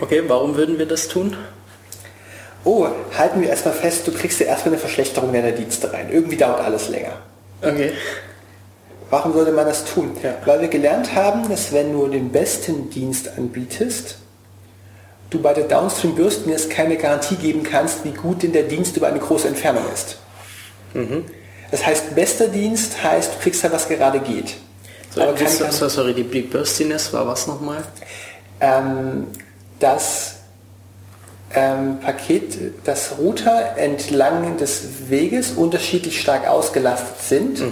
Okay, 0.00 0.24
warum 0.26 0.56
würden 0.56 0.76
wir 0.76 0.86
das 0.86 1.06
tun? 1.06 1.36
Oh, 2.64 2.88
halten 3.16 3.40
wir 3.40 3.48
erstmal 3.48 3.74
fest, 3.74 4.08
du 4.08 4.12
kriegst 4.12 4.40
ja 4.40 4.46
erstmal 4.46 4.74
eine 4.74 4.80
Verschlechterung 4.80 5.32
deiner 5.32 5.52
Dienste 5.52 5.92
rein. 5.92 6.08
Irgendwie 6.10 6.36
dauert 6.36 6.64
alles 6.64 6.88
länger. 6.88 7.12
Okay. 7.62 7.92
Warum 9.08 9.32
sollte 9.34 9.52
man 9.52 9.66
das 9.66 9.84
tun? 9.84 10.16
Ja. 10.20 10.34
Weil 10.44 10.62
wir 10.62 10.68
gelernt 10.68 11.14
haben, 11.14 11.48
dass 11.48 11.72
wenn 11.72 11.92
du 11.92 12.08
den 12.08 12.32
besten 12.32 12.90
Dienst 12.90 13.30
anbietest, 13.38 14.16
du 15.30 15.40
bei 15.40 15.54
der 15.54 15.64
Downstream 15.64 16.16
Bürstenlist 16.16 16.70
keine 16.70 16.96
Garantie 16.96 17.36
geben 17.36 17.62
kannst, 17.62 18.04
wie 18.04 18.10
gut 18.12 18.42
denn 18.42 18.52
der 18.52 18.64
Dienst 18.64 18.96
über 18.96 19.06
eine 19.06 19.20
große 19.20 19.46
Entfernung 19.46 19.84
ist. 19.94 20.16
Das 21.70 21.84
heißt, 21.86 22.14
bester 22.14 22.48
Dienst 22.48 23.02
heißt, 23.02 23.34
du 23.34 23.38
kriegst 23.42 23.62
ja, 23.62 23.70
was 23.72 23.88
gerade 23.88 24.20
geht. 24.20 24.54
So, 25.14 25.22
Aber 25.22 25.34
kein- 25.34 25.48
so, 25.72 25.88
sorry, 25.88 26.14
die 26.14 26.22
Big 26.22 26.50
Burstiness 26.50 27.12
war 27.12 27.26
was 27.26 27.46
nochmal? 27.46 27.82
ähm, 28.60 29.26
dass 29.78 30.34
ähm, 31.54 31.98
Paket, 32.00 32.58
dass 32.84 33.18
Router 33.18 33.76
entlang 33.76 34.56
des 34.58 34.82
Weges 35.08 35.52
unterschiedlich 35.52 36.20
stark 36.20 36.46
ausgelastet 36.46 37.20
sind 37.22 37.62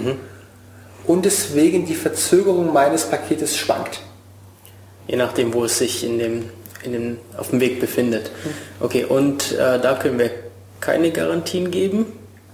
und 1.05 1.25
deswegen 1.25 1.85
die 1.85 1.95
Verzögerung 1.95 2.73
meines 2.73 3.05
Paketes 3.05 3.55
schwankt. 3.55 4.01
Je 5.07 5.15
nachdem, 5.15 5.53
wo 5.53 5.63
es 5.65 5.77
sich 5.77 6.03
in 6.03 6.19
dem, 6.19 6.49
in 6.83 6.91
dem, 6.93 7.17
auf 7.37 7.51
dem 7.51 7.59
Weg 7.61 7.79
befindet. 7.79 8.31
Okay, 8.79 9.05
und 9.05 9.51
äh, 9.53 9.79
da 9.79 9.93
können 9.95 10.19
wir 10.19 10.31
keine 10.81 11.11
Garantien 11.11 11.71
geben. 11.71 12.05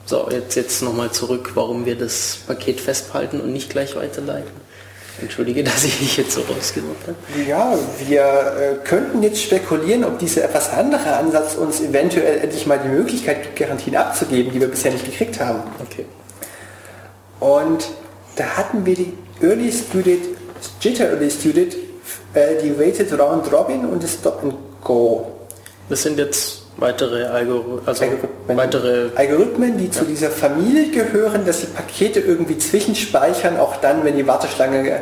So, 0.05 0.29
jetzt, 0.29 0.55
jetzt 0.55 0.83
nochmal 0.83 1.11
zurück, 1.11 1.51
warum 1.55 1.85
wir 1.85 1.95
das 1.95 2.37
Paket 2.45 2.79
festhalten 2.79 3.41
und 3.41 3.51
nicht 3.51 3.71
gleich 3.71 3.95
weiterleiten. 3.95 4.51
Entschuldige, 5.19 5.63
dass 5.63 5.83
ich 5.83 5.97
dich 5.97 6.17
jetzt 6.17 6.33
so 6.33 6.41
rausgesucht 6.41 7.07
habe. 7.07 7.49
Ja, 7.49 7.77
wir 8.07 8.21
äh, 8.21 8.87
könnten 8.87 9.23
jetzt 9.23 9.41
spekulieren, 9.41 10.03
ob 10.03 10.19
dieser 10.19 10.43
etwas 10.43 10.71
andere 10.71 11.15
Ansatz 11.15 11.55
uns 11.55 11.81
eventuell 11.81 12.39
endlich 12.39 12.67
mal 12.67 12.79
die 12.79 12.89
Möglichkeit 12.89 13.43
gibt, 13.43 13.55
Garantien 13.55 13.95
abzugeben, 13.95 14.51
die 14.53 14.61
wir 14.61 14.67
bisher 14.67 14.91
nicht 14.91 15.05
gekriegt 15.05 15.39
haben. 15.39 15.63
Okay. 15.81 16.05
Und 17.39 17.87
da 18.35 18.43
hatten 18.57 18.85
wir 18.85 18.95
die 18.95 19.13
Early 19.41 19.71
Student, 19.71 20.25
Jitter 20.81 21.09
Early 21.09 21.31
Student, 21.31 21.75
äh, 22.33 22.61
die 22.61 22.77
Weighted 22.77 23.11
Round 23.17 23.51
Robin 23.51 23.85
und 23.85 24.03
das 24.03 24.13
Stop 24.13 24.43
and 24.43 24.53
Go. 24.83 25.31
Das 25.89 26.03
sind 26.03 26.19
jetzt 26.19 26.64
weitere 26.77 27.25
Algorithmen, 27.25 27.87
also 27.87 28.03
Algorithmen. 28.03 28.57
weitere 28.57 29.09
Algorithmen, 29.15 29.77
die 29.77 29.91
zu 29.91 30.05
dieser 30.05 30.29
Familie 30.29 30.91
gehören, 30.91 31.45
dass 31.45 31.61
sie 31.61 31.67
Pakete 31.67 32.19
irgendwie 32.19 32.57
zwischenspeichern, 32.57 33.57
auch 33.57 33.77
dann, 33.77 34.03
wenn 34.03 34.17
die 34.17 34.27
Warteschlange 34.27 35.01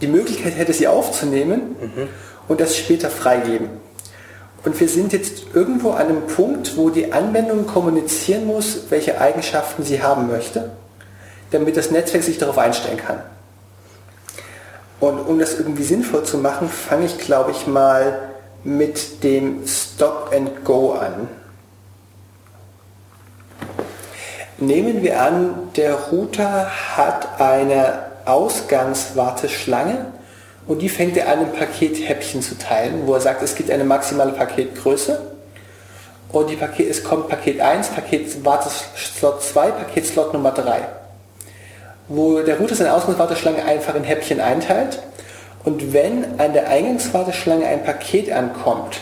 die 0.00 0.06
Möglichkeit 0.06 0.56
hätte, 0.56 0.72
sie 0.72 0.86
aufzunehmen 0.86 1.76
und 2.48 2.60
das 2.60 2.76
später 2.76 3.10
freigeben. 3.10 3.68
Und 4.64 4.78
wir 4.80 4.88
sind 4.88 5.12
jetzt 5.12 5.54
irgendwo 5.54 5.90
an 5.90 6.08
einem 6.08 6.26
Punkt, 6.26 6.76
wo 6.76 6.90
die 6.90 7.12
Anwendung 7.12 7.66
kommunizieren 7.66 8.46
muss, 8.46 8.86
welche 8.90 9.20
Eigenschaften 9.20 9.84
sie 9.84 10.02
haben 10.02 10.26
möchte, 10.26 10.72
damit 11.52 11.76
das 11.76 11.92
Netzwerk 11.92 12.24
sich 12.24 12.38
darauf 12.38 12.58
einstellen 12.58 12.96
kann. 12.96 13.22
Und 14.98 15.20
um 15.20 15.38
das 15.38 15.58
irgendwie 15.58 15.84
sinnvoll 15.84 16.24
zu 16.24 16.38
machen, 16.38 16.68
fange 16.68 17.06
ich, 17.06 17.18
glaube 17.18 17.52
ich, 17.52 17.66
mal 17.66 18.25
mit 18.66 19.22
dem 19.22 19.66
Stop 19.66 20.32
and 20.34 20.64
Go 20.64 20.92
an. 20.92 21.28
Nehmen 24.58 25.02
wir 25.02 25.22
an, 25.22 25.70
der 25.76 25.94
Router 25.94 26.66
hat 26.96 27.40
eine 27.40 28.06
Ausgangswarteschlange 28.24 30.06
und 30.66 30.80
die 30.80 30.88
fängt 30.88 31.16
er 31.16 31.28
an, 31.30 31.42
in 31.42 31.52
Pakethäppchen 31.52 32.42
zu 32.42 32.58
teilen, 32.58 33.06
wo 33.06 33.14
er 33.14 33.20
sagt, 33.20 33.42
es 33.42 33.54
gibt 33.54 33.70
eine 33.70 33.84
maximale 33.84 34.32
Paketgröße 34.32 35.20
und 36.32 36.50
die 36.50 36.56
Paket, 36.56 36.90
es 36.90 37.04
kommt 37.04 37.28
Paket 37.28 37.60
1, 37.60 37.90
Paket 37.90 38.44
Warteslot 38.44 39.42
2, 39.42 39.70
Paketslot 39.70 40.32
Nummer 40.32 40.50
3 40.50 40.80
wo 42.08 42.40
der 42.40 42.58
Router 42.58 42.74
seine 42.74 42.94
Ausgangswarteschlange 42.94 43.64
einfach 43.64 43.94
in 43.94 44.04
Häppchen 44.04 44.40
einteilt 44.40 45.00
und 45.66 45.92
wenn 45.92 46.38
an 46.40 46.52
der 46.54 46.68
Eingangswarteschlange 46.68 47.66
ein 47.66 47.84
Paket 47.84 48.30
ankommt, 48.30 49.00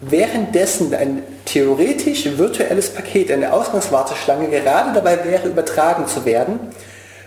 währenddessen 0.00 0.94
ein 0.94 1.22
theoretisch 1.44 2.38
virtuelles 2.38 2.90
Paket 2.90 3.30
an 3.30 3.42
der 3.42 3.54
Ausgangswarteschlange 3.54 4.48
gerade 4.48 4.94
dabei 4.94 5.24
wäre, 5.24 5.48
übertragen 5.48 6.06
zu 6.08 6.24
werden, 6.24 6.58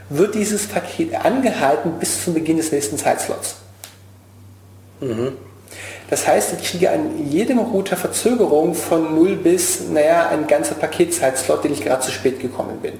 wird 0.10 0.36
dieses 0.36 0.68
Paket 0.68 1.14
angehalten 1.24 1.94
bis 2.00 2.24
zum 2.24 2.34
Beginn 2.34 2.58
des 2.58 2.72
nächsten 2.72 2.98
Zeitslots. 2.98 3.58
Das 6.10 6.28
heißt, 6.28 6.54
ich 6.60 6.68
kriege 6.72 6.90
an 6.92 7.28
jedem 7.30 7.60
Router 7.60 7.96
Verzögerung 7.96 8.74
von 8.74 9.16
0 9.16 9.36
bis, 9.38 9.82
naja, 9.90 10.30
ein 10.30 10.48
ganzer 10.48 10.76
Paketzeitslot, 10.76 11.64
den 11.64 11.74
ich 11.74 11.84
gerade 11.84 12.02
zu 12.02 12.12
spät 12.12 12.40
gekommen 12.40 12.80
bin. 12.82 12.94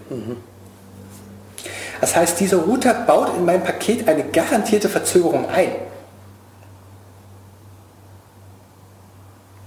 Das 2.06 2.16
heißt, 2.16 2.40
dieser 2.40 2.58
Router 2.58 2.94
baut 2.94 3.36
in 3.36 3.46
mein 3.46 3.64
Paket 3.64 4.08
eine 4.08 4.24
garantierte 4.26 4.90
Verzögerung 4.90 5.50
ein. 5.50 5.72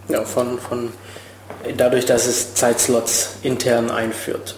Ja, 0.08 0.22
von, 0.22 0.56
von 0.60 0.92
dadurch, 1.76 2.06
dass 2.06 2.28
es 2.28 2.54
Zeitslots 2.54 3.30
intern 3.42 3.90
einführt. 3.90 4.54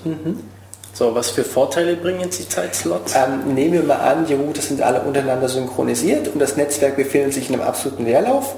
So, 0.92 1.14
was 1.14 1.30
für 1.30 1.42
Vorteile 1.42 1.96
bringen 1.96 2.20
jetzt 2.20 2.38
die 2.40 2.48
Zeitslots? 2.50 3.14
Ähm, 3.14 3.54
nehmen 3.54 3.72
wir 3.72 3.82
mal 3.84 3.94
an, 3.94 4.26
die 4.26 4.34
Router 4.34 4.60
sind 4.60 4.82
alle 4.82 5.00
untereinander 5.00 5.48
synchronisiert 5.48 6.28
und 6.28 6.38
das 6.38 6.58
Netzwerk 6.58 6.96
befindet 6.96 7.32
sich 7.32 7.48
in 7.48 7.54
einem 7.54 7.64
absoluten 7.66 8.04
Leerlauf. 8.04 8.56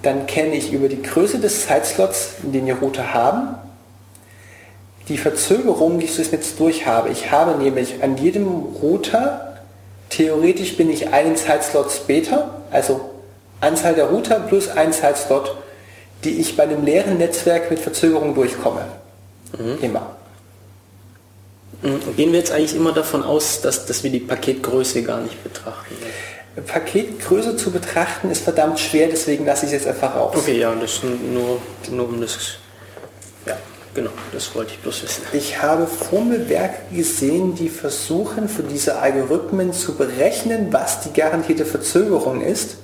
Dann 0.00 0.26
kenne 0.26 0.54
ich 0.54 0.72
über 0.72 0.88
die 0.88 1.02
Größe 1.02 1.40
des 1.40 1.66
Zeitslots, 1.66 2.36
den 2.40 2.64
die 2.64 2.72
Router 2.72 3.12
haben, 3.12 3.56
die 5.08 5.18
Verzögerung, 5.18 5.98
die 5.98 6.06
ich 6.06 6.16
durchs 6.16 6.32
Netz 6.32 6.56
durch 6.56 6.86
habe. 6.86 7.10
Ich 7.10 7.30
habe 7.30 7.62
nämlich 7.62 8.02
an 8.02 8.16
jedem 8.16 8.46
Router, 8.82 9.58
theoretisch 10.08 10.76
bin 10.76 10.90
ich 10.90 11.12
einen 11.12 11.36
Zeitslot 11.36 11.90
später, 11.92 12.62
also 12.70 13.10
Anzahl 13.60 13.94
der 13.94 14.06
Router 14.06 14.40
plus 14.40 14.68
ein 14.68 14.92
Zeitslot, 14.92 15.56
die 16.24 16.40
ich 16.40 16.56
bei 16.56 16.62
einem 16.64 16.84
leeren 16.84 17.18
Netzwerk 17.18 17.70
mit 17.70 17.78
Verzögerung 17.78 18.34
durchkomme. 18.34 18.86
Immer. 19.82 20.16
Mhm. 21.82 22.16
Gehen 22.16 22.32
wir 22.32 22.38
jetzt 22.38 22.50
eigentlich 22.50 22.74
immer 22.74 22.92
davon 22.92 23.22
aus, 23.22 23.60
dass, 23.60 23.86
dass 23.86 24.02
wir 24.02 24.10
die 24.10 24.20
Paketgröße 24.20 25.02
gar 25.02 25.20
nicht 25.20 25.42
betrachten. 25.44 25.94
Paketgröße 26.66 27.56
zu 27.56 27.70
betrachten 27.70 28.30
ist 28.30 28.42
verdammt 28.42 28.78
schwer, 28.78 29.08
deswegen 29.08 29.44
lasse 29.44 29.66
ich 29.66 29.72
es 29.72 29.84
jetzt 29.84 29.88
einfach 29.88 30.14
raus. 30.14 30.34
Okay, 30.36 30.58
ja, 30.58 30.74
das 30.74 31.02
nur, 31.02 31.60
nur 31.90 32.08
um 32.08 32.20
das... 32.20 32.56
Genau, 33.94 34.10
das 34.32 34.54
wollte 34.54 34.72
ich 34.72 34.80
bloß 34.80 35.04
wissen. 35.04 35.22
Ich 35.32 35.62
habe 35.62 35.86
Formelwerke 35.86 36.94
gesehen, 36.94 37.54
die 37.54 37.68
versuchen, 37.68 38.48
für 38.48 38.64
diese 38.64 38.98
Algorithmen 38.98 39.72
zu 39.72 39.94
berechnen, 39.94 40.72
was 40.72 41.02
die 41.02 41.12
garantierte 41.12 41.64
Verzögerung 41.64 42.40
ist. 42.40 42.78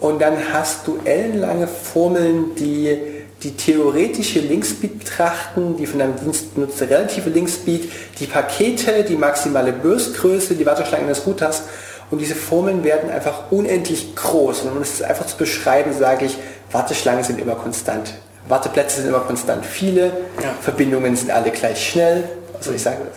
Und 0.00 0.20
dann 0.20 0.52
hast 0.52 0.86
du 0.86 0.98
ellenlange 1.04 1.66
Formeln, 1.66 2.54
die 2.56 2.98
die 3.42 3.56
theoretische 3.56 4.40
Linkspeed 4.40 4.98
betrachten, 4.98 5.76
die 5.76 5.86
von 5.86 6.00
einem 6.00 6.16
Dienst 6.16 6.54
benutzte 6.54 6.90
relative 6.90 7.30
Linkspeed, 7.30 7.88
die 8.18 8.26
Pakete, 8.26 9.04
die 9.04 9.14
maximale 9.14 9.72
Burstgröße, 9.72 10.54
die 10.54 10.66
Warteschlangen 10.66 11.08
des 11.08 11.24
Routers 11.24 11.62
und 12.10 12.20
diese 12.20 12.34
Formeln 12.34 12.84
werden 12.84 13.10
einfach 13.10 13.52
unendlich 13.52 14.14
groß. 14.16 14.62
Und 14.62 14.72
um 14.76 14.82
es 14.82 15.02
einfach 15.02 15.26
zu 15.26 15.36
beschreiben, 15.36 15.92
sage 15.92 16.26
ich, 16.26 16.36
Warteschlangen 16.72 17.22
sind 17.22 17.40
immer 17.40 17.54
konstant. 17.54 18.14
Warteplätze 18.48 19.02
sind 19.02 19.08
immer 19.10 19.20
konstant 19.20 19.64
viele, 19.64 20.06
Ja. 20.42 20.54
Verbindungen 20.60 21.16
sind 21.16 21.30
alle 21.30 21.50
gleich 21.50 21.90
schnell. 21.90 22.24
Also 22.56 22.72
ich 22.72 22.82
sage 22.82 22.98
das. 23.04 23.16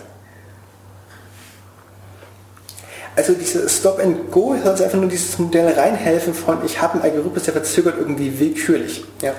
Also 3.14 3.34
diese 3.34 3.68
Stop 3.68 3.98
and 3.98 4.30
Go 4.30 4.54
soll 4.62 4.72
einfach 4.72 4.98
nur 4.98 5.08
dieses 5.08 5.38
Modell 5.38 5.68
reinhelfen 5.72 6.32
von 6.32 6.64
ich 6.64 6.80
habe 6.80 6.94
einen 6.94 7.02
Algorithmus, 7.02 7.42
der 7.44 7.52
verzögert 7.52 7.96
irgendwie 7.98 8.38
willkürlich. 8.40 9.04
Ja. 9.20 9.34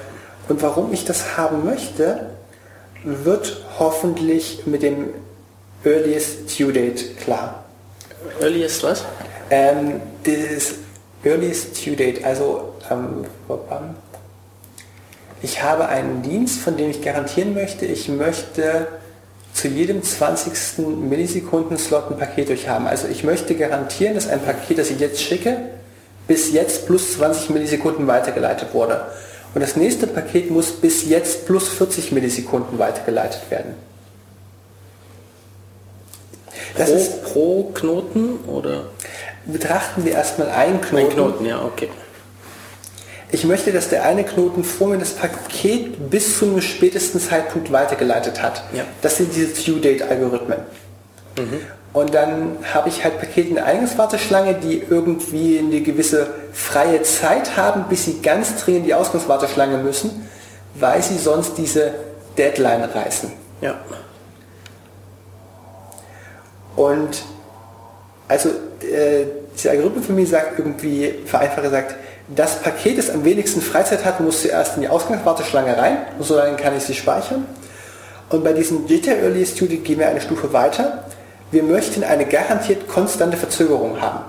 Und 0.47 0.61
warum 0.61 0.93
ich 0.93 1.05
das 1.05 1.37
haben 1.37 1.65
möchte, 1.65 2.27
wird 3.03 3.63
hoffentlich 3.79 4.63
mit 4.65 4.83
dem 4.83 5.09
Earliest 5.83 6.57
Due 6.59 6.71
Date 6.71 7.17
klar. 7.19 7.63
Earliest 8.39 8.83
was? 8.83 9.03
Ähm, 9.49 10.01
das 10.23 10.75
Earliest 11.23 11.85
Due 11.85 11.95
Date, 11.95 12.23
also 12.23 12.73
ähm, 12.89 13.25
ich 15.43 15.61
habe 15.61 15.89
einen 15.89 16.21
Dienst, 16.23 16.61
von 16.61 16.77
dem 16.77 16.89
ich 16.89 17.01
garantieren 17.01 17.53
möchte, 17.53 17.85
ich 17.85 18.07
möchte 18.07 18.87
zu 19.53 19.67
jedem 19.67 20.01
20. 20.01 20.87
Millisekunden-Slot 20.87 22.09
ein 22.09 22.17
Paket 22.17 22.49
durchhaben. 22.49 22.87
Also 22.87 23.07
ich 23.07 23.23
möchte 23.23 23.53
garantieren, 23.53 24.15
dass 24.15 24.27
ein 24.27 24.41
Paket, 24.41 24.79
das 24.79 24.89
ich 24.89 24.99
jetzt 24.99 25.21
schicke, 25.21 25.57
bis 26.27 26.53
jetzt 26.53 26.87
plus 26.87 27.13
20 27.17 27.49
Millisekunden 27.51 28.07
weitergeleitet 28.07 28.73
wurde. 28.73 29.05
Und 29.53 29.61
das 29.61 29.75
nächste 29.75 30.07
Paket 30.07 30.49
muss 30.49 30.71
bis 30.71 31.07
jetzt 31.07 31.45
plus 31.45 31.67
40 31.67 32.13
Millisekunden 32.13 32.79
weitergeleitet 32.79 33.41
werden. 33.51 33.75
Das 36.77 36.89
Pro, 36.89 36.95
ist, 36.95 37.23
pro 37.23 37.63
Knoten 37.73 38.39
oder? 38.47 38.85
betrachten 39.45 40.05
wir 40.05 40.13
erstmal 40.13 40.49
einen 40.49 40.79
Knoten. 40.81 41.05
Ein 41.05 41.13
Knoten, 41.13 41.45
ja, 41.45 41.61
okay. 41.63 41.89
Ich 43.33 43.45
möchte, 43.45 43.71
dass 43.71 43.89
der 43.89 44.03
eine 44.05 44.23
Knoten 44.23 44.63
vor 44.63 44.89
mir 44.89 44.99
das 44.99 45.13
Paket 45.13 46.11
bis 46.11 46.37
zu 46.37 46.45
einem 46.45 46.61
spätesten 46.61 47.19
Zeitpunkt 47.19 47.71
weitergeleitet 47.71 48.43
hat. 48.43 48.63
Ja. 48.73 48.83
Das 49.01 49.17
sind 49.17 49.35
diese 49.35 49.59
Due-Date-Algorithmen. 49.63 50.59
Und 51.93 52.13
dann 52.13 52.57
habe 52.71 52.89
ich 52.89 53.03
halt 53.03 53.19
Pakete 53.19 53.49
in 53.49 53.55
der 53.55 53.65
Eingangswarteschlange, 53.65 54.53
die 54.53 54.83
irgendwie 54.87 55.57
eine 55.57 55.81
gewisse 55.81 56.27
freie 56.53 57.01
Zeit 57.01 57.57
haben, 57.57 57.85
bis 57.89 58.05
sie 58.05 58.21
ganz 58.21 58.63
dringend 58.63 58.81
in 58.81 58.85
die 58.85 58.93
Ausgangswarteschlange 58.93 59.79
müssen, 59.79 60.27
weil 60.75 61.01
sie 61.01 61.17
sonst 61.17 61.57
diese 61.57 61.91
Deadline 62.37 62.83
reißen. 62.83 63.31
Ja. 63.61 63.79
Und 66.75 67.23
also 68.27 68.49
äh, 68.49 69.25
dieser 69.57 69.71
Algorithmus 69.71 70.05
für 70.05 70.13
mich 70.13 70.29
sagt 70.29 70.59
irgendwie, 70.59 71.15
vereinfacht 71.25 71.63
gesagt, 71.63 71.95
das 72.35 72.61
Paket, 72.61 72.97
das 72.97 73.09
am 73.09 73.25
wenigsten 73.25 73.61
Freizeit 73.61 74.05
hat, 74.05 74.19
muss 74.19 74.41
zuerst 74.41 74.75
in 74.75 74.81
die 74.81 74.89
Ausgangswarteschlange 74.89 75.77
rein, 75.77 75.97
und 76.17 76.25
so 76.25 76.35
lange 76.35 76.55
kann 76.55 76.75
ich 76.75 76.83
sie 76.83 76.93
speichern. 76.93 77.45
Und 78.29 78.43
bei 78.43 78.53
diesem 78.53 78.87
Jitter 78.87 79.15
Early 79.17 79.45
Study 79.45 79.77
gehen 79.77 79.99
wir 79.99 80.07
eine 80.07 80.21
Stufe 80.21 80.53
weiter. 80.53 81.05
Wir 81.51 81.63
möchten 81.63 82.03
eine 82.03 82.25
garantiert 82.25 82.87
konstante 82.87 83.37
Verzögerung 83.37 84.01
haben. 84.01 84.21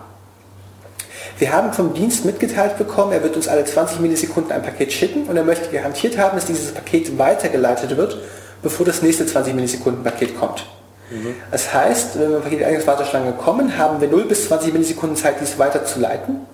Wir 1.38 1.52
haben 1.52 1.72
vom 1.72 1.94
Dienst 1.94 2.24
mitgeteilt 2.24 2.78
bekommen, 2.78 3.12
er 3.12 3.22
wird 3.22 3.34
uns 3.34 3.48
alle 3.48 3.64
20 3.64 3.98
Millisekunden 4.00 4.52
ein 4.52 4.62
Paket 4.62 4.92
schicken 4.92 5.24
und 5.24 5.36
er 5.36 5.42
möchte 5.42 5.68
garantiert 5.70 6.16
haben, 6.16 6.36
dass 6.36 6.46
dieses 6.46 6.72
Paket 6.72 7.18
weitergeleitet 7.18 7.96
wird, 7.96 8.18
bevor 8.62 8.86
das 8.86 9.02
nächste 9.02 9.26
20 9.26 9.54
Millisekunden 9.54 10.04
Paket 10.04 10.38
kommt. 10.38 10.64
Das 11.50 11.74
heißt, 11.74 12.18
wenn 12.18 12.30
wir 12.30 12.38
Paket 12.38 12.52
in 12.52 12.58
die 12.58 12.64
Eingangswarteschlange 12.66 13.32
kommen, 13.32 13.76
haben 13.76 14.00
wir 14.00 14.08
0 14.08 14.26
bis 14.26 14.46
20 14.48 14.72
Millisekunden 14.72 15.16
Zeit, 15.16 15.36
dies 15.40 15.58
weiterzuleiten. 15.58 16.46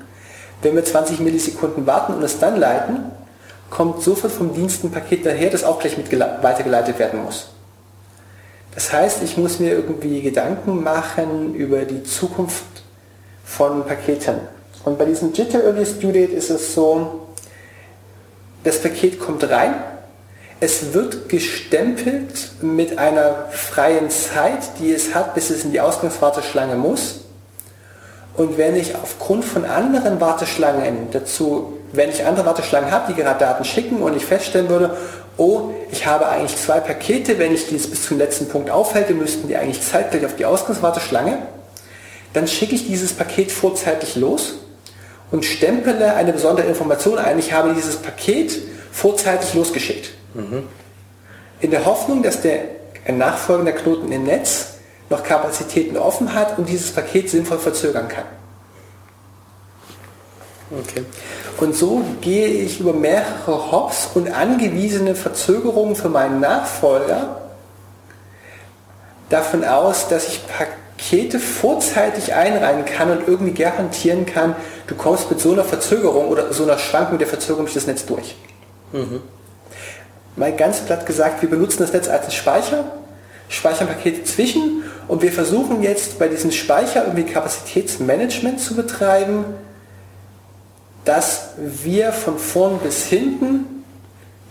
Wenn 0.63 0.75
wir 0.75 0.85
20 0.85 1.21
Millisekunden 1.21 1.87
warten 1.87 2.15
und 2.15 2.23
es 2.23 2.39
dann 2.39 2.59
leiten, 2.59 3.05
kommt 3.71 4.03
sofort 4.03 4.33
vom 4.33 4.53
Dienst 4.53 4.85
ein 4.85 4.91
Paket 4.91 5.25
daher, 5.25 5.51
das 5.51 5.65
auch 5.65 5.79
gleich 5.79 5.97
mit 5.97 6.11
gele- 6.11 6.43
weitergeleitet 6.43 6.99
werden 6.99 7.25
muss. 7.25 7.49
Das 8.75 8.93
heißt, 8.93 9.23
ich 9.23 9.37
muss 9.37 9.59
mir 9.59 9.73
irgendwie 9.73 10.23
Gedanken 10.23 10.83
machen 10.83 11.55
über 11.55 11.85
die 11.85 12.03
Zukunft 12.03 12.65
von 13.45 13.85
Paketen. 13.85 14.37
Und 14.85 14.99
bei 14.99 15.05
diesem 15.05 15.33
Jitter 15.33 15.63
Earliest 15.65 16.03
Due 16.03 16.13
Date 16.13 16.33
ist 16.33 16.51
es 16.51 16.75
so, 16.75 17.27
das 18.65 18.81
Paket 18.81 19.19
kommt 19.19 19.49
rein, 19.49 19.75
es 20.61 20.93
wird 20.93 21.29
gestempelt 21.29 22.51
mit 22.61 22.99
einer 22.99 23.47
freien 23.51 24.11
Zeit, 24.11 24.79
die 24.79 24.93
es 24.93 25.15
hat, 25.15 25.35
bis 25.35 25.49
es 25.51 25.65
in 25.65 25.73
die 25.73 25.81
Ausgangswarteschlange 25.81 26.77
muss. 26.77 27.21
Und 28.35 28.59
wenn 28.59 28.77
ich 28.77 28.95
aufgrund 28.95 29.45
von 29.45 29.65
anderen 29.65 30.21
Warteschlangen 30.21 31.09
dazu, 31.13 31.79
wenn 31.93 32.11
ich 32.11 32.25
andere 32.25 32.47
Warteschlangen 32.47 32.91
habe, 32.91 33.13
die 33.13 33.21
gerade 33.21 33.41
Daten 33.41 33.65
schicken 33.65 34.03
und 34.03 34.17
ich 34.17 34.25
feststellen 34.25 34.69
würde, 34.69 34.97
oh, 35.37 35.71
ich 35.91 36.07
habe 36.07 36.29
eigentlich 36.29 36.57
zwei 36.57 36.81
Pakete, 36.81 37.39
wenn 37.39 37.53
ich 37.53 37.67
dies 37.69 37.91
bis 37.91 38.05
zum 38.05 38.19
letzten 38.19 38.49
Punkt 38.49 38.71
aufhalte, 38.71 39.15
müssten 39.15 39.49
die 39.49 39.57
eigentlich 39.57 39.83
zeitgleich 39.83 40.25
auf 40.25 40.37
die 40.37 40.45
Ausgangswarteschlange, 40.45 41.39
dann 42.33 42.47
schicke 42.47 42.75
ich 42.75 42.87
dieses 42.87 43.13
Paket 43.13 43.51
vorzeitig 43.51 44.15
los 44.17 44.55
und 45.33 45.45
stempele 45.45 46.15
eine 46.15 46.33
besondere 46.33 46.67
Information 46.67 47.19
ein. 47.19 47.39
Ich 47.39 47.53
habe 47.53 47.75
dieses 47.75 47.97
Paket 47.97 48.57
vorzeitig 48.93 49.55
losgeschickt. 49.55 50.11
In 51.61 51.71
der 51.71 51.85
Hoffnung, 51.85 52.23
dass 52.23 52.41
der 52.41 52.61
ein 53.07 53.19
nachfolgender 53.19 53.73
Knoten 53.73 54.13
im 54.13 54.25
Netz 54.25 54.70
noch 55.11 55.23
Kapazitäten 55.25 55.97
offen 55.97 56.35
hat 56.35 56.57
und 56.59 56.69
dieses 56.69 56.93
Paket 56.93 57.29
sinnvoll 57.29 57.59
verzögern 57.59 58.09
kann. 58.09 58.25
Okay. 60.71 61.05
Und 61.59 61.75
so 61.75 62.03
gehe 62.21 62.47
ich 62.47 62.79
über 62.81 62.93
mehrere 62.93 63.73
Hops 63.73 64.11
und 64.15 64.33
angewiesene 64.33 65.17
Verzögerungen 65.17 65.97
für 65.97 66.09
meinen 66.09 66.41
Nachfolger 66.41 67.41
davon 69.29 69.65
aus, 69.65 70.09
dass 70.09 70.29
ich 70.29 70.41
Pakete 70.47 71.41
vorzeitig 71.41 72.35
einreihen 72.35 72.85
kann 72.85 73.11
und 73.11 73.27
irgendwie 73.27 73.53
garantieren 73.53 74.27
kann, 74.27 74.55
du 74.87 74.95
kommst 74.95 75.29
mit 75.31 75.41
so 75.41 75.53
einer 75.53 75.65
Verzögerung 75.65 76.29
oder 76.29 76.53
so 76.53 76.63
einer 76.63 76.79
Schwankung 76.79 77.19
der 77.19 77.27
Verzögerung 77.27 77.65
durch 77.65 77.75
das 77.75 77.87
Netz 77.87 78.07
durch. 78.07 78.37
Mal 80.37 80.55
ganz 80.55 80.81
platt 80.81 81.05
gesagt, 81.05 81.43
wir 81.43 81.51
benutzen 81.51 81.79
das 81.81 81.93
Netz 81.93 82.09
als 82.09 82.23
einen 82.23 82.33
Speicher, 82.33 82.85
speichern 83.49 83.89
Pakete 83.89 84.25
zwischen 84.25 84.85
und 85.11 85.23
wir 85.23 85.33
versuchen 85.33 85.83
jetzt 85.83 86.21
bei 86.21 86.29
diesem 86.29 86.53
Speicher 86.53 87.03
irgendwie 87.03 87.25
Kapazitätsmanagement 87.25 88.61
zu 88.61 88.77
betreiben, 88.77 89.45
dass 91.05 91.49
wir 91.57 92.13
von 92.13 92.39
vorn 92.39 92.79
bis 92.79 93.07
hinten 93.07 93.83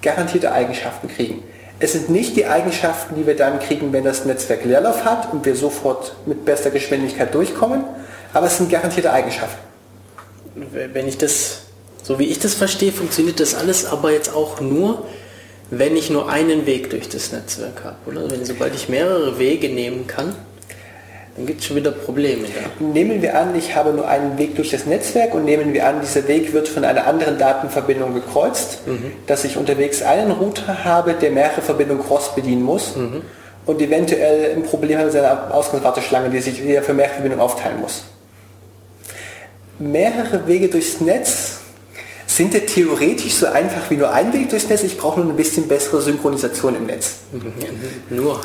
garantierte 0.02 0.52
Eigenschaften 0.52 1.08
kriegen. 1.08 1.44
Es 1.80 1.94
sind 1.94 2.10
nicht 2.10 2.36
die 2.36 2.46
Eigenschaften, 2.46 3.16
die 3.16 3.26
wir 3.26 3.38
dann 3.38 3.62
kriegen, 3.62 3.94
wenn 3.94 4.04
das 4.04 4.26
Netzwerk 4.26 4.66
Leerlauf 4.66 5.06
hat 5.06 5.32
und 5.32 5.46
wir 5.46 5.56
sofort 5.56 6.14
mit 6.26 6.44
bester 6.44 6.72
Geschwindigkeit 6.72 7.34
durchkommen, 7.34 7.86
aber 8.34 8.48
es 8.48 8.58
sind 8.58 8.70
garantierte 8.70 9.14
Eigenschaften. 9.14 9.62
Wenn 10.56 11.08
ich 11.08 11.18
das, 11.18 11.62
so 12.04 12.20
wie 12.20 12.26
ich 12.26 12.40
das 12.40 12.54
verstehe, 12.54 12.92
funktioniert 12.92 13.40
das 13.40 13.56
alles 13.56 13.86
aber 13.86 14.12
jetzt 14.12 14.36
auch 14.36 14.60
nur, 14.60 15.06
wenn 15.72 15.96
ich 15.96 16.10
nur 16.10 16.30
einen 16.30 16.66
Weg 16.66 16.90
durch 16.90 17.08
das 17.08 17.32
Netzwerk 17.32 17.86
habe, 17.86 17.96
oder? 18.08 18.30
Wenn 18.30 18.44
sobald 18.44 18.76
ich 18.76 18.90
mehrere 18.90 19.40
Wege 19.40 19.70
nehmen 19.70 20.06
kann, 20.06 20.36
dann 21.40 21.46
gibt 21.46 21.62
es 21.62 21.68
schon 21.68 21.78
wieder 21.78 21.92
Probleme 21.92 22.44
da. 22.44 22.84
Nehmen 22.86 23.22
wir 23.22 23.40
an, 23.40 23.56
ich 23.56 23.74
habe 23.74 23.94
nur 23.94 24.10
einen 24.10 24.38
Weg 24.38 24.58
durch 24.58 24.72
das 24.72 24.86
Netzwerk 24.86 25.34
und 25.34 25.46
nehmen 25.46 25.74
wir 25.74 25.88
an, 25.88 26.02
dieser 26.02 26.28
Weg 26.28 26.52
wird 26.52 26.68
von 26.68 26.84
einer 26.84 27.08
anderen 27.08 27.38
Datenverbindung 27.38 28.14
gekreuzt, 28.14 28.80
dass 29.26 29.46
ich 29.46 29.56
unterwegs 29.56 30.02
einen 30.02 30.32
Router 30.32 30.84
habe, 30.84 31.14
der 31.14 31.32
mehrere 31.32 31.62
Verbindungen 31.62 32.04
cross 32.04 32.36
bedienen 32.36 32.62
muss 32.62 32.94
und 33.66 33.82
eventuell 33.82 34.54
ein 34.54 34.64
Problem 34.64 34.98
hat 34.98 35.06
mit 35.06 35.14
seiner 35.14 35.54
Ausgangswarteschlange, 35.54 36.30
die 36.30 36.42
sich 36.42 36.62
wieder 36.62 36.82
für 36.82 36.94
mehrere 36.94 37.14
Verbindungen 37.14 37.42
aufteilen 37.42 37.80
muss. 37.80 38.04
Mehrere 39.80 40.46
Wege 40.46 40.68
durchs 40.68 41.00
Netz 41.00 41.60
sind 42.28 42.54
ja 42.54 42.60
theoretisch 42.60 43.36
so 43.36 43.46
einfach 43.46 43.90
wie 43.90 43.96
nur 43.96 44.12
ein 44.12 44.34
Weg 44.34 44.50
durchs 44.50 44.68
Netz. 44.68 44.84
Ich 44.84 44.98
brauche 44.98 45.22
nur 45.22 45.30
ein 45.30 45.38
bisschen 45.38 45.70
bessere 45.70 46.02
Synchronisation 46.02 46.76
im 46.76 46.86
Netz. 46.86 47.14
Nur. 48.10 48.42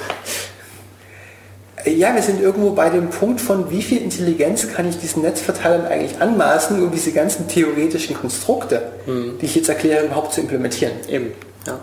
Ja, 1.87 2.14
wir 2.14 2.22
sind 2.22 2.41
irgendwo 2.41 2.70
bei 2.70 2.89
dem 2.89 3.11
Punkt 3.11 3.43
von, 3.43 3.70
wie 3.70 3.82
viel 3.82 4.01
Intelligenz 4.01 4.68
kann 4.72 4.89
ich 4.89 4.99
diesen 4.99 5.22
Netzverteilern 5.22 5.85
eigentlich 5.85 6.20
anmaßen, 6.20 6.82
um 6.82 6.91
diese 6.91 7.12
ganzen 7.12 7.47
theoretischen 7.47 8.16
Konstrukte, 8.16 8.93
die 9.07 9.45
ich 9.45 9.55
jetzt 9.55 9.68
erkläre, 9.68 10.07
überhaupt 10.07 10.32
zu 10.32 10.41
implementieren. 10.41 10.93
Eben. 11.09 11.32
Ja. 11.66 11.78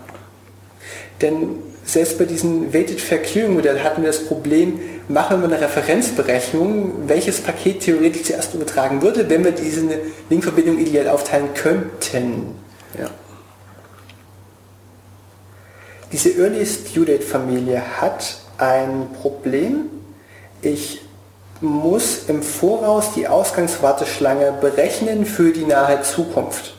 Denn 1.20 1.60
selbst 1.84 2.18
bei 2.18 2.24
diesem 2.24 2.74
Weighted 2.74 3.00
Fair 3.00 3.22
Queuing 3.22 3.54
Modell 3.54 3.80
hatten 3.80 4.02
wir 4.02 4.08
das 4.08 4.24
Problem, 4.24 4.80
machen 5.08 5.40
wir 5.40 5.48
eine 5.48 5.60
Referenzberechnung, 5.60 7.08
welches 7.08 7.40
Paket 7.40 7.80
theoretisch 7.80 8.24
zuerst 8.24 8.54
übertragen 8.54 9.02
würde, 9.02 9.28
wenn 9.30 9.44
wir 9.44 9.52
diese 9.52 9.82
Linkverbindung 10.30 10.78
ideal 10.78 11.08
aufteilen 11.08 11.54
könnten. 11.54 12.56
ja. 12.98 13.08
Diese 16.10 16.28
Earliest 16.30 16.94
Due 16.94 17.06
Date 17.06 17.24
Familie 17.24 17.82
hat 18.00 18.41
ein 18.58 19.08
Problem. 19.20 19.86
Ich 20.60 21.00
muss 21.60 22.28
im 22.28 22.42
Voraus 22.42 23.14
die 23.14 23.28
Ausgangswarteschlange 23.28 24.52
berechnen 24.60 25.26
für 25.26 25.52
die 25.52 25.64
nahe 25.64 26.02
Zukunft. 26.02 26.74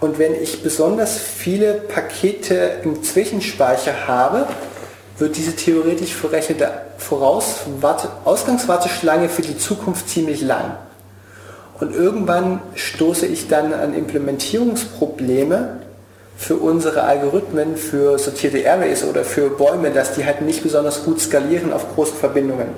Und 0.00 0.18
wenn 0.18 0.34
ich 0.34 0.62
besonders 0.62 1.18
viele 1.18 1.74
Pakete 1.74 2.80
im 2.84 3.02
Zwischenspeicher 3.02 4.06
habe, 4.08 4.46
wird 5.18 5.36
diese 5.36 5.54
theoretisch 5.54 6.14
verrechnete 6.14 6.70
Ausgangswarteschlange 8.24 9.28
für 9.28 9.42
die 9.42 9.58
Zukunft 9.58 10.08
ziemlich 10.08 10.40
lang. 10.40 10.78
Und 11.78 11.94
irgendwann 11.94 12.62
stoße 12.74 13.26
ich 13.26 13.48
dann 13.48 13.74
an 13.74 13.94
Implementierungsprobleme 13.94 15.80
für 16.40 16.56
unsere 16.56 17.02
Algorithmen, 17.02 17.76
für 17.76 18.18
sortierte 18.18 18.68
Arrays 18.68 19.04
oder 19.04 19.24
für 19.24 19.50
Bäume, 19.50 19.90
dass 19.90 20.14
die 20.14 20.24
halt 20.24 20.40
nicht 20.40 20.62
besonders 20.62 21.04
gut 21.04 21.20
skalieren 21.20 21.70
auf 21.70 21.94
große 21.94 22.14
Verbindungen. 22.14 22.68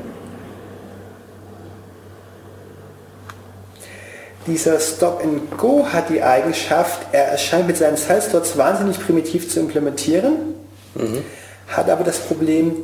Dieser 4.49 4.81
Stop 4.81 5.23
and 5.23 5.57
Go 5.57 5.87
hat 5.87 6.11
die 6.11 6.21
Eigenschaft, 6.21 7.07
er 7.13 7.29
erscheint 7.29 7.69
mit 7.69 7.77
seinen 7.77 7.97
Size-Slots 7.97 8.59
wahnsinnig 8.59 8.99
primitiv 8.99 9.49
zu 9.49 9.61
implementieren, 9.61 10.57
mhm. 10.97 11.23
hat 11.69 11.89
aber 11.89 12.03
das 12.03 12.19
Problem, 12.19 12.75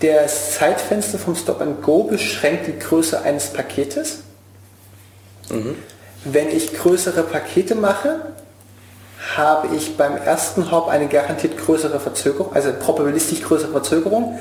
das 0.00 0.52
Zeitfenster 0.56 1.18
vom 1.18 1.36
Stop 1.36 1.62
and 1.62 1.80
Go 1.82 2.02
beschränkt 2.02 2.66
die 2.66 2.78
Größe 2.78 3.22
eines 3.22 3.46
Paketes. 3.46 4.18
Mhm. 5.48 5.74
Wenn 6.24 6.48
ich 6.48 6.74
größere 6.74 7.22
Pakete 7.22 7.74
mache, 7.74 8.20
habe 9.36 9.74
ich 9.74 9.96
beim 9.96 10.16
ersten 10.16 10.70
Hop 10.70 10.88
eine 10.88 11.08
garantiert 11.08 11.58
größere 11.58 12.00
Verzögerung, 12.00 12.54
also 12.54 12.72
probabilistisch 12.72 13.42
größere 13.42 13.72
Verzögerung, 13.72 14.38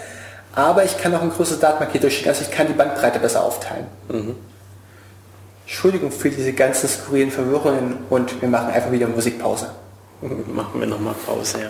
aber 0.54 0.84
ich 0.84 0.98
kann 0.98 1.14
auch 1.16 1.22
ein 1.22 1.32
größeres 1.32 1.60
Datenpaket 1.60 2.04
durchschicken, 2.04 2.30
also 2.30 2.44
ich 2.44 2.52
kann 2.52 2.68
die 2.68 2.74
Bandbreite 2.74 3.20
besser 3.20 3.44
aufteilen. 3.44 3.88
Mhm. 4.10 4.36
Entschuldigung 5.66 6.12
für 6.12 6.30
diese 6.30 6.54
ganzen 6.54 6.88
skurrilen 6.88 7.32
Verwirrungen 7.32 7.98
und 8.10 8.42
wir 8.42 8.50
machen 8.50 8.70
einfach 8.72 8.92
wieder 8.92 9.08
Musikpause. 9.08 9.72
Machen 10.22 10.80
wir 10.80 10.88
nochmal 10.88 11.14
Pause, 11.26 11.62
ja. 11.62 11.70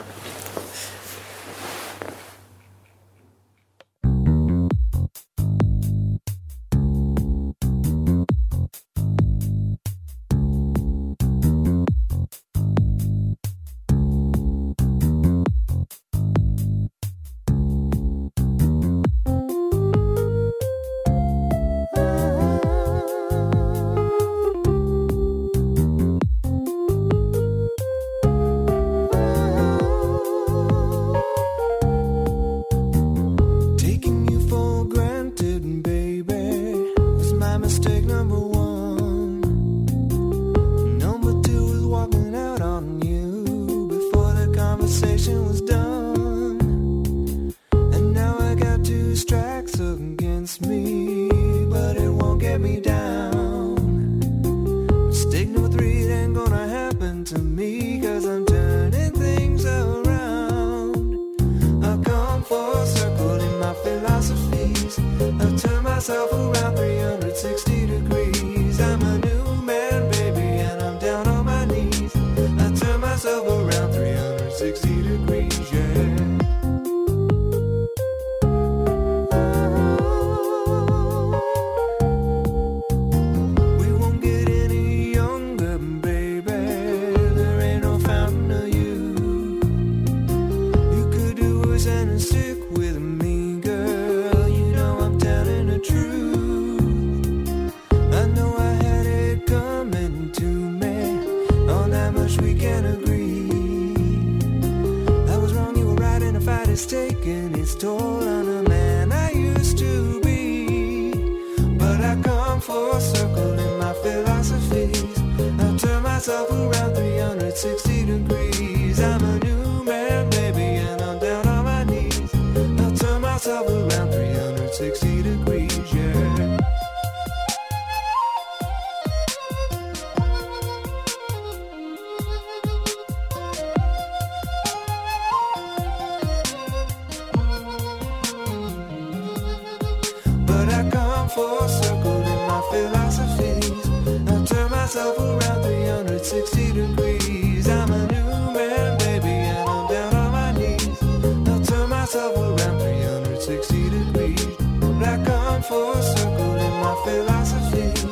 myself 144.88 145.20
around 145.20 145.64
360 145.64 146.72
degrees. 146.72 147.68
I'm 147.68 147.92
a 147.92 148.08
new 148.08 148.54
man, 148.54 148.98
baby, 149.00 149.28
and 149.28 149.70
I'm 149.70 149.88
down 149.90 150.16
on 150.16 150.32
my 150.32 150.54
knees. 150.54 151.04
I'll 151.04 151.62
turn 151.62 151.90
myself 151.90 152.38
around 152.38 152.80
360 152.80 153.90
degrees. 153.90 154.46
Black 154.80 155.30
on 155.30 155.62
for 155.62 155.94
full 155.94 156.02
circle 156.02 156.56
in 156.56 156.74
my 156.80 156.96
philosophies. 157.04 158.06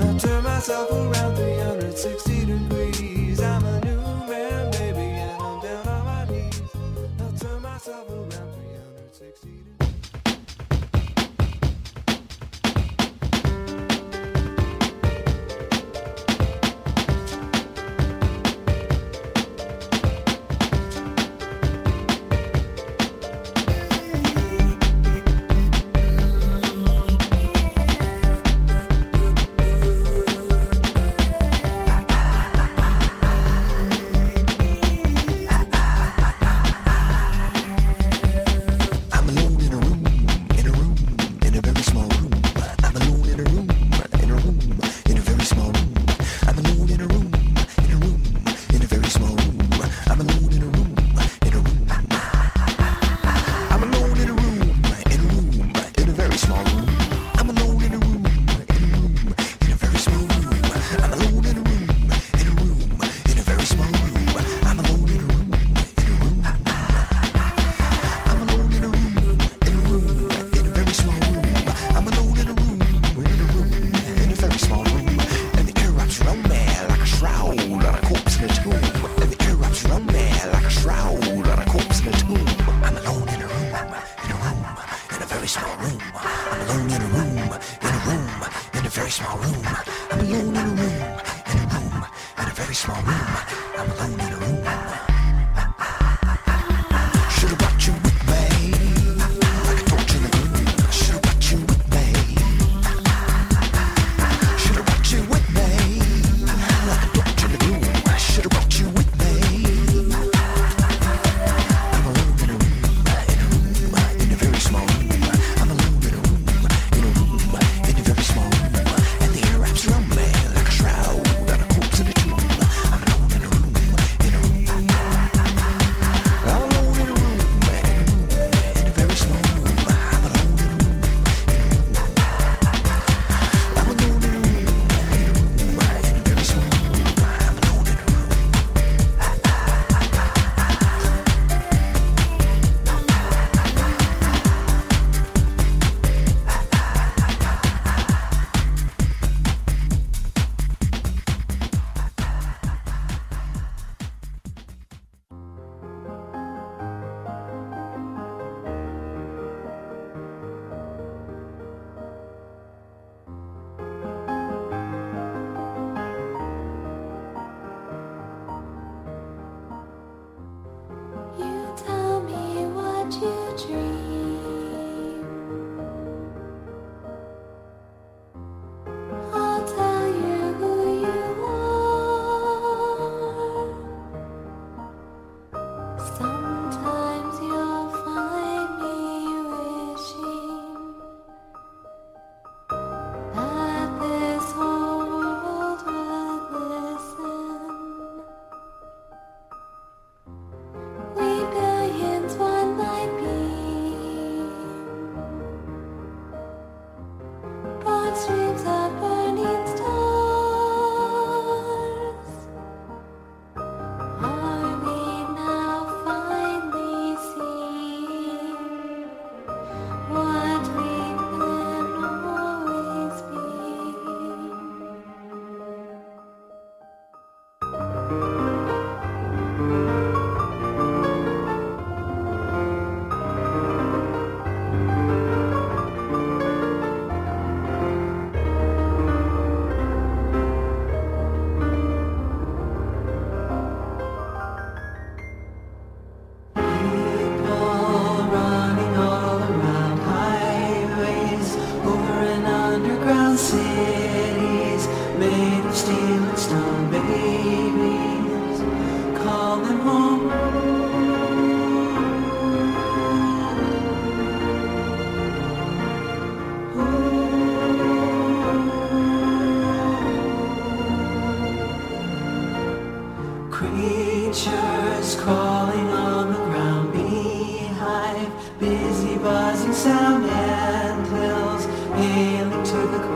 I'll 0.00 0.18
turn 0.18 0.42
myself 0.42 0.90
around 0.90 1.36
360 1.36 1.85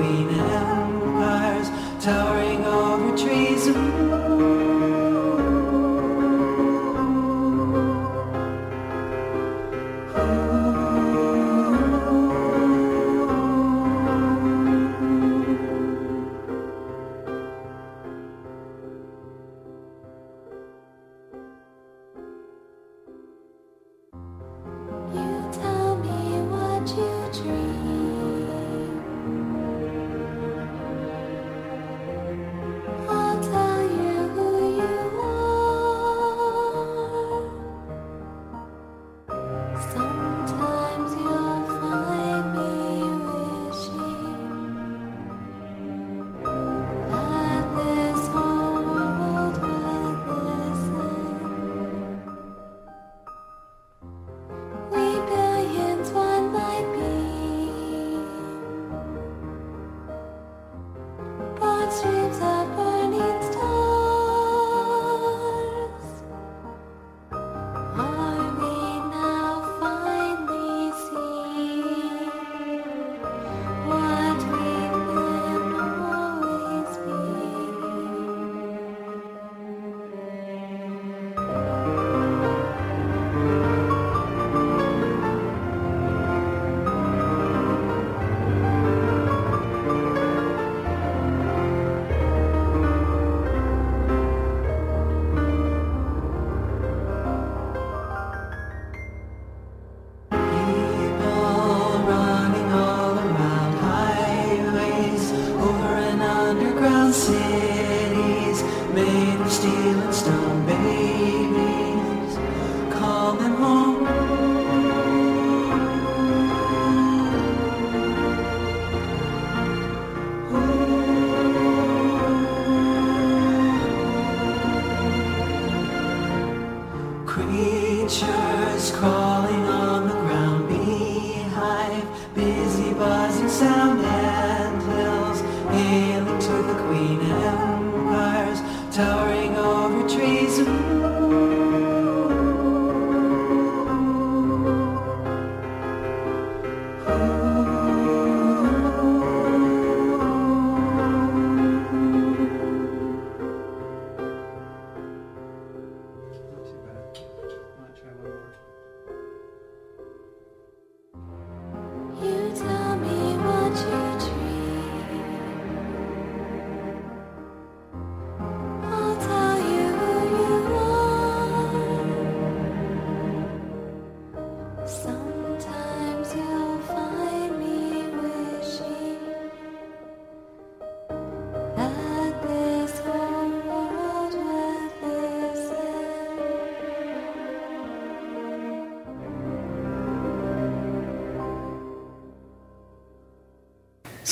to 0.03 0.25
the 0.25 0.40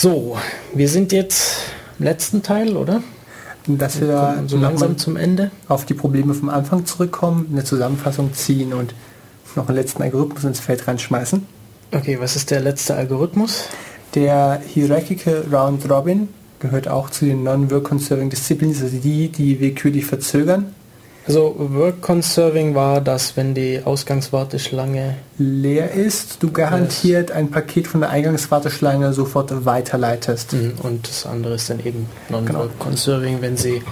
So, 0.00 0.38
wir 0.74 0.88
sind 0.88 1.10
jetzt 1.10 1.58
im 1.98 2.04
letzten 2.04 2.44
Teil, 2.44 2.76
oder? 2.76 3.02
Dass 3.66 4.00
wir 4.00 4.06
Kommen 4.06 4.48
so 4.48 4.56
langsam 4.56 4.96
zum 4.96 5.16
Ende. 5.16 5.50
auf 5.66 5.86
die 5.86 5.94
Probleme 5.94 6.34
vom 6.34 6.50
Anfang 6.50 6.86
zurückkommen, 6.86 7.48
eine 7.50 7.64
Zusammenfassung 7.64 8.32
ziehen 8.32 8.74
und 8.74 8.94
noch 9.56 9.66
einen 9.66 9.76
letzten 9.76 10.04
Algorithmus 10.04 10.44
ins 10.44 10.60
Feld 10.60 10.86
reinschmeißen. 10.86 11.44
Okay, 11.90 12.16
was 12.20 12.36
ist 12.36 12.52
der 12.52 12.60
letzte 12.60 12.94
Algorithmus? 12.94 13.64
Der 14.14 14.62
Hierarchical 14.64 15.44
Round 15.52 15.90
Robin 15.90 16.28
gehört 16.60 16.86
auch 16.86 17.10
zu 17.10 17.24
den 17.24 17.42
Non-Work-Conserving 17.42 18.30
Disciplines, 18.30 18.80
also 18.80 18.98
die, 18.98 19.30
die 19.30 19.58
willkürlich 19.58 20.06
verzögern. 20.06 20.76
Also 21.26 21.54
Work 21.58 22.00
Conserving 22.00 22.74
war 22.74 23.02
das, 23.02 23.36
wenn 23.36 23.52
die 23.54 23.82
Ausgangswarteschlange 23.84 25.16
leer 25.36 25.92
ist, 25.92 26.42
du 26.42 26.50
garantiert 26.50 27.30
ein 27.32 27.50
Paket 27.50 27.86
von 27.86 28.00
der 28.00 28.08
Eingangswarteschlange 28.08 29.12
sofort 29.12 29.66
weiterleitest. 29.66 30.54
Mhm, 30.54 30.72
und 30.82 31.06
das 31.06 31.26
andere 31.26 31.54
ist 31.54 31.68
dann 31.68 31.80
eben 31.80 32.06
Genau. 32.28 32.40
Non-Work 32.40 32.78
Conserving, 32.78 33.42
wenn 33.42 33.58
sie 33.58 33.82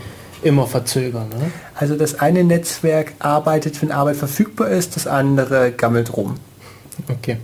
immer 0.43 0.67
verzögern. 0.67 1.29
Ne? 1.29 1.51
Also 1.75 1.97
das 1.97 2.21
eine 2.21 2.43
Netzwerk 2.43 3.13
arbeitet, 3.19 3.83
wenn 3.83 3.93
Arbeit 3.93 4.17
verfügbar 4.17 4.69
ist, 4.71 4.97
das 4.97 5.07
andere 5.07 5.73
gammelt 5.73 6.17
rum. 6.17 6.37
Okay. 7.09 7.37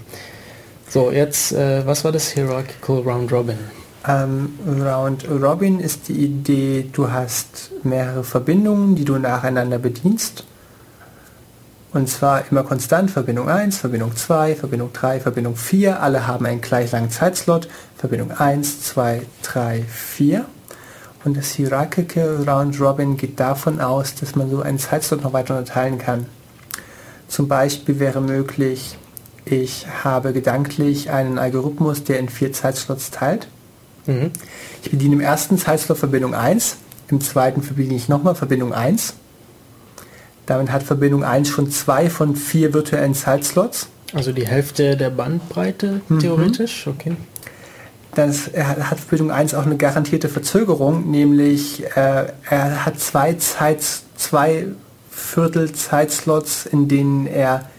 So, 0.89 1.11
jetzt, 1.11 1.53
äh, 1.53 1.87
was 1.87 2.05
war 2.05 2.13
das 2.13 2.31
Hierarchical 2.31 3.01
Round 3.01 3.33
Robin? 3.33 3.59
Ähm, 4.07 4.55
Round 4.67 5.29
Robin 5.31 5.79
ist 5.79 6.09
die 6.09 6.25
Idee, 6.25 6.89
du 6.93 7.11
hast 7.11 7.71
mehrere 7.85 8.25
Verbindungen, 8.25 8.97
die 8.97 9.05
du 9.05 9.17
nacheinander 9.17 9.79
bedienst. 9.79 10.45
Und 11.93 12.09
zwar 12.09 12.45
immer 12.51 12.65
konstant, 12.65 13.11
Verbindung 13.11 13.49
1, 13.49 13.77
Verbindung 13.77 14.17
2, 14.17 14.57
Verbindung 14.57 14.93
3, 14.93 15.21
Verbindung 15.21 15.57
4. 15.57 16.03
Alle 16.03 16.27
haben 16.27 16.47
einen 16.47 16.63
gleich 16.63 16.91
langen 16.91 17.11
Zeitslot. 17.11 17.69
Verbindung 17.97 18.33
1, 18.33 18.83
2, 18.83 19.23
3, 19.43 19.83
4. 19.83 20.47
Und 21.25 21.37
das 21.37 21.51
Hierarchical 21.51 22.49
Round 22.49 22.81
Robin 22.81 23.17
geht 23.17 23.39
davon 23.39 23.81
aus, 23.81 24.15
dass 24.15 24.35
man 24.35 24.51
so 24.51 24.63
einen 24.63 24.79
Zeitslot 24.79 25.23
noch 25.23 25.33
weiter 25.33 25.59
unterteilen 25.59 25.99
kann. 25.99 26.27
Zum 27.29 27.47
Beispiel 27.47 28.01
wäre 28.01 28.21
möglich, 28.21 28.99
ich 29.45 29.87
habe 30.03 30.33
gedanklich 30.33 31.11
einen 31.11 31.39
Algorithmus, 31.39 32.05
der 32.05 32.19
in 32.19 32.29
vier 32.29 32.53
Zeitslots 32.53 33.11
teilt. 33.11 33.49
Mhm. 34.07 34.31
Ich 34.83 34.91
bediene 34.91 35.15
im 35.15 35.21
ersten 35.21 35.59
Zeitslot 35.59 35.99
Verbindung 35.99 36.35
1, 36.35 36.77
im 37.09 37.21
zweiten 37.21 37.61
bediene 37.61 37.95
ich 37.95 38.09
nochmal 38.09 38.35
Verbindung 38.35 38.73
1. 38.73 39.15
Damit 40.47 40.73
hat 40.73 40.83
Verbindung 40.83 41.23
1 41.25 41.49
schon 41.49 41.71
zwei 41.71 42.11
von 42.11 42.35
vier 42.35 42.75
virtuellen 42.75 43.15
Zeitslots. 43.15 43.89
Also 44.13 44.33
die 44.33 44.47
Hälfte 44.47 44.97
der 44.97 45.11
Bandbreite 45.11 46.01
theoretisch, 46.21 46.87
okay. 46.87 47.17
Das, 48.15 48.49
er 48.49 48.91
hat- 48.91 48.99
Verbindung 49.01 49.31
1 49.31 49.55
auch 49.55 49.65
eine 49.65 49.77
garantierte 49.77 50.29
Verzögerung, 50.29 51.11
nämlich 51.11 51.85
äh, 51.97 52.27
er 52.51 52.85
hat 52.85 53.01
zwei, 53.01 53.35
Zeit, 53.35 53.83
zwei 54.17 54.67
Viertel 55.11 55.73
Zeitslots, 55.73 56.67
in 56.67 56.89
denen 56.89 57.27
er 57.27 57.71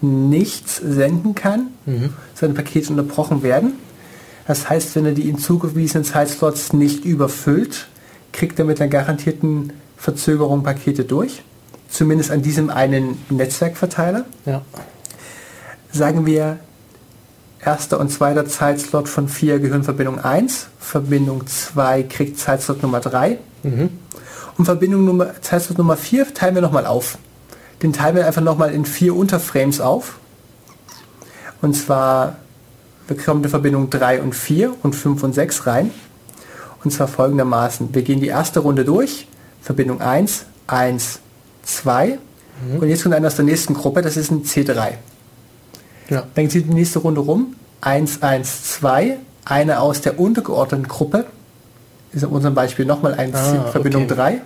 nichts 0.00 0.76
senden 0.76 1.34
kann. 1.34 1.68
Seine 2.34 2.54
Pakete 2.54 2.90
unterbrochen 2.90 3.42
werden. 3.42 3.74
Das 4.46 4.68
heißt, 4.68 4.94
wenn 4.94 5.06
er 5.06 5.12
die 5.12 5.22
ihm 5.22 5.38
zugewiesenen 5.38 6.04
Zeitslots 6.04 6.72
nicht 6.72 7.04
überfüllt, 7.04 7.88
kriegt 8.32 8.58
er 8.58 8.64
mit 8.64 8.80
einer 8.80 8.90
garantierten 8.90 9.72
Verzögerung 9.96 10.62
Pakete 10.62 11.04
durch. 11.04 11.42
Zumindest 11.88 12.30
an 12.30 12.42
diesem 12.42 12.70
einen 12.70 13.18
Netzwerkverteiler. 13.30 14.24
Ja. 14.44 14.62
Sagen 15.90 16.26
wir, 16.26 16.58
erster 17.64 17.98
und 17.98 18.10
zweiter 18.10 18.46
Zeitslot 18.46 19.08
von 19.08 19.28
4 19.28 19.58
gehören 19.58 19.82
Verbindung 19.82 20.20
1, 20.20 20.68
Verbindung 20.78 21.46
2 21.46 22.04
kriegt 22.04 22.38
Zeitslot 22.38 22.82
Nummer 22.82 23.00
3 23.00 23.38
und 24.58 24.64
Verbindung 24.64 25.04
Nummer, 25.04 25.40
Zeitslot 25.40 25.78
Nummer 25.78 25.96
4 25.96 26.34
teilen 26.34 26.54
wir 26.54 26.62
nochmal 26.62 26.86
auf. 26.86 27.18
Den 27.82 27.92
teilen 27.92 28.16
wir 28.16 28.26
einfach 28.26 28.42
nochmal 28.42 28.72
in 28.72 28.84
vier 28.84 29.14
Unterframes 29.14 29.80
auf. 29.80 30.18
Und 31.62 31.74
zwar 31.74 32.36
bekommt 33.06 33.44
die 33.44 33.48
Verbindung 33.48 33.90
3 33.90 34.22
und 34.22 34.34
4 34.34 34.74
und 34.82 34.94
5 34.94 35.22
und 35.22 35.34
6 35.34 35.66
rein. 35.66 35.90
Und 36.84 36.90
zwar 36.92 37.08
folgendermaßen. 37.08 37.94
Wir 37.94 38.02
gehen 38.02 38.20
die 38.20 38.28
erste 38.28 38.60
Runde 38.60 38.84
durch. 38.84 39.26
Verbindung 39.60 40.00
1, 40.00 40.46
1, 40.66 41.20
2. 41.64 42.18
Und 42.80 42.88
jetzt 42.88 43.02
kommt 43.02 43.14
einer 43.14 43.26
aus 43.26 43.36
der 43.36 43.44
nächsten 43.44 43.74
Gruppe, 43.74 44.00
das 44.02 44.16
ist 44.16 44.30
ein 44.30 44.44
C3. 44.44 44.92
Ja. 46.08 46.22
Dann 46.34 46.48
zieht 46.48 46.68
die 46.68 46.74
nächste 46.74 47.00
Runde 47.00 47.20
rum. 47.20 47.54
1, 47.80 48.22
1, 48.22 48.64
2. 48.80 49.18
Eine 49.44 49.80
aus 49.80 50.00
der 50.00 50.18
untergeordneten 50.18 50.88
Gruppe. 50.88 51.26
Ist 52.12 52.22
in 52.22 52.30
unserem 52.30 52.54
Beispiel 52.54 52.86
nochmal 52.86 53.14
ein 53.14 53.34
Ah, 53.34 53.64
Verbindung 53.70 54.04
okay. 54.04 54.14
3. 54.14 54.40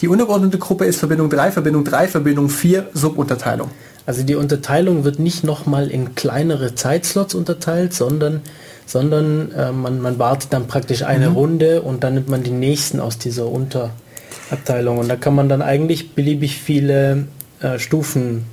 Die 0.00 0.08
untergeordnete 0.08 0.58
Gruppe 0.58 0.84
ist 0.84 0.98
Verbindung 0.98 1.28
3, 1.28 1.50
Verbindung 1.52 1.84
3, 1.84 2.08
Verbindung 2.08 2.48
4, 2.48 2.88
Subunterteilung. 2.94 3.70
Also 4.08 4.22
die 4.22 4.36
Unterteilung 4.36 5.04
wird 5.04 5.18
nicht 5.18 5.44
nochmal 5.44 5.88
in 5.90 6.14
kleinere 6.14 6.74
Zeitslots 6.74 7.34
unterteilt, 7.34 7.92
sondern, 7.92 8.40
sondern 8.86 9.52
äh, 9.52 9.70
man, 9.70 10.00
man 10.00 10.18
wartet 10.18 10.54
dann 10.54 10.66
praktisch 10.66 11.02
eine 11.02 11.28
Runde 11.28 11.82
und 11.82 12.04
dann 12.04 12.14
nimmt 12.14 12.30
man 12.30 12.42
die 12.42 12.50
nächsten 12.50 13.00
aus 13.00 13.18
dieser 13.18 13.46
Unterabteilung. 13.48 14.96
Und 14.96 15.08
da 15.08 15.16
kann 15.16 15.34
man 15.34 15.50
dann 15.50 15.60
eigentlich 15.60 16.14
beliebig 16.14 16.56
viele 16.58 17.26
äh, 17.60 17.78
Stufen 17.78 18.46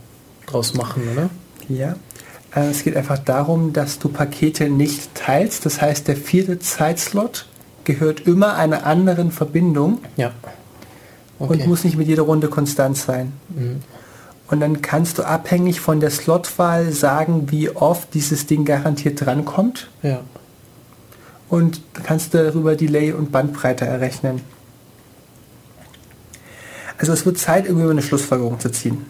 draus 0.45 0.73
machen, 0.73 1.03
oder? 1.13 1.29
Ja. 1.69 1.95
Äh, 2.53 2.69
Es 2.71 2.83
geht 2.83 2.97
einfach 2.97 3.19
darum, 3.19 3.71
dass 3.71 3.97
du 3.97 4.09
Pakete 4.09 4.67
nicht 4.67 5.15
teilst. 5.15 5.65
Das 5.65 5.79
heißt, 5.81 6.09
der 6.09 6.17
vierte 6.17 6.59
Zeitslot 6.59 7.45
gehört 7.85 8.27
immer 8.27 8.57
einer 8.57 8.85
anderen 8.85 9.31
Verbindung 9.31 9.99
Ja. 10.17 10.31
und 11.39 11.65
muss 11.65 11.85
nicht 11.85 11.95
mit 11.97 12.09
jeder 12.09 12.23
Runde 12.23 12.49
konstant 12.49 12.97
sein. 12.97 13.31
Und 14.47 14.59
dann 14.59 14.81
kannst 14.81 15.17
du 15.17 15.23
abhängig 15.23 15.79
von 15.79 15.99
der 15.99 16.11
Slotwahl 16.11 16.91
sagen, 16.91 17.51
wie 17.51 17.69
oft 17.69 18.13
dieses 18.13 18.45
Ding 18.45 18.63
garantiert 18.63 19.25
drankommt 19.25 19.89
ja. 20.03 20.21
und 21.49 21.81
kannst 22.03 22.33
darüber 22.33 22.75
Delay 22.75 23.11
und 23.11 23.31
Bandbreite 23.31 23.85
errechnen. 23.85 24.41
Also 26.97 27.11
es 27.11 27.25
wird 27.25 27.37
Zeit, 27.37 27.65
irgendwie 27.65 27.89
eine 27.89 28.01
Schlussfolgerung 28.01 28.59
zu 28.59 28.69
ziehen. 28.69 29.05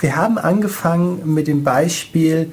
Wir 0.00 0.16
haben 0.16 0.38
angefangen 0.38 1.34
mit 1.34 1.46
dem 1.46 1.64
Beispiel, 1.64 2.50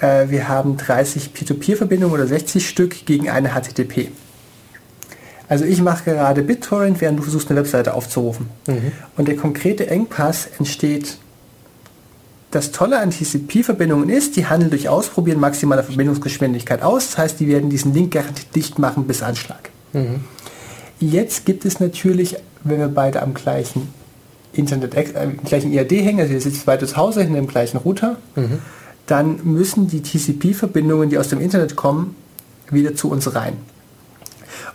äh, 0.00 0.28
wir 0.28 0.48
haben 0.48 0.76
30 0.76 1.32
Peer-to-Peer-Verbindungen 1.32 2.14
oder 2.14 2.26
60 2.26 2.68
Stück 2.68 3.06
gegen 3.06 3.28
eine 3.28 3.50
HTTP. 3.50 4.10
Also 5.48 5.64
ich 5.64 5.82
mache 5.82 6.04
gerade 6.04 6.42
BitTorrent, 6.42 7.00
während 7.00 7.18
du 7.18 7.22
versuchst, 7.22 7.50
eine 7.50 7.60
Webseite 7.60 7.94
aufzurufen. 7.94 8.48
Und 9.16 9.28
der 9.28 9.36
konkrete 9.36 9.88
Engpass 9.88 10.48
entsteht, 10.58 11.18
das 12.50 12.70
Tolle 12.70 13.00
an 13.00 13.10
TCP-Verbindungen 13.10 14.08
ist, 14.08 14.36
die 14.36 14.46
handeln 14.46 14.70
durch 14.70 14.88
Ausprobieren 14.88 15.40
maximaler 15.40 15.82
Verbindungsgeschwindigkeit 15.82 16.82
aus. 16.82 17.08
Das 17.08 17.18
heißt, 17.18 17.40
die 17.40 17.48
werden 17.48 17.68
diesen 17.68 17.92
Link 17.92 18.12
garantiert 18.12 18.54
dicht 18.54 18.78
machen 18.78 19.06
bis 19.06 19.22
Anschlag. 19.22 19.70
Jetzt 21.00 21.44
gibt 21.44 21.64
es 21.64 21.80
natürlich, 21.80 22.36
wenn 22.62 22.78
wir 22.78 22.88
beide 22.88 23.22
am 23.22 23.34
gleichen 23.34 23.88
Internet, 24.52 24.94
äh, 24.94 25.06
am 25.16 25.36
gleichen 25.38 25.72
IAD 25.72 25.90
hängen, 25.90 26.20
also 26.20 26.32
ihr 26.32 26.40
sitzt 26.40 26.64
beide 26.64 26.86
zu 26.86 26.96
Hause 26.96 27.22
hinter 27.22 27.36
dem 27.36 27.48
gleichen 27.48 27.78
Router, 27.78 28.16
dann 29.06 29.40
müssen 29.44 29.88
die 29.88 30.00
TCP-Verbindungen, 30.00 31.10
die 31.10 31.18
aus 31.18 31.28
dem 31.28 31.40
Internet 31.40 31.74
kommen, 31.74 32.14
wieder 32.70 32.94
zu 32.94 33.10
uns 33.10 33.34
rein. 33.34 33.54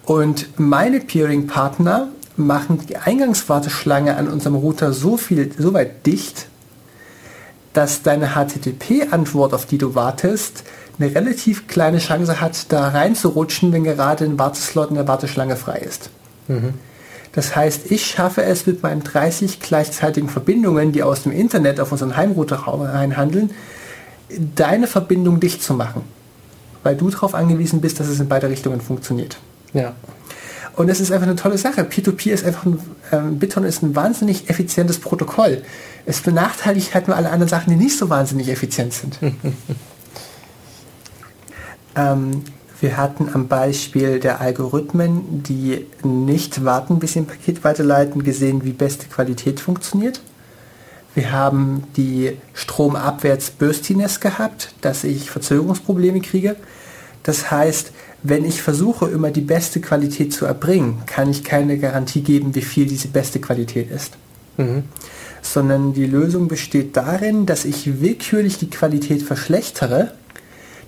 Und 0.05 0.59
meine 0.59 0.99
Peering-Partner 0.99 2.07
machen 2.35 2.79
die 2.87 2.97
Eingangswarteschlange 2.97 4.15
an 4.15 4.27
unserem 4.27 4.55
Router 4.55 4.93
so 4.93 5.17
viel, 5.17 5.51
so 5.57 5.73
weit 5.73 6.05
dicht, 6.05 6.47
dass 7.73 8.01
deine 8.01 8.29
HTTP-Antwort, 8.29 9.53
auf 9.53 9.65
die 9.65 9.77
du 9.77 9.93
wartest, 9.95 10.63
eine 10.99 11.13
relativ 11.13 11.67
kleine 11.67 11.99
Chance 11.99 12.41
hat, 12.41 12.71
da 12.71 12.89
reinzurutschen, 12.89 13.71
wenn 13.71 13.83
gerade 13.83 14.25
ein 14.25 14.39
Warteslot 14.39 14.89
in 14.89 14.95
der 14.95 15.07
Warteschlange 15.07 15.55
frei 15.55 15.79
ist. 15.79 16.09
Das 17.31 17.55
heißt, 17.55 17.91
ich 17.91 18.07
schaffe 18.07 18.43
es 18.43 18.65
mit 18.65 18.81
meinen 18.81 19.03
30 19.03 19.59
gleichzeitigen 19.59 20.29
Verbindungen, 20.29 20.91
die 20.91 21.03
aus 21.03 21.23
dem 21.23 21.31
Internet 21.31 21.79
auf 21.79 21.91
unseren 21.91 22.17
Heimrouter 22.17 22.63
reinhandeln, 22.65 23.51
deine 24.55 24.87
Verbindung 24.87 25.39
dicht 25.39 25.61
zu 25.63 25.73
machen. 25.73 26.01
Weil 26.83 26.95
du 26.95 27.09
darauf 27.09 27.35
angewiesen 27.35 27.81
bist, 27.81 27.99
dass 27.99 28.07
es 28.07 28.19
in 28.19 28.27
beide 28.27 28.49
Richtungen 28.49 28.81
funktioniert. 28.81 29.37
Ja. 29.73 29.93
Und 30.75 30.87
es 30.89 31.01
ist 31.01 31.11
einfach 31.11 31.27
eine 31.27 31.35
tolle 31.35 31.57
Sache. 31.57 31.81
P2P 31.81 32.31
ist 32.31 32.45
einfach 32.45 32.65
ein, 32.65 32.79
ähm, 33.11 33.37
Biton 33.37 33.65
ist 33.65 33.83
ein 33.83 33.95
wahnsinnig 33.95 34.49
effizientes 34.49 34.99
Protokoll. 34.99 35.63
Es 36.05 36.21
benachteiligt 36.21 36.93
halt 36.93 37.07
nur 37.07 37.17
alle 37.17 37.29
anderen 37.29 37.49
Sachen, 37.49 37.71
die 37.71 37.75
nicht 37.75 37.97
so 37.97 38.09
wahnsinnig 38.09 38.47
effizient 38.49 38.93
sind. 38.93 39.19
ähm, 41.95 42.43
wir 42.79 42.95
hatten 42.95 43.29
am 43.33 43.49
Beispiel 43.49 44.21
der 44.21 44.39
Algorithmen, 44.39 45.43
die 45.43 45.85
nicht 46.03 46.63
warten, 46.63 46.99
bis 46.99 47.13
sie 47.13 47.19
ein 47.19 47.25
Paket 47.25 47.65
weiterleiten, 47.65 48.23
gesehen, 48.23 48.63
wie 48.63 48.71
beste 48.71 49.07
Qualität 49.07 49.59
funktioniert. 49.59 50.21
Wir 51.13 51.33
haben 51.33 51.83
die 51.97 52.37
Stromabwärts-Burstiness 52.53 54.21
gehabt, 54.21 54.73
dass 54.79 55.03
ich 55.03 55.29
Verzögerungsprobleme 55.29 56.21
kriege. 56.21 56.55
Das 57.23 57.51
heißt, 57.51 57.91
wenn 58.23 58.45
ich 58.45 58.61
versuche, 58.61 59.07
immer 59.07 59.31
die 59.31 59.41
beste 59.41 59.79
Qualität 59.79 60.33
zu 60.33 60.45
erbringen, 60.45 61.03
kann 61.05 61.29
ich 61.29 61.43
keine 61.43 61.77
Garantie 61.77 62.21
geben, 62.21 62.55
wie 62.55 62.61
viel 62.61 62.85
diese 62.85 63.07
beste 63.07 63.39
Qualität 63.39 63.89
ist. 63.91 64.17
Sondern 65.41 65.93
die 65.93 66.05
Lösung 66.05 66.47
besteht 66.47 66.97
darin, 66.97 67.45
dass 67.45 67.63
ich 67.63 68.01
willkürlich 68.01 68.57
die 68.57 68.69
Qualität 68.69 69.21
verschlechtere, 69.23 70.11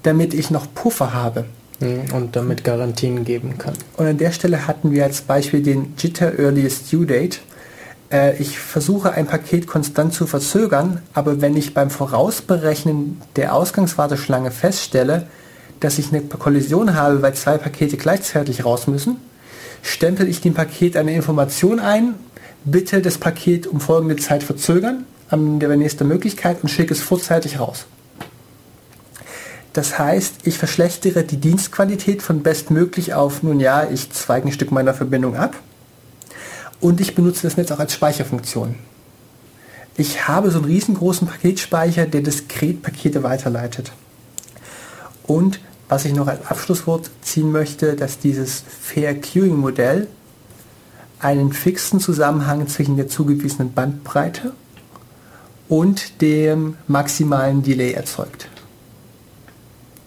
damit 0.03 0.33
ich 0.33 0.51
noch 0.51 0.73
Puffer 0.73 1.13
habe. 1.13 1.45
Mhm, 1.79 2.13
Und 2.13 2.35
damit 2.35 2.63
Garantien 2.63 3.23
geben 3.23 3.57
kann. 3.57 3.73
Und 3.97 4.05
an 4.05 4.17
der 4.17 4.31
Stelle 4.31 4.67
hatten 4.67 4.91
wir 4.91 5.03
als 5.03 5.21
Beispiel 5.21 5.63
den 5.63 5.93
Jitter 5.97 6.37
Earliest 6.37 6.91
Due 6.91 7.05
Date. 7.05 7.41
Äh, 8.11 8.37
ich 8.41 8.59
versuche 8.59 9.13
ein 9.13 9.25
Paket 9.25 9.67
konstant 9.67 10.13
zu 10.13 10.27
verzögern, 10.27 11.01
aber 11.13 11.41
wenn 11.41 11.55
ich 11.55 11.73
beim 11.73 11.89
Vorausberechnen 11.89 13.21
der 13.35 13.55
Ausgangswarteschlange 13.55 14.51
feststelle, 14.51 15.27
dass 15.81 15.99
ich 15.99 16.13
eine 16.13 16.21
Kollision 16.21 16.95
habe, 16.95 17.21
weil 17.21 17.33
zwei 17.33 17.57
Pakete 17.57 17.97
gleichzeitig 17.97 18.63
raus 18.63 18.87
müssen, 18.87 19.17
stempel 19.83 20.29
ich 20.29 20.39
dem 20.39 20.53
Paket 20.53 20.95
eine 20.95 21.13
Information 21.13 21.79
ein, 21.79 22.15
bitte 22.63 23.01
das 23.01 23.17
Paket 23.17 23.67
um 23.67 23.81
folgende 23.81 24.15
Zeit 24.15 24.43
verzögern, 24.43 25.05
an 25.29 25.59
der 25.59 25.75
nächsten 25.75 26.07
Möglichkeit 26.07 26.61
und 26.61 26.69
schicke 26.69 26.93
es 26.93 27.01
vorzeitig 27.01 27.59
raus. 27.59 27.85
Das 29.73 29.97
heißt, 29.97 30.35
ich 30.43 30.57
verschlechtere 30.57 31.23
die 31.23 31.37
Dienstqualität 31.37 32.21
von 32.21 32.43
bestmöglich 32.43 33.13
auf, 33.13 33.41
nun 33.41 33.59
ja, 33.59 33.89
ich 33.89 34.11
zweige 34.11 34.47
ein 34.47 34.51
Stück 34.51 34.71
meiner 34.71 34.93
Verbindung 34.93 35.35
ab 35.35 35.55
und 36.81 36.99
ich 36.99 37.15
benutze 37.15 37.43
das 37.43 37.57
Netz 37.57 37.71
auch 37.71 37.79
als 37.79 37.93
Speicherfunktion. 37.93 38.75
Ich 39.97 40.27
habe 40.27 40.51
so 40.51 40.57
einen 40.57 40.67
riesengroßen 40.67 41.27
Paketspeicher, 41.27 42.05
der 42.05 42.21
diskret 42.21 42.81
Pakete 42.81 43.23
weiterleitet. 43.23 43.91
Und 45.23 45.59
was 45.91 46.05
ich 46.05 46.13
noch 46.13 46.27
als 46.27 46.45
Abschlusswort 46.45 47.09
ziehen 47.21 47.51
möchte, 47.51 47.95
dass 47.97 48.17
dieses 48.17 48.63
Fair 48.65 49.13
Queuing 49.19 49.57
Modell 49.57 50.07
einen 51.19 51.51
fixen 51.51 51.99
Zusammenhang 51.99 52.65
zwischen 52.69 52.95
der 52.95 53.09
zugewiesenen 53.09 53.73
Bandbreite 53.73 54.53
und 55.67 56.21
dem 56.21 56.77
maximalen 56.87 57.61
Delay 57.61 57.91
erzeugt. 57.91 58.47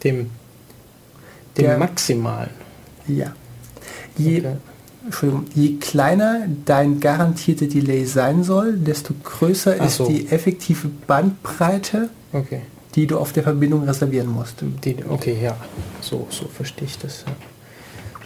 Dem, 0.03 0.31
dem 1.59 1.65
Der- 1.67 1.77
maximalen. 1.79 2.51
Ja. 3.07 3.35
Je, 4.17 4.39
Okay. 4.39 4.57
Entschuldigung, 5.05 5.45
je 5.55 5.77
kleiner 5.77 6.47
dein 6.65 6.99
garantierte 6.99 7.67
Delay 7.69 8.07
sein 8.07 8.43
soll, 8.43 8.73
desto 8.79 9.13
größer 9.23 9.77
Ach 9.79 9.85
ist 9.87 9.97
so. 9.97 10.07
die 10.09 10.29
effektive 10.31 10.89
Bandbreite, 11.07 12.09
Okay. 12.33 12.63
Die 12.95 13.07
du 13.07 13.19
auf 13.19 13.33
der 13.33 13.43
Verbindung 13.43 13.85
reservieren 13.85 14.29
musst. 14.29 14.57
Die, 14.85 14.97
okay, 15.09 15.37
ja. 15.43 15.57
So, 16.01 16.27
so 16.31 16.47
verstehe 16.49 16.87
ich 16.87 16.99
das. 16.99 17.25
Ja. 17.27 17.33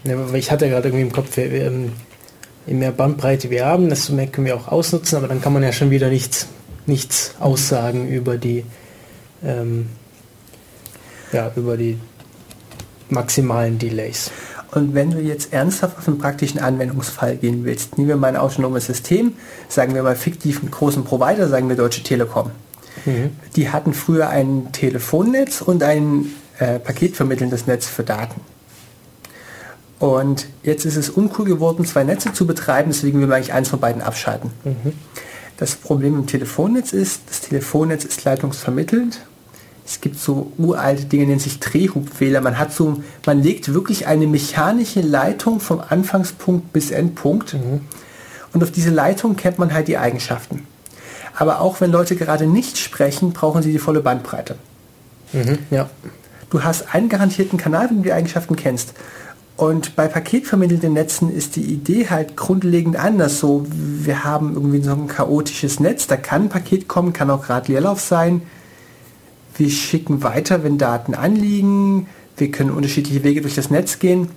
Ja, 0.04 0.34
ich 0.34 0.50
hatte 0.50 0.68
gerade 0.68 0.88
irgendwie 0.88 1.02
im 1.02 1.12
Kopf, 1.12 1.36
wir, 1.36 1.50
wir, 1.50 1.66
ähm, 1.66 1.92
je 2.66 2.74
mehr 2.74 2.92
Bandbreite 2.92 3.50
wir 3.50 3.66
haben, 3.66 3.88
desto 3.88 4.12
mehr 4.12 4.28
können 4.28 4.46
wir 4.46 4.56
auch 4.56 4.68
ausnutzen, 4.68 5.18
aber 5.18 5.28
dann 5.28 5.42
kann 5.42 5.52
man 5.52 5.62
ja 5.62 5.72
schon 5.72 5.90
wieder 5.90 6.08
nichts, 6.08 6.46
nichts 6.86 7.34
aussagen 7.40 8.08
über 8.08 8.36
die, 8.36 8.64
ähm, 9.44 9.88
ja, 11.32 11.50
über 11.56 11.76
die 11.76 11.98
maximalen 13.10 13.78
Delays. 13.78 14.30
Und 14.70 14.94
wenn 14.94 15.10
du 15.10 15.18
jetzt 15.18 15.52
ernsthaft 15.52 15.98
auf 15.98 16.06
einen 16.06 16.18
praktischen 16.18 16.60
Anwendungsfall 16.60 17.36
gehen 17.36 17.64
willst, 17.64 17.96
nehmen 17.96 18.08
wir 18.08 18.16
mal 18.16 18.28
ein 18.28 18.36
autonomes 18.36 18.86
System, 18.86 19.32
sagen 19.68 19.94
wir 19.94 20.02
mal 20.02 20.14
fiktiv 20.14 20.60
einen 20.60 20.70
großen 20.70 21.04
Provider, 21.04 21.48
sagen 21.48 21.68
wir 21.68 21.76
Deutsche 21.76 22.02
Telekom. 22.02 22.50
Die 23.56 23.70
hatten 23.70 23.94
früher 23.94 24.28
ein 24.28 24.72
Telefonnetz 24.72 25.60
und 25.60 25.82
ein 25.82 26.26
äh, 26.58 26.78
paketvermittelndes 26.78 27.66
Netz 27.66 27.86
für 27.86 28.02
Daten. 28.02 28.40
Und 29.98 30.46
jetzt 30.62 30.84
ist 30.84 30.96
es 30.96 31.10
uncool 31.10 31.44
geworden, 31.44 31.84
zwei 31.84 32.04
Netze 32.04 32.32
zu 32.32 32.46
betreiben, 32.46 32.90
deswegen 32.90 33.20
will 33.20 33.26
man 33.26 33.36
eigentlich 33.36 33.52
eins 33.52 33.68
von 33.68 33.80
beiden 33.80 34.00
abschalten. 34.00 34.50
Das 35.56 35.74
Problem 35.74 36.14
im 36.14 36.26
Telefonnetz 36.26 36.92
ist, 36.92 37.22
das 37.28 37.40
Telefonnetz 37.40 38.04
ist 38.04 38.22
leitungsvermittelt. 38.24 39.20
Es 39.84 40.00
gibt 40.00 40.18
so 40.18 40.52
uralte 40.56 41.06
Dinge, 41.06 41.24
die 41.24 41.28
nennen 41.30 41.40
sich 41.40 41.58
Drehhubfehler. 41.58 42.40
Man 42.42 42.58
hat 42.58 42.72
so, 42.72 43.02
man 43.26 43.42
legt 43.42 43.72
wirklich 43.74 44.06
eine 44.06 44.26
mechanische 44.26 45.00
Leitung 45.00 45.60
vom 45.60 45.80
Anfangspunkt 45.80 46.72
bis 46.72 46.90
Endpunkt. 46.90 47.56
Und 48.52 48.62
auf 48.62 48.70
diese 48.70 48.90
Leitung 48.90 49.34
kennt 49.34 49.58
man 49.58 49.72
halt 49.72 49.88
die 49.88 49.98
Eigenschaften. 49.98 50.66
Aber 51.38 51.60
auch 51.60 51.80
wenn 51.80 51.92
Leute 51.92 52.16
gerade 52.16 52.48
nicht 52.48 52.78
sprechen, 52.78 53.32
brauchen 53.32 53.62
sie 53.62 53.70
die 53.70 53.78
volle 53.78 54.00
Bandbreite. 54.00 54.56
Ja. 55.70 55.88
Du 56.50 56.64
hast 56.64 56.94
einen 56.94 57.08
garantierten 57.08 57.58
Kanal, 57.58 57.90
wenn 57.90 57.98
du 57.98 58.02
die 58.02 58.12
Eigenschaften 58.12 58.56
kennst. 58.56 58.94
Und 59.56 59.94
bei 59.94 60.08
paketvermittelten 60.08 60.92
Netzen 60.92 61.32
ist 61.32 61.54
die 61.54 61.62
Idee 61.62 62.08
halt 62.10 62.36
grundlegend 62.36 62.96
anders. 62.96 63.38
So, 63.38 63.66
wir 63.68 64.24
haben 64.24 64.54
irgendwie 64.54 64.82
so 64.82 64.92
ein 64.92 65.06
chaotisches 65.06 65.78
Netz, 65.78 66.08
da 66.08 66.16
kann 66.16 66.44
ein 66.44 66.48
Paket 66.48 66.88
kommen, 66.88 67.12
kann 67.12 67.30
auch 67.30 67.44
gerade 67.44 67.70
Leerlauf 67.70 68.00
sein. 68.00 68.42
Wir 69.56 69.70
schicken 69.70 70.22
weiter, 70.24 70.64
wenn 70.64 70.76
Daten 70.76 71.14
anliegen. 71.14 72.08
Wir 72.36 72.50
können 72.50 72.70
unterschiedliche 72.70 73.22
Wege 73.22 73.42
durch 73.42 73.54
das 73.54 73.70
Netz 73.70 74.00
gehen. 74.00 74.28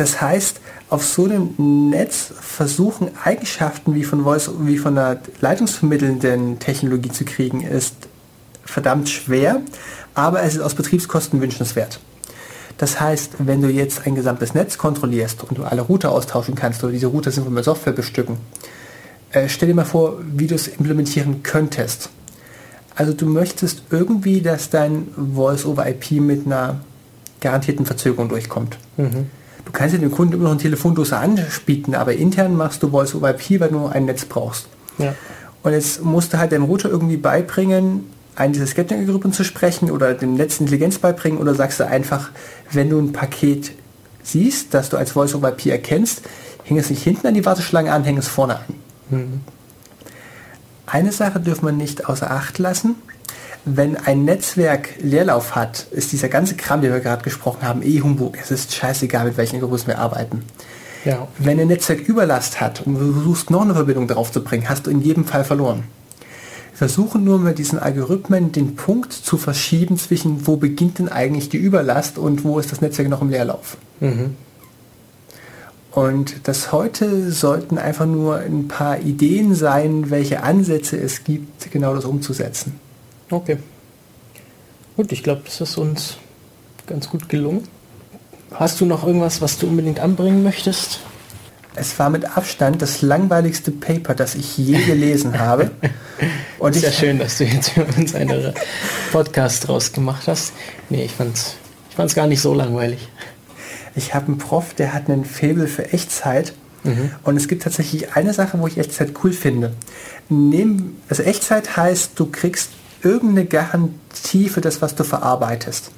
Das 0.00 0.18
heißt, 0.22 0.62
auf 0.88 1.04
so 1.04 1.24
einem 1.24 1.90
Netz 1.90 2.32
versuchen 2.40 3.10
Eigenschaften 3.22 3.94
wie 3.94 4.02
von 4.02 4.24
Voice, 4.24 4.50
wie 4.60 4.78
von 4.78 4.96
einer 4.96 5.20
leitungsvermittelnden 5.42 6.58
Technologie 6.58 7.10
zu 7.10 7.26
kriegen, 7.26 7.60
ist 7.60 7.96
verdammt 8.64 9.10
schwer, 9.10 9.60
aber 10.14 10.42
es 10.42 10.54
ist 10.54 10.62
aus 10.62 10.74
Betriebskosten 10.74 11.42
wünschenswert. 11.42 12.00
Das 12.78 12.98
heißt, 12.98 13.32
wenn 13.40 13.60
du 13.60 13.68
jetzt 13.68 14.06
ein 14.06 14.14
gesamtes 14.14 14.54
Netz 14.54 14.78
kontrollierst 14.78 15.44
und 15.44 15.58
du 15.58 15.64
alle 15.64 15.82
Router 15.82 16.12
austauschen 16.12 16.54
kannst 16.54 16.82
oder 16.82 16.94
diese 16.94 17.08
Router 17.08 17.30
sind 17.30 17.50
mit 17.50 17.62
Software 17.62 17.92
bestücken, 17.92 18.38
äh, 19.32 19.50
stell 19.50 19.68
dir 19.68 19.74
mal 19.74 19.84
vor, 19.84 20.16
wie 20.24 20.46
du 20.46 20.54
es 20.54 20.66
implementieren 20.66 21.42
könntest. 21.42 22.08
Also 22.94 23.12
du 23.12 23.26
möchtest 23.26 23.82
irgendwie, 23.90 24.40
dass 24.40 24.70
dein 24.70 25.08
Voice-over-IP 25.34 26.12
mit 26.22 26.46
einer 26.46 26.80
garantierten 27.42 27.84
Verzögerung 27.84 28.30
durchkommt. 28.30 28.78
Du 29.64 29.72
kannst 29.72 29.94
ja 29.94 30.00
dem 30.00 30.10
Kunden 30.10 30.34
immer 30.34 30.44
noch 30.44 30.50
eine 30.52 30.60
Telefondose 30.60 31.16
anbieten, 31.16 31.94
aber 31.94 32.14
intern 32.14 32.56
machst 32.56 32.82
du 32.82 32.90
Voice-over-IP, 32.90 33.60
weil 33.60 33.68
du 33.68 33.76
nur 33.76 33.92
ein 33.92 34.04
Netz 34.04 34.24
brauchst. 34.24 34.66
Ja. 34.98 35.14
Und 35.62 35.72
jetzt 35.72 36.02
musst 36.02 36.32
du 36.32 36.38
halt 36.38 36.52
dem 36.52 36.64
Router 36.64 36.88
irgendwie 36.88 37.16
beibringen, 37.16 38.06
einen 38.36 38.52
dieser 38.52 38.66
Scattering-Algorithmen 38.66 39.32
zu 39.32 39.44
sprechen 39.44 39.90
oder 39.90 40.14
dem 40.14 40.34
Netz 40.34 40.60
Intelligenz 40.60 40.98
beibringen 40.98 41.38
oder 41.38 41.54
sagst 41.54 41.80
du 41.80 41.86
einfach, 41.86 42.30
wenn 42.70 42.88
du 42.88 42.98
ein 42.98 43.12
Paket 43.12 43.72
siehst, 44.22 44.72
das 44.74 44.88
du 44.88 44.96
als 44.96 45.12
Voice-over-IP 45.12 45.66
erkennst, 45.66 46.22
häng 46.64 46.78
es 46.78 46.88
nicht 46.90 47.02
hinten 47.02 47.26
an 47.26 47.34
die 47.34 47.44
Warteschlange 47.44 47.92
an, 47.92 48.04
häng 48.04 48.16
es 48.16 48.28
vorne 48.28 48.56
an. 48.56 48.64
Eine 50.86 51.12
Sache 51.12 51.40
dürfen 51.40 51.66
wir 51.66 51.72
nicht 51.72 52.08
außer 52.08 52.30
Acht 52.30 52.58
lassen. 52.58 52.96
Wenn 53.64 53.96
ein 53.96 54.24
Netzwerk 54.24 54.94
Leerlauf 55.02 55.54
hat, 55.54 55.86
ist 55.90 56.12
dieser 56.12 56.28
ganze 56.28 56.54
Kram, 56.54 56.80
den 56.80 56.92
wir 56.92 57.00
gerade 57.00 57.22
gesprochen 57.22 57.62
haben, 57.62 57.82
eh 57.82 58.00
Humbug. 58.00 58.38
Es 58.40 58.50
ist 58.50 58.74
scheißegal, 58.74 59.26
mit 59.26 59.36
welchen 59.36 59.56
Algorithmen 59.56 59.96
wir 59.96 59.98
arbeiten. 59.98 60.44
Ja. 61.04 61.28
Wenn 61.38 61.60
ein 61.60 61.68
Netzwerk 61.68 62.00
Überlast 62.00 62.60
hat 62.60 62.82
und 62.86 62.94
du 62.94 63.12
versuchst 63.12 63.50
noch 63.50 63.62
eine 63.62 63.74
Verbindung 63.74 64.06
darauf 64.06 64.32
zu 64.32 64.42
bringen, 64.42 64.68
hast 64.68 64.86
du 64.86 64.90
in 64.90 65.00
jedem 65.00 65.24
Fall 65.24 65.44
verloren. 65.44 65.84
Wir 66.72 66.88
versuchen 66.88 67.24
nur 67.24 67.38
mit 67.38 67.58
diesen 67.58 67.78
Algorithmen 67.78 68.52
den 68.52 68.76
Punkt 68.76 69.12
zu 69.12 69.36
verschieben 69.36 69.98
zwischen, 69.98 70.46
wo 70.46 70.56
beginnt 70.56 70.98
denn 70.98 71.10
eigentlich 71.10 71.50
die 71.50 71.58
Überlast 71.58 72.16
und 72.16 72.44
wo 72.44 72.58
ist 72.58 72.72
das 72.72 72.80
Netzwerk 72.80 73.08
noch 73.08 73.20
im 73.20 73.28
Leerlauf. 73.28 73.76
Und 75.92 76.48
das 76.48 76.72
heute 76.72 77.30
sollten 77.32 77.76
einfach 77.76 78.06
nur 78.06 78.38
ein 78.38 78.68
paar 78.68 79.00
Ideen 79.00 79.54
sein, 79.54 80.10
welche 80.10 80.42
Ansätze 80.42 80.96
es 80.96 81.24
gibt, 81.24 81.70
genau 81.70 81.94
das 81.94 82.04
umzusetzen. 82.06 82.80
Okay. 83.30 83.58
Gut, 84.96 85.12
ich 85.12 85.22
glaube, 85.22 85.42
das 85.44 85.60
ist 85.60 85.76
uns 85.78 86.16
ganz 86.86 87.08
gut 87.08 87.28
gelungen. 87.28 87.66
Hast 88.52 88.80
du 88.80 88.86
noch 88.86 89.06
irgendwas, 89.06 89.40
was 89.40 89.58
du 89.58 89.68
unbedingt 89.68 90.00
anbringen 90.00 90.42
möchtest? 90.42 91.00
Es 91.76 91.96
war 92.00 92.10
mit 92.10 92.36
Abstand 92.36 92.82
das 92.82 93.00
langweiligste 93.00 93.70
Paper, 93.70 94.14
das 94.14 94.34
ich 94.34 94.58
je 94.58 94.76
gelesen 94.86 95.38
habe. 95.38 95.70
Und 96.58 96.74
Ist 96.74 96.82
ja 96.82 96.90
schön, 96.90 97.18
dass 97.20 97.38
du 97.38 97.44
jetzt 97.44 97.70
für 97.70 97.84
uns 97.84 98.14
einen 98.14 98.52
Podcast 99.12 99.68
draus 99.68 99.92
gemacht 99.92 100.26
hast. 100.26 100.52
Nee, 100.88 101.04
ich 101.04 101.12
fand's, 101.12 101.54
ich 101.88 101.96
fand's 101.96 102.16
gar 102.16 102.26
nicht 102.26 102.40
so 102.40 102.52
langweilig. 102.52 103.08
ich 103.94 104.12
habe 104.14 104.26
einen 104.26 104.38
Prof, 104.38 104.74
der 104.74 104.92
hat 104.92 105.08
einen 105.08 105.24
Faible 105.24 105.68
für 105.68 105.92
Echtzeit. 105.92 106.52
Und 107.24 107.36
es 107.36 107.46
gibt 107.46 107.62
tatsächlich 107.62 108.14
eine 108.14 108.32
Sache, 108.32 108.58
wo 108.58 108.66
ich 108.66 108.78
Echtzeit 108.78 109.12
cool 109.22 109.34
finde. 109.34 109.74
Nehm, 110.30 110.96
also 111.10 111.22
Echtzeit 111.22 111.76
heißt, 111.76 112.12
du 112.18 112.24
kriegst 112.24 112.70
irgendeine 113.02 113.46
Garantie 113.46 114.48
für 114.48 114.60
das, 114.60 114.82
was 114.82 114.94
du 114.94 115.04
verarbeitest. 115.04 115.92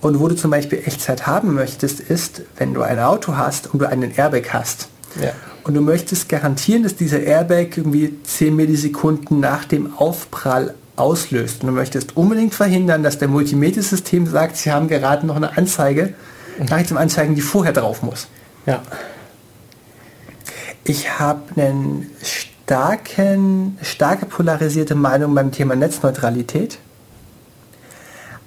Und 0.00 0.20
wo 0.20 0.28
du 0.28 0.36
zum 0.36 0.50
Beispiel 0.50 0.82
Echtzeit 0.84 1.26
haben 1.26 1.54
möchtest, 1.54 2.00
ist, 2.00 2.42
wenn 2.56 2.74
du 2.74 2.82
ein 2.82 2.98
Auto 2.98 3.36
hast 3.36 3.72
und 3.72 3.80
du 3.80 3.88
einen 3.88 4.14
Airbag 4.14 4.52
hast. 4.52 4.88
Ja. 5.20 5.30
Und 5.64 5.74
du 5.74 5.80
möchtest 5.80 6.28
garantieren, 6.28 6.82
dass 6.82 6.94
dieser 6.94 7.20
Airbag 7.20 7.76
irgendwie 7.76 8.14
10 8.22 8.54
Millisekunden 8.54 9.40
nach 9.40 9.64
dem 9.64 9.96
Aufprall 9.96 10.74
auslöst. 10.96 11.62
Und 11.62 11.68
du 11.68 11.72
möchtest 11.72 12.16
unbedingt 12.16 12.54
verhindern, 12.54 13.02
dass 13.02 13.18
der 13.18 13.28
Multimedia-System 13.28 14.26
sagt, 14.26 14.56
sie 14.56 14.70
haben 14.70 14.88
gerade 14.88 15.26
noch 15.26 15.36
eine 15.36 15.56
Anzeige, 15.56 16.14
Nachricht 16.58 16.88
zum 16.88 16.96
Anzeigen, 16.96 17.34
die 17.34 17.40
vorher 17.40 17.72
drauf 17.72 18.02
muss. 18.02 18.28
Ja. 18.64 18.82
Ich 20.84 21.18
habe 21.18 21.42
einen 21.60 22.10
starken, 22.66 23.78
starke 23.80 24.26
polarisierte 24.26 24.96
Meinung 24.96 25.36
beim 25.36 25.52
Thema 25.52 25.76
Netzneutralität. 25.76 26.78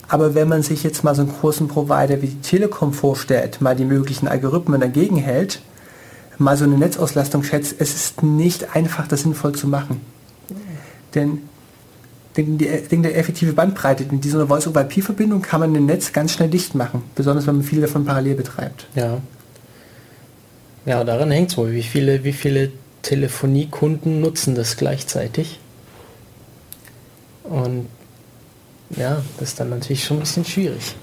Aber 0.10 0.36
wenn 0.36 0.50
man 0.50 0.62
sich 0.62 0.84
jetzt 0.84 1.06
mal 1.06 1.16
so 1.16 1.22
einen 1.22 1.32
großen 1.32 1.70
Provider 1.70 2.22
wie 2.22 2.28
die 2.28 2.42
Telekom 2.42 2.92
vorstellt, 2.92 3.62
mal 3.62 3.78
die 3.78 3.86
möglichen 3.86 4.28
Algorithmen 4.28 4.82
dagegen 4.82 5.16
hält, 5.16 5.62
mal 6.38 6.58
so 6.58 6.66
eine 6.66 6.78
Netzauslastung 6.78 7.44
schätzt, 7.44 7.76
es 7.80 7.96
ist 7.96 8.22
nicht 8.22 8.76
einfach, 8.76 9.08
das 9.08 9.22
sinnvoll 9.22 9.54
zu 9.54 9.70
machen. 9.70 10.02
Denn 11.16 11.44
wegen 12.34 12.58
der, 12.58 12.92
wegen 12.92 13.04
der 13.04 13.18
effektive 13.18 13.54
Bandbreite, 13.54 14.06
mit 14.12 14.26
dieser 14.26 14.48
Voice-over-IP-Verbindung 14.48 15.42
kann 15.42 15.62
man 15.62 15.74
ein 15.74 15.86
Netz 15.86 16.12
ganz 16.12 16.34
schnell 16.34 16.50
dicht 16.50 16.76
machen, 16.76 17.04
besonders 17.16 17.48
wenn 17.48 17.56
man 17.56 17.64
viele 17.64 17.84
davon 17.84 18.04
parallel 18.04 18.36
betreibt. 18.36 18.86
Ja. 18.96 19.20
Ja, 20.86 21.06
daran 21.06 21.32
hängt 21.32 21.52
es 21.52 21.58
wohl. 21.58 21.72
Wie 21.72 21.84
viele, 21.84 22.26
wie 22.26 22.34
viele 22.34 22.72
Telefoniekunden 23.02 24.22
nutzen 24.22 24.56
das 24.56 24.78
gleichzeitig? 24.78 25.60
Und 27.44 27.88
ja, 28.92 29.22
das 29.38 29.50
ist 29.50 29.60
dann 29.60 29.70
natürlich 29.70 30.04
schon 30.04 30.18
ein 30.18 30.22
bisschen 30.22 30.46
schwierig. 30.46 30.96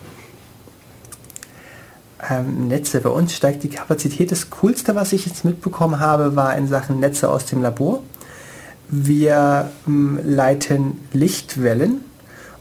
ähm, 2.30 2.68
Netze. 2.68 3.00
Bei 3.00 3.10
uns 3.10 3.34
steigt 3.34 3.62
die 3.62 3.68
Kapazität. 3.68 4.32
Das 4.32 4.50
Coolste, 4.50 4.94
was 4.94 5.12
ich 5.12 5.26
jetzt 5.26 5.44
mitbekommen 5.44 6.00
habe, 6.00 6.36
war 6.36 6.56
in 6.56 6.66
Sachen 6.68 7.00
Netze 7.00 7.28
aus 7.28 7.46
dem 7.46 7.62
Labor. 7.62 8.02
Wir 8.88 9.70
ähm, 9.86 10.18
leiten 10.24 11.00
Lichtwellen 11.12 12.02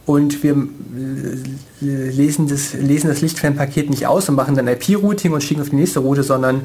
und 0.06 0.44
wir 0.44 0.54
ähm, 0.54 1.60
lesen 1.80 2.48
das, 2.48 2.74
lesen 2.74 3.08
das 3.08 3.22
Lichtwellenpaket 3.22 3.90
nicht 3.90 4.08
aus 4.08 4.30
und 4.30 4.36
machen 4.36 4.56
dann 4.56 4.68
IP-Routing 4.68 5.34
und 5.34 5.44
schicken 5.44 5.62
auf 5.62 5.70
die 5.70 5.76
nächste 5.76 6.00
Route, 6.00 6.24
sondern 6.24 6.62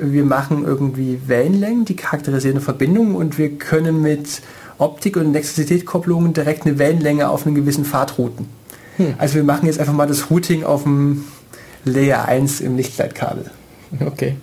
wir 0.00 0.24
machen 0.24 0.64
irgendwie 0.64 1.20
Wellenlängen, 1.26 1.84
die 1.84 1.96
charakterisieren 1.96 2.56
eine 2.56 2.64
Verbindung 2.64 3.14
und 3.14 3.38
wir 3.38 3.58
können 3.58 4.02
mit 4.02 4.42
Optik- 4.78 5.16
und 5.16 5.30
Elektrizität-Kopplungen 5.30 6.32
direkt 6.32 6.66
eine 6.66 6.78
Wellenlänge 6.78 7.28
auf 7.28 7.46
einen 7.46 7.54
gewissen 7.54 7.84
Pfad 7.84 8.18
routen. 8.18 8.48
Also 9.18 9.36
wir 9.36 9.44
machen 9.44 9.66
jetzt 9.66 9.78
einfach 9.78 9.92
mal 9.92 10.06
das 10.06 10.30
Routing 10.30 10.64
auf 10.64 10.82
dem 10.82 11.24
Layer 11.84 12.24
1 12.26 12.60
im 12.60 12.76
Lichtleitkabel. 12.76 13.50
Okay. 14.04 14.36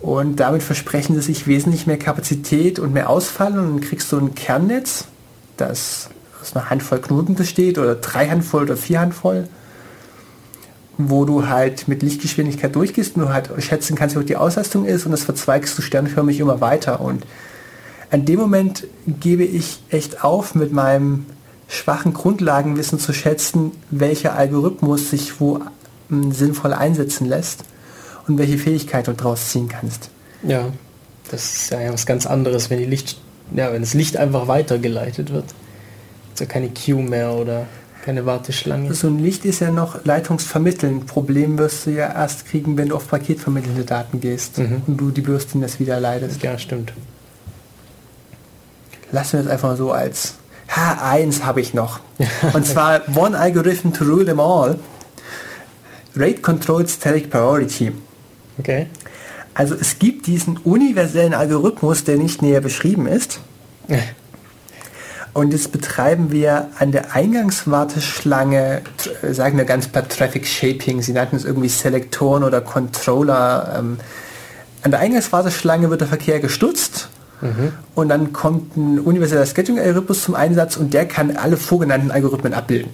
Und 0.00 0.40
damit 0.40 0.62
versprechen 0.62 1.14
sie 1.16 1.22
sich 1.22 1.46
wesentlich 1.46 1.86
mehr 1.86 1.98
Kapazität 1.98 2.78
und 2.78 2.92
mehr 2.92 3.08
Ausfall 3.08 3.58
und 3.58 3.70
dann 3.70 3.80
kriegst 3.80 4.12
du 4.12 4.18
ein 4.18 4.34
Kernnetz, 4.34 5.06
das 5.56 6.10
aus 6.40 6.54
einer 6.54 6.70
Handvoll 6.70 7.00
Knoten 7.00 7.34
besteht 7.34 7.78
oder 7.78 7.94
drei 7.94 8.28
Handvoll 8.28 8.64
oder 8.64 8.76
vier 8.76 9.00
Handvoll, 9.00 9.48
wo 10.98 11.24
du 11.24 11.48
halt 11.48 11.88
mit 11.88 12.02
Lichtgeschwindigkeit 12.02 12.74
durchgehst 12.74 13.16
und 13.16 13.22
du 13.22 13.28
halt 13.28 13.50
schätzen 13.58 13.96
kannst, 13.96 14.16
wie 14.16 14.20
hoch 14.20 14.24
die 14.24 14.36
Auslastung 14.36 14.86
ist 14.86 15.04
und 15.04 15.12
das 15.12 15.24
verzweigst 15.24 15.76
du 15.76 15.82
sternförmig 15.82 16.40
immer 16.40 16.60
weiter. 16.60 17.00
Und 17.00 17.26
an 18.10 18.24
dem 18.24 18.38
Moment 18.40 18.86
gebe 19.06 19.44
ich 19.44 19.82
echt 19.90 20.24
auf, 20.24 20.54
mit 20.54 20.72
meinem 20.72 21.26
schwachen 21.68 22.14
Grundlagenwissen 22.14 22.98
zu 22.98 23.12
schätzen, 23.12 23.72
welcher 23.90 24.36
Algorithmus 24.36 25.10
sich 25.10 25.40
wo 25.40 25.60
ähm, 26.10 26.32
sinnvoll 26.32 26.72
einsetzen 26.72 27.26
lässt 27.26 27.64
und 28.28 28.38
welche 28.38 28.58
Fähigkeit 28.58 29.08
du 29.08 29.12
daraus 29.12 29.50
ziehen 29.50 29.68
kannst. 29.68 30.10
Ja, 30.42 30.72
das 31.30 31.54
ist 31.54 31.70
ja 31.70 31.92
was 31.92 32.06
ganz 32.06 32.26
anderes, 32.26 32.70
wenn 32.70 32.78
die 32.78 32.84
Licht, 32.84 33.20
ja, 33.54 33.72
wenn 33.72 33.82
das 33.82 33.94
Licht 33.94 34.16
einfach 34.16 34.48
weitergeleitet 34.48 35.32
wird. 35.32 35.46
Ist 36.32 36.40
ja 36.40 36.46
keine 36.46 36.68
Queue 36.68 37.02
mehr 37.02 37.32
oder 37.32 37.66
keine 38.06 38.24
Warteschlange. 38.24 38.94
So 38.94 39.08
ein 39.08 39.18
Licht 39.18 39.44
ist 39.44 39.58
ja 39.60 39.72
noch 39.72 40.04
leitungsvermitteln. 40.04 41.06
Problem 41.06 41.58
wirst 41.58 41.86
du 41.86 41.90
ja 41.90 42.06
erst 42.12 42.46
kriegen, 42.46 42.76
wenn 42.78 42.88
du 42.90 42.94
auf 42.96 43.08
paketvermittelnde 43.08 43.84
Daten 43.84 44.20
gehst 44.20 44.58
Mhm. 44.58 44.82
und 44.86 44.96
du 44.96 45.10
die 45.10 45.22
Bürstennetz 45.22 45.80
wieder 45.80 45.98
leitest. 45.98 46.40
Ja, 46.42 46.56
stimmt. 46.56 46.92
Lassen 49.10 49.32
wir 49.34 49.40
es 49.40 49.46
einfach 49.48 49.76
so 49.76 49.90
als 49.90 50.34
H1 50.68 51.42
habe 51.42 51.60
ich 51.60 51.74
noch. 51.74 52.00
Und 52.52 52.66
zwar 52.66 53.02
One 53.16 53.38
Algorithm 53.38 53.92
to 53.92 54.04
Rule 54.04 54.24
them 54.24 54.40
all. 54.40 54.78
Rate 56.16 56.40
Controlled 56.42 56.88
Static 56.90 57.30
Priority. 57.30 57.92
Okay. 58.58 58.86
Also 59.54 59.74
es 59.74 59.98
gibt 59.98 60.26
diesen 60.26 60.56
universellen 60.58 61.34
Algorithmus, 61.34 62.04
der 62.04 62.16
nicht 62.18 62.40
näher 62.42 62.60
beschrieben 62.60 63.06
ist. 63.06 63.40
Und 65.36 65.52
das 65.52 65.68
betreiben 65.68 66.30
wir 66.32 66.68
an 66.78 66.92
der 66.92 67.14
Eingangswarteschlange, 67.14 68.80
tr- 68.98 69.34
sagen 69.34 69.58
wir 69.58 69.66
ganz 69.66 69.86
platt 69.86 70.08
Traffic 70.08 70.46
Shaping, 70.46 71.02
sie 71.02 71.12
nannten 71.12 71.36
es 71.36 71.44
irgendwie 71.44 71.68
Selektoren 71.68 72.42
oder 72.42 72.62
Controller. 72.62 73.74
Ähm, 73.78 73.98
an 74.82 74.90
der 74.92 75.00
Eingangswarteschlange 75.00 75.90
wird 75.90 76.00
der 76.00 76.08
Verkehr 76.08 76.40
gestutzt 76.40 77.08
und 77.94 78.08
dann 78.08 78.32
kommt 78.32 78.78
ein 78.78 78.98
universeller 78.98 79.44
Scheduling-Algorithmus 79.44 80.22
zum 80.22 80.34
Einsatz 80.34 80.78
und 80.78 80.94
der 80.94 81.06
kann 81.06 81.36
alle 81.36 81.58
vorgenannten 81.58 82.10
Algorithmen 82.10 82.54
abbilden. 82.54 82.90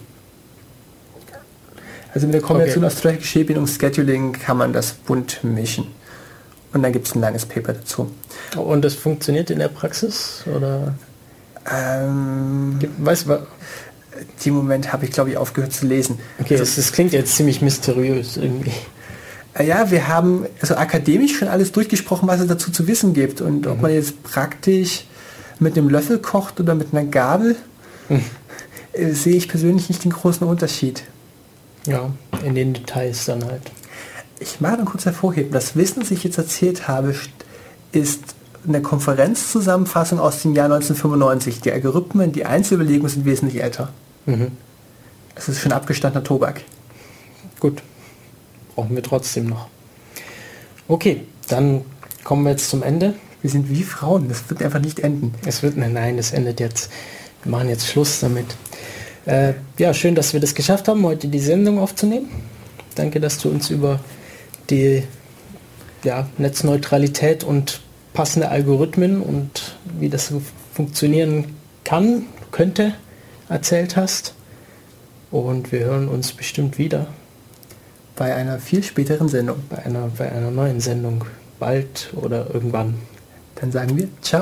Also 2.13 2.27
mit 2.27 2.35
der 2.35 2.43
Kombination 2.43 2.83
Okay. 2.85 2.93
aus 2.93 3.01
Traffic 3.01 3.25
Shaping 3.25 3.57
und 3.57 3.69
Scheduling 3.69 4.33
kann 4.33 4.57
man 4.57 4.73
das 4.73 4.95
bunt 4.95 5.45
mischen. 5.45 5.87
Und 6.73 6.83
dann 6.83 6.93
gibt 6.93 7.07
es 7.07 7.15
ein 7.15 7.21
langes 7.21 7.47
Paper 7.47 7.75
dazu. 7.75 8.11
Und 8.57 8.83
das 8.85 8.95
funktioniert 8.95 9.49
in 9.51 9.61
der 9.61 9.69
Praxis? 9.69 10.43
Oder 10.53 10.95
Ähm, 11.71 12.79
weißt 12.99 13.27
du, 13.29 13.47
Im 14.45 14.55
Moment 14.55 14.93
habe 14.93 15.05
ich, 15.05 15.11
glaube 15.13 15.31
ich, 15.31 15.37
aufgehört 15.37 15.73
zu 15.73 15.87
lesen. 15.87 16.19
okay, 16.41 16.57
das, 16.57 16.77
das 16.77 16.93
klingt 16.93 17.13
jetzt 17.13 17.37
ziemlich 17.37 17.63
mysteriös 17.63 18.37
irgendwie. 18.37 18.73
Äh, 19.55 19.67
Ja, 19.67 19.91
wir 19.91 20.09
haben 20.09 20.47
also 20.61 20.77
akademisch 20.77 21.39
schon 21.39 21.49
alles 21.49 21.73
durchgesprochen, 21.73 22.29
was 22.29 22.41
es 22.41 22.47
dazu 22.47 22.71
zu 22.73 22.87
wissen 22.89 23.15
gibt. 23.15 23.41
Und 23.41 23.67
ob 23.67 23.81
man 23.81 23.93
jetzt 23.93 24.23
praktisch 24.23 25.05
mit 25.61 25.77
einem 25.77 25.89
Löffel 25.89 26.19
kocht 26.19 26.59
oder 26.61 26.75
mit 26.75 26.89
einer 26.93 27.05
Gabel, 27.05 27.57
äh, 28.93 29.13
sehe 29.13 29.37
ich 29.37 29.49
persönlich 29.49 29.89
nicht 29.89 30.05
den 30.05 30.13
großen 30.13 30.47
Unterschied. 30.47 31.03
Ja, 31.87 32.11
in 32.45 32.55
den 32.55 32.75
Details 32.75 33.25
dann 33.25 33.45
halt. 33.45 33.63
Ich 34.41 34.61
mag 34.61 34.79
noch 34.79 34.91
kurz 34.91 35.05
hervorheben, 35.05 35.53
das 35.53 35.75
Wissen, 35.77 36.01
das 36.01 36.11
ich 36.11 36.23
jetzt 36.25 36.39
erzählt 36.39 36.87
habe, 36.89 37.11
st- 37.13 37.29
ist 37.93 38.21
eine 38.67 38.83
Konferenzzusammenfassung 38.83 40.21
aus 40.21 40.43
dem 40.43 40.55
Jahr 40.55 40.67
1995. 40.67 41.61
Die 41.61 41.73
Algorithmen, 41.73 42.33
die 42.33 42.45
Einzelbelegungen 42.45 43.09
sind 43.09 43.25
wesentlich 43.25 43.63
älter. 43.63 43.89
Mhm. 44.27 44.53
Das 45.35 45.49
ist 45.49 45.61
schon 45.61 45.73
abgestandener 45.73 46.25
Tobak. 46.25 46.63
Gut. 47.61 47.83
Brauchen 48.75 48.95
wir 48.95 49.03
trotzdem 49.03 49.47
noch. 49.47 49.69
Okay, 50.89 51.23
dann 51.49 51.83
kommen 52.25 52.45
wir 52.45 52.51
jetzt 52.51 52.71
zum 52.71 52.83
Ende. 52.83 53.15
Wir 53.41 53.51
sind 53.51 53.69
wie 53.71 53.83
Frauen, 53.83 54.29
das 54.29 54.49
wird 54.49 54.63
einfach 54.63 54.81
nicht 54.81 55.01
enden. 55.01 55.35
Es 55.45 55.63
wird, 55.63 55.77
nein, 55.77 55.93
nein, 55.93 56.17
das 56.17 56.33
endet 56.33 56.61
jetzt. 56.61 56.91
Wir 57.43 57.51
machen 57.51 57.69
jetzt 57.69 57.87
Schluss 57.87 58.21
damit. 58.21 58.47
Äh, 59.25 59.55
ja, 59.79 59.93
schön, 59.95 60.15
dass 60.15 60.33
wir 60.33 60.41
das 60.41 60.55
geschafft 60.55 60.89
haben, 60.89 61.05
heute 61.05 61.29
die 61.29 61.39
Sendung 61.41 61.79
aufzunehmen. 61.79 62.29
Danke, 62.95 63.21
dass 63.21 63.39
du 63.39 63.49
uns 63.49 63.71
über 63.71 64.01
die 64.71 65.03
ja, 66.05 66.29
Netzneutralität 66.39 67.45
und 67.45 67.81
passende 68.13 68.49
Algorithmen 68.49 69.23
und 69.23 69.77
wie 69.99 70.09
das 70.09 70.29
so 70.29 70.43
funktionieren 70.73 71.57
kann, 71.85 72.27
könnte, 72.51 72.95
erzählt 73.49 73.97
hast. 73.97 74.35
Und 75.31 75.73
wir 75.73 75.81
hören 75.81 76.09
uns 76.09 76.33
bestimmt 76.33 76.79
wieder 76.79 77.07
Bei 78.17 78.35
einer 78.35 78.59
viel 78.59 78.83
späteren 78.83 79.29
Sendung. 79.29 79.57
bei 79.71 79.79
einer, 79.79 80.11
bei 80.17 80.31
einer 80.31 80.51
neuen 80.51 80.81
Sendung. 80.81 81.25
Bald 81.59 82.11
oder 82.15 82.53
irgendwann. 82.53 82.95
Dann 83.55 83.71
sagen 83.73 83.97
wir 83.97 84.09
Ciao. 84.21 84.41